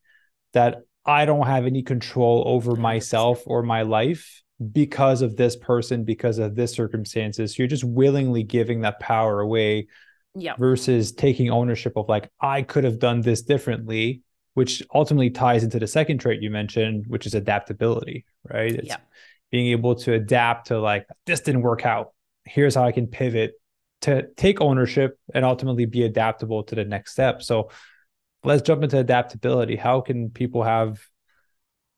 that 0.52 0.82
I 1.04 1.24
don't 1.26 1.46
have 1.46 1.66
any 1.66 1.82
control 1.82 2.44
over 2.46 2.76
myself 2.76 3.42
or 3.46 3.62
my 3.62 3.82
life 3.82 4.42
because 4.72 5.22
of 5.22 5.36
this 5.36 5.54
person, 5.54 6.04
because 6.04 6.38
of 6.38 6.54
this 6.54 6.72
circumstances. 6.72 7.58
You're 7.58 7.68
just 7.68 7.84
willingly 7.84 8.42
giving 8.42 8.80
that 8.80 9.00
power 9.00 9.40
away 9.40 9.88
Yep. 10.34 10.58
versus 10.58 11.12
taking 11.12 11.50
ownership 11.50 11.92
of 11.96 12.08
like, 12.08 12.30
I 12.40 12.62
could 12.62 12.84
have 12.84 12.98
done 12.98 13.20
this 13.20 13.42
differently, 13.42 14.22
which 14.54 14.82
ultimately 14.94 15.30
ties 15.30 15.62
into 15.62 15.78
the 15.78 15.86
second 15.86 16.18
trait 16.18 16.42
you 16.42 16.50
mentioned, 16.50 17.04
which 17.08 17.26
is 17.26 17.34
adaptability, 17.34 18.24
right? 18.50 18.74
It's 18.74 18.88
Yep. 18.88 19.02
being 19.50 19.68
able 19.68 19.94
to 19.96 20.14
adapt 20.14 20.68
to 20.68 20.80
like, 20.80 21.06
this 21.26 21.40
didn't 21.40 21.62
work 21.62 21.84
out. 21.86 22.12
Here's 22.46 22.74
how 22.74 22.84
I 22.84 22.92
can 22.92 23.06
pivot 23.06 23.52
to 24.02 24.28
take 24.36 24.60
ownership 24.60 25.18
and 25.34 25.44
ultimately 25.44 25.84
be 25.84 26.04
adaptable 26.04 26.62
to 26.64 26.74
the 26.74 26.84
next 26.84 27.12
step. 27.12 27.42
So 27.42 27.70
let's 28.44 28.62
jump 28.62 28.82
into 28.82 28.98
adaptability. 28.98 29.76
How 29.76 30.00
can 30.00 30.30
people 30.30 30.62
have 30.62 31.00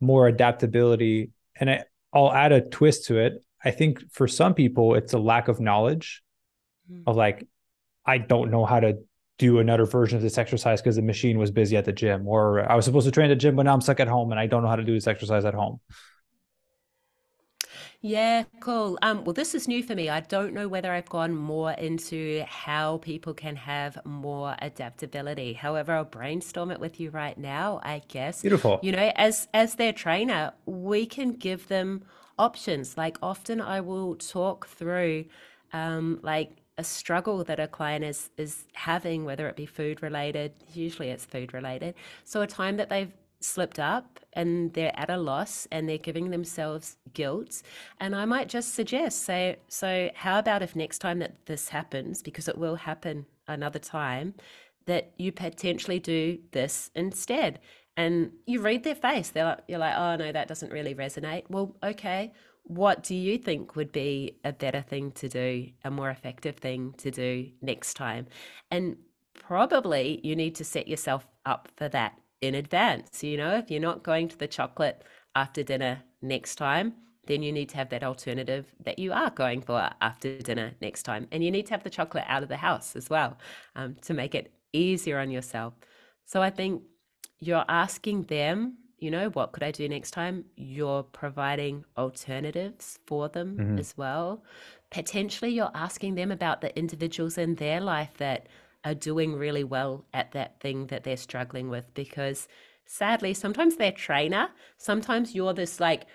more 0.01 0.27
adaptability? 0.27 1.31
And 1.55 1.71
I, 1.71 1.85
I'll 2.13 2.33
add 2.33 2.53
a 2.53 2.61
twist 2.61 3.07
to 3.07 3.19
it. 3.19 3.45
I 3.63 3.71
think 3.71 4.13
for 4.13 4.27
some 4.27 4.55
people, 4.55 4.95
it's 4.95 5.13
a 5.13 5.19
lack 5.19 5.49
of 5.49 5.61
knowledge 5.61 6.23
Mm. 6.91 7.03
of 7.07 7.17
like, 7.17 7.47
I 8.07 8.19
don't 8.19 8.51
know 8.51 8.65
how 8.65 8.81
to 8.81 8.99
do 9.39 9.59
another 9.59 9.85
version 9.85 10.17
of 10.17 10.23
this 10.23 10.39
exercise 10.39 10.81
because 10.81 10.97
the 10.97 11.03
machine 11.03 11.39
was 11.39 11.51
busy 11.51 11.77
at 11.77 11.85
the 11.85 11.93
gym, 11.93 12.27
or 12.27 12.71
I 12.71 12.75
was 12.75 12.85
supposed 12.85 13.05
to 13.05 13.11
train 13.11 13.31
at 13.31 13.35
the 13.35 13.41
gym, 13.41 13.57
but 13.57 13.65
now 13.65 13.75
I'm 13.75 13.81
stuck 13.81 14.01
at 14.01 14.09
home 14.09 14.31
and 14.31 14.41
I 14.41 14.47
don't 14.47 14.63
know 14.63 14.69
how 14.69 14.77
to 14.77 14.85
do 14.85 14.95
this 14.95 15.07
exercise 15.07 15.45
at 15.45 15.55
home. 15.55 15.81
Yeah, 18.01 18.45
cool. 18.61 18.97
Um, 19.03 19.25
well, 19.25 19.33
this 19.33 19.57
is 19.57 19.67
new 19.67 19.83
for 19.83 19.97
me. 19.97 20.09
I 20.09 20.21
don't 20.21 20.55
know 20.55 20.69
whether 20.69 20.93
I've 20.93 21.09
gone 21.09 21.35
more 21.35 21.73
into 21.73 22.45
how 22.47 22.99
people 22.99 23.35
can 23.35 23.57
have 23.57 23.99
more 24.05 24.55
adaptability. 24.63 25.55
However, 25.55 25.93
I'll 25.95 26.05
brainstorm 26.05 26.71
it 26.71 26.79
with 26.79 27.01
you 27.01 27.11
right 27.11 27.37
now, 27.37 27.81
I 27.83 28.03
guess. 28.07 28.41
Beautiful. 28.43 28.79
You 28.83 28.93
know, 28.93 29.13
as 29.17 29.49
as 29.53 29.75
their 29.75 29.93
trainer, 29.93 30.53
we 30.65 31.07
can 31.07 31.33
give 31.33 31.67
them 31.67 32.05
options. 32.39 32.97
Like 32.97 33.19
often 33.21 33.61
I 33.61 33.81
will 33.81 34.15
talk 34.15 34.69
through 34.69 35.25
um 35.73 36.21
like 36.23 36.53
a 36.79 36.85
struggle 36.85 37.43
that 37.43 37.59
a 37.59 37.67
client 37.67 38.05
is 38.05 38.31
is 38.37 38.69
having, 38.75 39.25
whether 39.25 39.49
it 39.49 39.57
be 39.57 39.67
food 39.67 40.05
related, 40.05 40.53
usually 40.73 41.09
it's 41.11 41.25
food 41.25 41.53
related. 41.53 41.97
So 42.25 42.43
a 42.43 42.47
time 42.47 42.77
that 42.77 42.91
they've 42.91 43.13
slipped 43.41 43.79
up 43.79 44.21
and 44.33 44.73
they're 44.73 44.99
at 44.99 45.11
a 45.11 45.17
loss 45.17 45.67
and 45.71 45.89
they're 45.89 45.99
giving 45.99 46.31
themselves 46.31 46.97
guilt. 47.13 47.63
And 48.01 48.15
I 48.15 48.25
might 48.25 48.49
just 48.49 48.75
suggest, 48.75 49.23
say, 49.23 49.57
so 49.69 50.11
how 50.15 50.39
about 50.39 50.63
if 50.63 50.77
next 50.77 50.99
time 50.99 51.19
that 51.21 51.47
this 51.47 51.69
happens, 51.69 52.23
because 52.23 52.49
it 52.49 52.59
will 52.59 52.77
happen 52.77 53.27
another 53.47 53.79
time, 53.79 54.35
that 54.87 55.13
you 55.19 55.33
potentially 55.33 55.99
do 55.99 56.39
this 56.53 56.91
instead? 56.95 57.61
And 57.97 58.31
you 58.47 58.61
read 58.61 58.85
their 58.85 58.95
face. 58.95 59.31
They're 59.31 59.45
like, 59.45 59.61
you're 59.67 59.79
like, 59.79 59.97
oh 59.97 60.17
no, 60.17 60.31
that 60.31 60.49
doesn't 60.49 60.73
really 60.73 60.95
resonate. 60.95 61.45
Well, 61.49 61.77
okay. 61.83 62.33
What 62.63 63.03
do 63.03 63.15
you 63.15 63.39
think 63.39 63.77
would 63.77 63.93
be 63.93 64.37
a 64.45 64.53
better 64.53 64.83
thing 64.83 65.11
to 65.13 65.29
do, 65.29 65.69
a 65.85 65.91
more 65.91 66.11
effective 66.11 66.57
thing 66.57 66.95
to 66.99 67.11
do 67.11 67.49
next 67.63 67.95
time? 67.95 68.27
And 68.71 68.99
probably 69.35 70.21
you 70.23 70.37
need 70.37 70.55
to 70.57 70.65
set 70.65 70.87
yourself 70.87 71.27
up 71.47 71.69
for 71.77 71.89
that 71.89 72.19
in 72.41 72.55
advance. 72.55 73.23
You 73.23 73.37
know, 73.37 73.57
if 73.57 73.71
you're 73.71 73.81
not 73.81 74.03
going 74.03 74.29
to 74.29 74.39
the 74.39 74.49
chocolate 74.49 75.05
after 75.35 75.63
dinner 75.63 76.03
next 76.23 76.57
time, 76.57 76.95
then 77.27 77.43
you 77.43 77.53
need 77.53 77.69
to 77.69 77.77
have 77.77 77.91
that 77.91 78.03
alternative 78.03 78.73
that 78.85 78.99
you 78.99 79.13
are 79.13 79.31
going 79.31 79.61
for 79.61 79.91
after 80.01 80.39
dinner 80.39 80.73
next 80.81 81.03
time. 81.03 81.27
And 81.31 81.45
you 81.45 81.51
need 81.51 81.67
to 81.67 81.73
have 81.73 81.85
the 81.85 81.91
chocolate 81.91 82.25
out 82.27 82.43
of 82.43 82.49
the 82.49 82.57
house 82.57 82.97
as 82.97 83.11
well 83.11 83.39
um, 83.77 83.97
to 84.03 84.15
make 84.15 84.35
it 84.35 84.53
easier 84.73 85.19
on 85.19 85.31
yourself. 85.31 85.75
So 86.25 86.43
I 86.43 86.51
think 86.51 86.83
you're 87.39 87.65
asking 87.69 88.25
them, 88.25 88.79
you 88.99 89.11
know, 89.11 89.29
what 89.31 89.53
could 89.53 89.63
I 89.63 89.71
do 89.71 89.89
next 89.89 90.11
time? 90.13 90.45
You're 90.57 91.03
providing 91.03 91.85
alternatives 91.97 92.99
for 93.07 93.29
them 93.29 93.57
Mhm. 93.59 93.79
as 93.79 93.97
well. 93.97 94.43
Potentially, 94.91 95.51
you're 95.51 95.71
asking 95.75 96.15
them 96.15 96.31
about 96.33 96.61
the 96.63 96.77
individuals 96.79 97.37
in 97.39 97.57
their 97.57 97.81
life 97.81 98.15
that 98.19 98.49
are 98.85 98.95
doing 98.95 99.35
really 99.35 99.65
well 99.65 100.05
at 100.15 100.33
that 100.33 100.61
thing 100.61 100.87
that 100.87 101.05
they're 101.05 101.17
struggling 101.17 101.69
with 101.69 101.93
because 101.95 102.49
sadly, 102.87 103.35
sometimes 103.35 103.77
they're 103.77 103.93
trainer, 103.93 104.49
sometimes 104.77 105.35
you're 105.35 105.53
this 105.53 105.81
like 105.81 106.07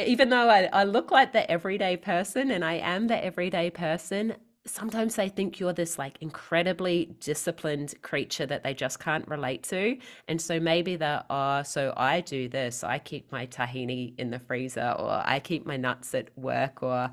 even 0.00 0.28
though 0.28 0.48
I, 0.48 0.68
I 0.72 0.84
look 0.84 1.10
like 1.10 1.32
the 1.32 1.50
everyday 1.50 1.96
person 1.96 2.52
and 2.52 2.64
I 2.64 2.74
am 2.74 3.08
the 3.08 3.24
everyday 3.24 3.68
person, 3.70 4.36
sometimes 4.64 5.16
they 5.16 5.28
think 5.28 5.58
you're 5.58 5.72
this 5.72 5.98
like 5.98 6.18
incredibly 6.20 7.16
disciplined 7.20 7.94
creature 8.02 8.46
that 8.46 8.62
they 8.62 8.74
just 8.74 9.00
can't 9.00 9.26
relate 9.26 9.62
to. 9.64 9.98
And 10.28 10.40
so 10.40 10.60
maybe 10.60 10.96
they're, 10.96 11.24
oh, 11.30 11.62
so 11.62 11.92
I 11.96 12.20
do 12.20 12.48
this. 12.48 12.84
I 12.84 12.98
keep 12.98 13.32
my 13.32 13.46
tahini 13.46 14.14
in 14.18 14.30
the 14.30 14.38
freezer, 14.38 14.94
or 14.98 15.22
I 15.24 15.40
keep 15.40 15.66
my 15.66 15.76
nuts 15.76 16.14
at 16.14 16.28
work, 16.38 16.82
or 16.82 17.10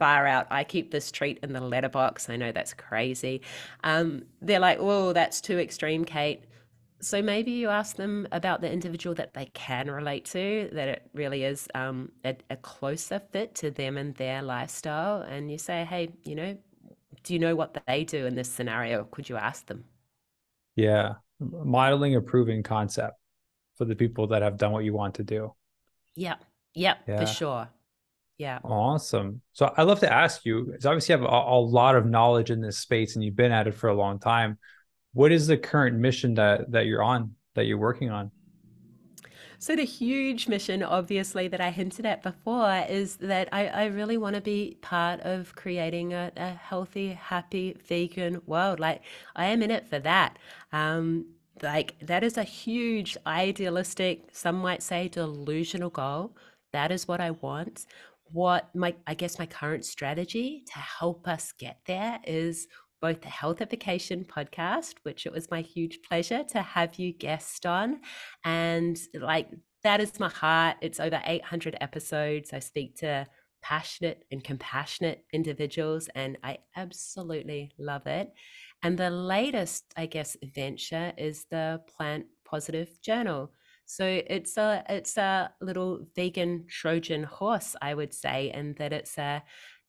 far 0.00 0.26
out, 0.26 0.48
I 0.50 0.64
keep 0.64 0.90
this 0.90 1.12
treat 1.12 1.38
in 1.44 1.52
the 1.52 1.60
letterbox. 1.60 2.28
I 2.28 2.36
know 2.36 2.50
that's 2.50 2.74
crazy. 2.74 3.42
Um, 3.84 4.24
they're 4.40 4.58
like, 4.58 4.78
oh, 4.80 5.12
that's 5.12 5.40
too 5.40 5.58
extreme, 5.60 6.04
Kate. 6.04 6.42
So 7.00 7.22
maybe 7.22 7.52
you 7.52 7.68
ask 7.68 7.96
them 7.96 8.26
about 8.32 8.60
the 8.60 8.70
individual 8.70 9.14
that 9.14 9.34
they 9.34 9.46
can 9.54 9.90
relate 9.90 10.24
to, 10.36 10.68
that 10.72 10.88
it 10.88 11.02
really 11.14 11.44
is 11.44 11.68
um, 11.74 12.10
a, 12.24 12.34
a 12.50 12.56
closer 12.56 13.20
fit 13.30 13.54
to 13.56 13.70
them 13.70 13.96
and 13.96 14.14
their 14.16 14.42
lifestyle. 14.42 15.22
And 15.22 15.50
you 15.50 15.58
say, 15.58 15.84
hey, 15.84 16.10
you 16.24 16.34
know, 16.34 16.56
do 17.22 17.32
you 17.34 17.38
know 17.38 17.54
what 17.54 17.80
they 17.86 18.04
do 18.04 18.26
in 18.26 18.34
this 18.34 18.50
scenario? 18.50 19.04
Could 19.04 19.28
you 19.28 19.36
ask 19.36 19.66
them? 19.66 19.84
Yeah. 20.76 21.14
Modeling 21.38 22.16
a 22.16 22.20
proven 22.20 22.62
concept 22.62 23.16
for 23.76 23.84
the 23.84 23.94
people 23.94 24.26
that 24.28 24.42
have 24.42 24.56
done 24.56 24.72
what 24.72 24.84
you 24.84 24.94
want 24.94 25.14
to 25.16 25.22
do. 25.22 25.54
Yeah. 26.16 26.36
Yeah, 26.74 26.94
for 27.06 27.26
sure. 27.26 27.68
Yeah. 28.40 28.58
Awesome. 28.64 29.42
So 29.52 29.70
I'd 29.76 29.82
love 29.82 30.00
to 30.00 30.10
ask 30.10 30.46
you, 30.46 30.64
because 30.64 30.86
obviously 30.86 31.14
you 31.14 31.20
have 31.20 31.30
a, 31.30 31.34
a 31.34 31.60
lot 31.60 31.94
of 31.94 32.06
knowledge 32.06 32.50
in 32.50 32.62
this 32.62 32.78
space 32.78 33.14
and 33.14 33.22
you've 33.22 33.36
been 33.36 33.52
at 33.52 33.66
it 33.66 33.74
for 33.74 33.90
a 33.90 33.94
long 33.94 34.18
time. 34.18 34.56
What 35.12 35.30
is 35.30 35.46
the 35.46 35.58
current 35.58 35.98
mission 35.98 36.32
that 36.36 36.70
that 36.72 36.86
you're 36.86 37.02
on, 37.02 37.34
that 37.54 37.66
you're 37.66 37.76
working 37.76 38.08
on? 38.08 38.30
So 39.58 39.76
the 39.76 39.84
huge 39.84 40.48
mission, 40.48 40.82
obviously, 40.82 41.48
that 41.48 41.60
I 41.60 41.68
hinted 41.68 42.06
at 42.06 42.22
before 42.22 42.86
is 42.88 43.16
that 43.16 43.50
I, 43.52 43.66
I 43.66 43.84
really 43.88 44.16
want 44.16 44.36
to 44.36 44.40
be 44.40 44.78
part 44.80 45.20
of 45.20 45.54
creating 45.54 46.14
a, 46.14 46.32
a 46.34 46.48
healthy, 46.48 47.08
happy, 47.08 47.76
vegan 47.86 48.40
world. 48.46 48.80
Like 48.80 49.02
I 49.36 49.48
am 49.48 49.62
in 49.62 49.70
it 49.70 49.86
for 49.86 49.98
that. 49.98 50.38
Um, 50.72 51.26
like 51.60 51.94
that 52.00 52.24
is 52.24 52.38
a 52.38 52.42
huge 52.42 53.18
idealistic, 53.26 54.30
some 54.32 54.56
might 54.56 54.82
say 54.82 55.08
delusional 55.08 55.90
goal. 55.90 56.34
That 56.72 56.92
is 56.92 57.08
what 57.08 57.20
I 57.20 57.32
want. 57.32 57.84
What 58.32 58.74
my, 58.74 58.94
I 59.06 59.14
guess 59.14 59.38
my 59.38 59.46
current 59.46 59.84
strategy 59.84 60.64
to 60.72 60.78
help 60.78 61.26
us 61.26 61.52
get 61.52 61.78
there 61.86 62.20
is 62.24 62.68
both 63.00 63.22
the 63.22 63.28
Healthification 63.28 64.26
podcast, 64.26 64.94
which 65.02 65.26
it 65.26 65.32
was 65.32 65.50
my 65.50 65.62
huge 65.62 66.00
pleasure 66.06 66.44
to 66.50 66.62
have 66.62 66.96
you 66.96 67.12
guest 67.12 67.64
on. 67.66 68.00
And 68.44 68.98
like 69.14 69.48
that 69.82 70.00
is 70.00 70.20
my 70.20 70.28
heart. 70.28 70.76
It's 70.80 71.00
over 71.00 71.20
800 71.24 71.76
episodes. 71.80 72.52
I 72.52 72.58
speak 72.58 72.96
to 72.98 73.26
passionate 73.62 74.24
and 74.30 74.42
compassionate 74.42 75.24
individuals, 75.32 76.08
and 76.14 76.38
I 76.42 76.58
absolutely 76.76 77.72
love 77.78 78.06
it. 78.06 78.32
And 78.82 78.98
the 78.98 79.10
latest, 79.10 79.84
I 79.96 80.06
guess, 80.06 80.36
venture 80.54 81.12
is 81.16 81.46
the 81.50 81.80
Plant 81.96 82.26
Positive 82.44 82.88
Journal. 83.02 83.52
So 83.90 84.06
it's 84.06 84.56
a 84.56 84.84
it's 84.88 85.16
a 85.16 85.52
little 85.60 86.06
vegan 86.14 86.66
Trojan 86.68 87.24
horse, 87.24 87.74
I 87.82 87.92
would 87.92 88.14
say, 88.14 88.50
and 88.50 88.76
that 88.76 88.92
it's 88.92 89.18
a 89.18 89.42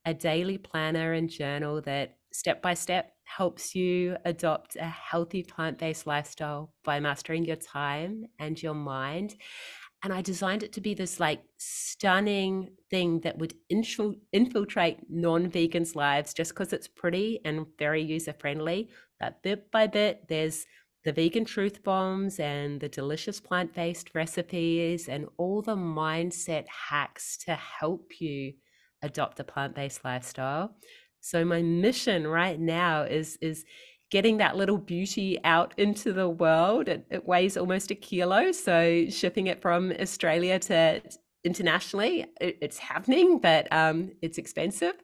a 0.05 0.13
daily 0.15 0.57
planner 0.57 1.13
and 1.13 1.29
journal 1.29 1.81
that 1.81 2.17
step 2.33 2.63
by 2.63 2.73
step 2.73 3.11
helps 3.25 3.75
you 3.75 4.17
adopt 4.25 4.75
a 4.75 4.85
healthy 4.85 5.43
plant-based 5.43 6.07
lifestyle 6.07 6.73
by 6.83 6.99
mastering 6.99 7.45
your 7.45 7.57
time 7.57 8.25
and 8.39 8.61
your 8.61 8.73
mind 8.73 9.35
and 10.03 10.11
I 10.11 10.21
designed 10.21 10.63
it 10.63 10.73
to 10.73 10.81
be 10.81 10.93
this 10.93 11.19
like 11.19 11.43
stunning 11.57 12.69
thing 12.89 13.19
that 13.19 13.37
would 13.37 13.53
infil- 13.71 14.19
infiltrate 14.33 14.97
non-vegans' 15.09 15.95
lives 15.95 16.33
just 16.33 16.51
because 16.51 16.73
it's 16.73 16.87
pretty 16.87 17.39
and 17.45 17.67
very 17.77 18.01
user-friendly. 18.01 18.89
But 19.19 19.43
bit 19.43 19.69
by 19.69 19.85
bit, 19.85 20.27
there's 20.27 20.65
the 21.03 21.11
vegan 21.11 21.45
truth 21.45 21.83
bombs 21.83 22.39
and 22.39 22.79
the 22.79 22.89
delicious 22.89 23.39
plant-based 23.39 24.11
recipes 24.13 25.09
and 25.09 25.27
all 25.37 25.61
the 25.61 25.75
mindset 25.75 26.65
hacks 26.67 27.37
to 27.45 27.55
help 27.55 28.19
you 28.19 28.53
adopt 29.01 29.39
a 29.39 29.43
plant-based 29.43 30.05
lifestyle. 30.05 30.75
So 31.19 31.43
my 31.45 31.61
mission 31.61 32.27
right 32.27 32.59
now 32.59 33.03
is 33.03 33.37
is 33.41 33.65
getting 34.11 34.37
that 34.37 34.57
little 34.57 34.77
beauty 34.77 35.39
out 35.43 35.73
into 35.77 36.11
the 36.11 36.29
world. 36.29 36.89
It, 36.89 37.05
it 37.09 37.25
weighs 37.25 37.55
almost 37.57 37.91
a 37.91 37.95
kilo, 37.95 38.51
so 38.51 39.05
shipping 39.09 39.47
it 39.47 39.61
from 39.61 39.93
Australia 39.99 40.59
to 40.59 41.01
internationally. 41.43 42.25
It, 42.39 42.57
it's 42.61 42.77
happening, 42.77 43.39
but 43.39 43.71
um, 43.71 44.11
it's 44.21 44.37
expensive. 44.37 44.95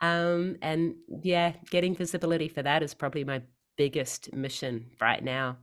Um, 0.00 0.56
and 0.62 0.94
yeah, 1.22 1.52
getting 1.70 1.94
visibility 1.94 2.48
for 2.48 2.62
that 2.62 2.82
is 2.82 2.94
probably 2.94 3.24
my 3.24 3.42
biggest 3.76 4.32
mission 4.32 4.90
right 5.00 5.22
now. 5.22 5.58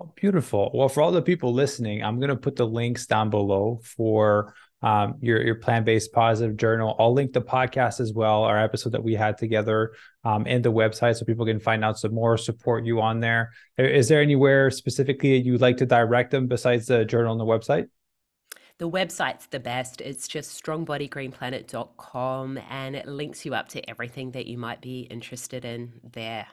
Oh, 0.00 0.12
beautiful. 0.16 0.70
Well, 0.74 0.88
for 0.88 1.02
all 1.02 1.12
the 1.12 1.22
people 1.22 1.52
listening, 1.52 2.02
I'm 2.02 2.18
going 2.18 2.30
to 2.30 2.36
put 2.36 2.56
the 2.56 2.66
links 2.66 3.06
down 3.06 3.30
below 3.30 3.80
for 3.84 4.52
um, 4.82 5.14
your 5.20 5.40
your 5.42 5.54
plant 5.54 5.86
based 5.86 6.12
positive 6.12 6.56
journal. 6.56 6.96
I'll 6.98 7.14
link 7.14 7.32
the 7.32 7.40
podcast 7.40 8.00
as 8.00 8.12
well, 8.12 8.42
our 8.42 8.58
episode 8.58 8.90
that 8.92 9.02
we 9.04 9.14
had 9.14 9.38
together, 9.38 9.94
um, 10.24 10.44
and 10.46 10.64
the 10.64 10.72
website 10.72 11.16
so 11.16 11.24
people 11.24 11.46
can 11.46 11.60
find 11.60 11.84
out 11.84 11.98
some 11.98 12.12
more, 12.12 12.36
support 12.36 12.84
you 12.84 13.00
on 13.00 13.20
there. 13.20 13.52
Is 13.78 14.08
there 14.08 14.20
anywhere 14.20 14.70
specifically 14.70 15.40
you'd 15.40 15.60
like 15.60 15.78
to 15.78 15.86
direct 15.86 16.32
them 16.32 16.48
besides 16.48 16.86
the 16.86 17.04
journal 17.04 17.32
and 17.32 17.40
the 17.40 17.46
website? 17.46 17.86
The 18.78 18.90
website's 18.90 19.46
the 19.46 19.60
best. 19.60 20.00
It's 20.00 20.26
just 20.26 20.60
strongbodygreenplanet.com 20.62 22.58
and 22.68 22.96
it 22.96 23.06
links 23.06 23.46
you 23.46 23.54
up 23.54 23.68
to 23.68 23.88
everything 23.88 24.32
that 24.32 24.46
you 24.46 24.58
might 24.58 24.80
be 24.80 25.02
interested 25.02 25.64
in 25.64 26.00
there. 26.02 26.48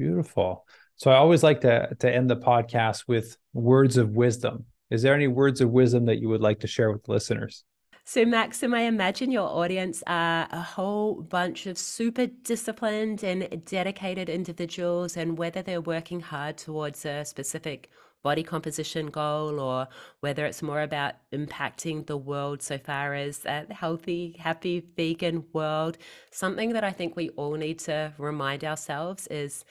Beautiful. 0.00 0.64
So 0.96 1.10
I 1.10 1.16
always 1.16 1.42
like 1.42 1.60
to 1.60 1.94
to 1.98 2.10
end 2.10 2.30
the 2.30 2.36
podcast 2.36 3.04
with 3.06 3.36
words 3.52 3.98
of 3.98 4.12
wisdom. 4.12 4.64
Is 4.90 5.02
there 5.02 5.14
any 5.14 5.28
words 5.28 5.60
of 5.60 5.68
wisdom 5.68 6.06
that 6.06 6.20
you 6.20 6.30
would 6.30 6.40
like 6.40 6.60
to 6.60 6.66
share 6.66 6.90
with 6.90 7.06
listeners? 7.06 7.64
So, 8.06 8.24
Maxime, 8.24 8.72
I 8.72 8.84
imagine 8.84 9.30
your 9.30 9.46
audience 9.46 10.02
are 10.06 10.48
a 10.50 10.62
whole 10.62 11.20
bunch 11.20 11.66
of 11.66 11.76
super 11.76 12.28
disciplined 12.28 13.22
and 13.22 13.62
dedicated 13.66 14.30
individuals, 14.30 15.18
and 15.18 15.36
whether 15.36 15.60
they're 15.60 15.82
working 15.82 16.20
hard 16.20 16.56
towards 16.56 17.04
a 17.04 17.26
specific 17.26 17.90
body 18.22 18.42
composition 18.42 19.06
goal 19.06 19.58
or 19.58 19.88
whether 20.20 20.44
it's 20.46 20.62
more 20.62 20.82
about 20.82 21.14
impacting 21.32 22.06
the 22.06 22.16
world 22.16 22.62
so 22.62 22.78
far 22.78 23.14
as 23.14 23.44
a 23.44 23.66
healthy, 23.72 24.36
happy 24.38 24.84
vegan 24.96 25.44
world, 25.52 25.98
something 26.30 26.72
that 26.72 26.84
I 26.84 26.92
think 26.92 27.16
we 27.16 27.30
all 27.30 27.54
need 27.54 27.78
to 27.80 28.12
remind 28.18 28.64
ourselves 28.64 29.26
is 29.28 29.64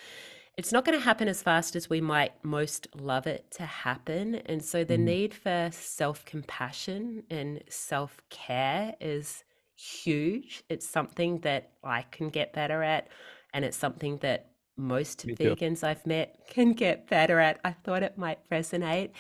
it's 0.57 0.73
not 0.73 0.83
going 0.83 0.97
to 0.97 1.05
happen 1.05 1.29
as 1.29 1.41
fast 1.41 1.77
as 1.77 1.89
we 1.89 2.01
might 2.01 2.33
most 2.43 2.87
love 2.93 3.27
it 3.27 3.49
to 3.51 3.63
happen. 3.63 4.35
And 4.45 4.61
so 4.61 4.83
the 4.83 4.97
mm. 4.97 5.03
need 5.03 5.33
for 5.33 5.69
self 5.71 6.25
compassion 6.25 7.23
and 7.29 7.63
self 7.69 8.21
care 8.29 8.93
is 8.99 9.45
huge. 9.77 10.63
It's 10.67 10.85
something 10.85 11.39
that 11.39 11.71
I 11.81 12.01
can 12.11 12.27
get 12.27 12.51
better 12.51 12.83
at. 12.83 13.07
And 13.53 13.63
it's 13.63 13.77
something 13.77 14.17
that 14.17 14.51
most 14.79 15.25
Me 15.25 15.35
vegans 15.35 15.81
too. 15.81 15.87
I've 15.87 16.05
met 16.05 16.39
can 16.47 16.73
get 16.73 17.07
better 17.07 17.39
at. 17.39 17.59
I 17.63 17.71
thought 17.71 18.03
it 18.03 18.17
might 18.17 18.39
resonate. 18.49 19.11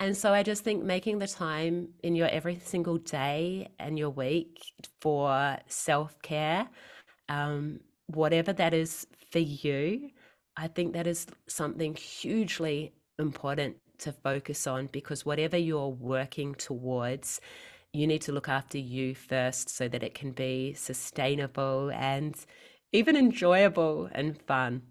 And 0.00 0.16
so 0.16 0.34
I 0.34 0.42
just 0.42 0.64
think 0.64 0.82
making 0.82 1.18
the 1.20 1.28
time 1.28 1.88
in 2.02 2.14
your 2.16 2.28
every 2.28 2.60
single 2.64 2.98
day 2.98 3.68
and 3.78 3.98
your 3.98 4.10
week 4.10 4.60
for 5.00 5.56
self 5.68 6.20
care, 6.22 6.68
um, 7.28 7.80
whatever 8.06 8.52
that 8.52 8.74
is 8.74 9.06
for 9.30 9.38
you, 9.38 10.10
I 10.56 10.68
think 10.68 10.92
that 10.92 11.06
is 11.06 11.26
something 11.46 11.94
hugely 11.94 12.92
important 13.18 13.76
to 13.98 14.12
focus 14.12 14.66
on 14.66 14.88
because 14.92 15.24
whatever 15.24 15.56
you're 15.56 15.88
working 15.88 16.54
towards, 16.54 17.40
you 17.92 18.06
need 18.06 18.22
to 18.22 18.32
look 18.32 18.48
after 18.48 18.78
you 18.78 19.14
first 19.14 19.68
so 19.68 19.88
that 19.88 20.02
it 20.02 20.14
can 20.14 20.32
be 20.32 20.74
sustainable 20.74 21.90
and 21.92 22.34
even 22.92 23.16
enjoyable 23.16 24.08
and 24.12 24.40
fun. 24.42 24.82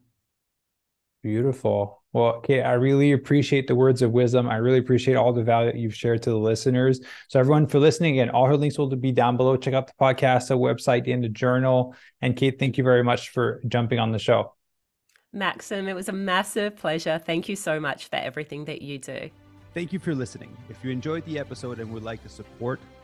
Beautiful. 1.24 2.04
Well, 2.12 2.42
Kate, 2.42 2.62
I 2.62 2.74
really 2.74 3.14
appreciate 3.14 3.66
the 3.66 3.76
words 3.76 4.02
of 4.02 4.12
wisdom. 4.12 4.50
I 4.50 4.58
really 4.58 4.78
appreciate 4.78 5.16
all 5.16 5.32
the 5.32 5.42
value 5.42 5.72
that 5.72 5.80
you've 5.80 5.96
shared 5.96 6.22
to 6.24 6.30
the 6.30 6.38
listeners. 6.38 7.00
So, 7.30 7.40
everyone, 7.40 7.66
for 7.66 7.80
listening 7.80 8.20
again, 8.20 8.30
all 8.30 8.46
her 8.46 8.58
links 8.58 8.78
will 8.78 8.94
be 8.96 9.14
down 9.14 9.38
below. 9.38 9.56
Check 9.56 9.74
out 9.74 9.88
the 9.88 9.94
podcast, 10.00 10.50
the 10.50 10.58
website, 10.58 11.12
and 11.12 11.24
the 11.24 11.30
journal. 11.30 11.96
And 12.22 12.36
Kate, 12.36 12.60
thank 12.60 12.78
you 12.78 12.84
very 12.84 13.04
much 13.04 13.30
for 13.30 13.62
jumping 13.70 14.00
on 14.00 14.12
the 14.12 14.20
show. 14.20 14.54
Maxime, 15.32 15.88
it 15.88 15.94
was 15.94 16.10
a 16.10 16.14
massive 16.14 16.76
pleasure. 16.76 17.18
Thank 17.18 17.48
you 17.48 17.56
so 17.56 17.80
much 17.80 18.10
for 18.10 18.18
everything 18.18 18.66
that 18.66 18.82
you 18.82 19.00
do. 19.00 19.30
Thank 19.74 19.92
you 19.92 19.98
for 19.98 20.14
listening. 20.14 20.56
If 20.70 20.84
you 20.84 20.92
enjoyed 20.92 21.26
the 21.26 21.40
episode 21.40 21.80
and 21.80 21.92
would 21.94 22.04
like 22.04 22.22
to 22.24 22.30
support, 22.30 22.80